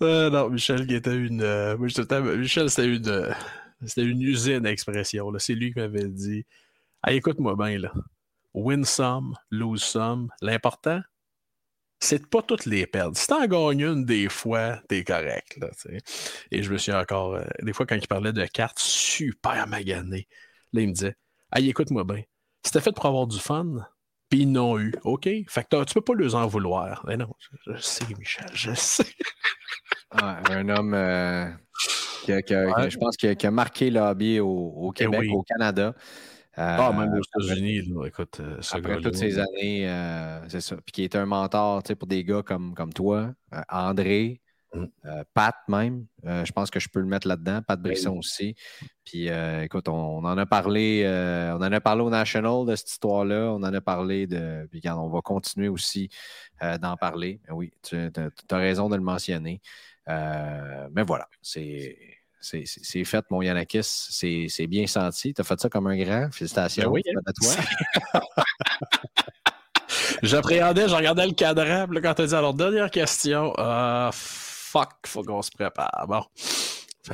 [0.00, 1.42] Ah, non, Michel qui était une.
[1.42, 3.08] Euh, Michel, c'était une.
[3.08, 3.32] Euh,
[3.84, 5.30] c'était une usine d'expression.
[5.38, 6.46] C'est lui qui m'avait dit
[7.12, 7.92] écoute-moi bien, là.
[8.54, 10.28] Win some, lose some.
[10.40, 11.00] L'important,
[12.04, 13.16] c'est de pas toutes les perdre.
[13.16, 15.56] Si t'en gagnes une des fois, t'es correct.
[15.58, 15.70] Là,
[16.50, 17.34] Et je me suis encore.
[17.34, 20.28] Euh, des fois, quand il parlait de cartes super maganées,
[20.72, 21.16] là, il me disait
[21.56, 22.22] écoute-moi bien.
[22.62, 23.86] C'était fait pour avoir du fun,
[24.28, 24.94] puis ils n'ont eu.
[25.04, 25.24] OK?
[25.24, 27.04] Fait que tu peux pas les en vouloir.
[27.06, 27.32] Mais non,
[27.66, 29.04] je, sais, Michel, je sais.
[30.22, 31.50] un homme euh,
[32.24, 35.94] qui, je pense, qui a, marqué le hobby au, eh Québec, au Canada.
[36.56, 39.88] Ah, même aux euh, États-Unis, écoute, euh, après toutes ces années,
[40.48, 40.76] c'est ça.
[40.76, 43.32] Puis qui est un mentor pour des gars comme, comme toi,
[43.68, 44.40] André,
[44.74, 44.86] Mm.
[45.06, 47.62] Euh, Pat même, euh, je pense que je peux le mettre là-dedans.
[47.62, 48.54] Pat ben Brisson aussi.
[49.04, 51.04] Puis euh, écoute, on, en a parlé,
[51.54, 53.52] on en a parlé au National de cette histoire-là.
[53.52, 54.66] On en a parlé de.
[54.70, 56.08] Puis on va continuer aussi
[56.80, 57.40] d'en parler.
[57.50, 59.60] oui, tu as, raison de le mentionner.
[60.06, 61.96] mais voilà, c'est.
[62.44, 63.82] C'est fait, mon Yanakis.
[64.48, 65.32] C'est bien senti.
[65.32, 66.28] Tu as fait ça comme un grand.
[66.30, 68.22] Félicitations ben oui, à toi.
[70.22, 71.86] J'appréhendais, je regardais le cadran.
[72.02, 73.52] quand tu as dit alors, dernière question.
[73.58, 76.06] Uh, fuck, faut qu'on se prépare.
[76.08, 76.22] Bon.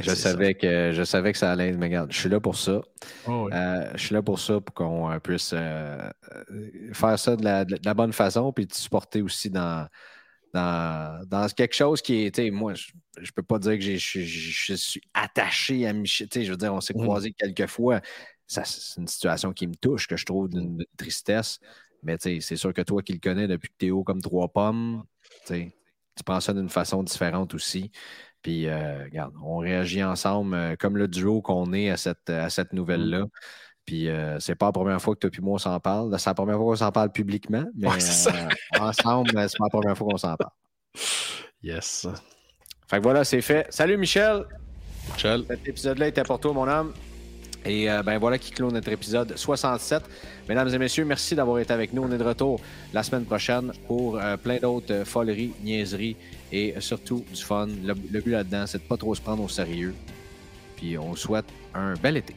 [0.00, 1.72] je savais, que, je savais que ça allait.
[1.72, 2.80] Mais regarde, je suis là pour ça.
[3.26, 6.10] Oh, euh, je suis là pour ça, pour qu'on euh, puisse euh,
[6.92, 9.86] faire ça de la, bonne façon, puis te supporter aussi dans,
[10.52, 15.86] dans, quelque chose qui est, moi, je, ne peux pas dire que je, suis attaché
[15.86, 16.28] à Michel.
[16.32, 17.02] Je veux dire, on s'est mm.
[17.02, 18.00] croisés quelques fois.
[18.46, 21.60] c'est une situation qui me touche, que je trouve d'une tristesse.
[22.02, 24.48] Mais c'est sûr que toi qui le connais depuis que tu es haut comme trois
[24.48, 25.04] pommes,
[25.46, 27.90] tu prends ça d'une façon différente aussi.
[28.42, 32.48] Puis, euh, regarde, on réagit ensemble euh, comme le duo qu'on est à cette, à
[32.48, 33.26] cette nouvelle-là.
[33.90, 36.16] Puis, euh, c'est pas la première fois que toi et moi on s'en parle.
[36.16, 37.96] C'est la première fois qu'on s'en parle publiquement, mais Ouais,
[38.28, 40.52] euh, ensemble, c'est pas la première fois qu'on s'en parle.
[41.60, 42.06] Yes.
[42.86, 43.66] Fait que voilà, c'est fait.
[43.68, 44.44] Salut Michel!
[45.12, 45.42] Michel.
[45.48, 46.92] Cet épisode-là était pour toi, mon homme.
[47.64, 50.04] Et euh, ben voilà qui clôt notre épisode 67.
[50.48, 52.04] Mesdames et messieurs, merci d'avoir été avec nous.
[52.04, 52.60] On est de retour
[52.92, 56.16] la semaine prochaine pour euh, plein d'autres euh, foleries, niaiseries
[56.52, 57.66] et surtout du fun.
[57.66, 59.96] Le, le but là-dedans, c'est de pas trop se prendre au sérieux.
[60.76, 62.36] Puis on vous souhaite un bel été.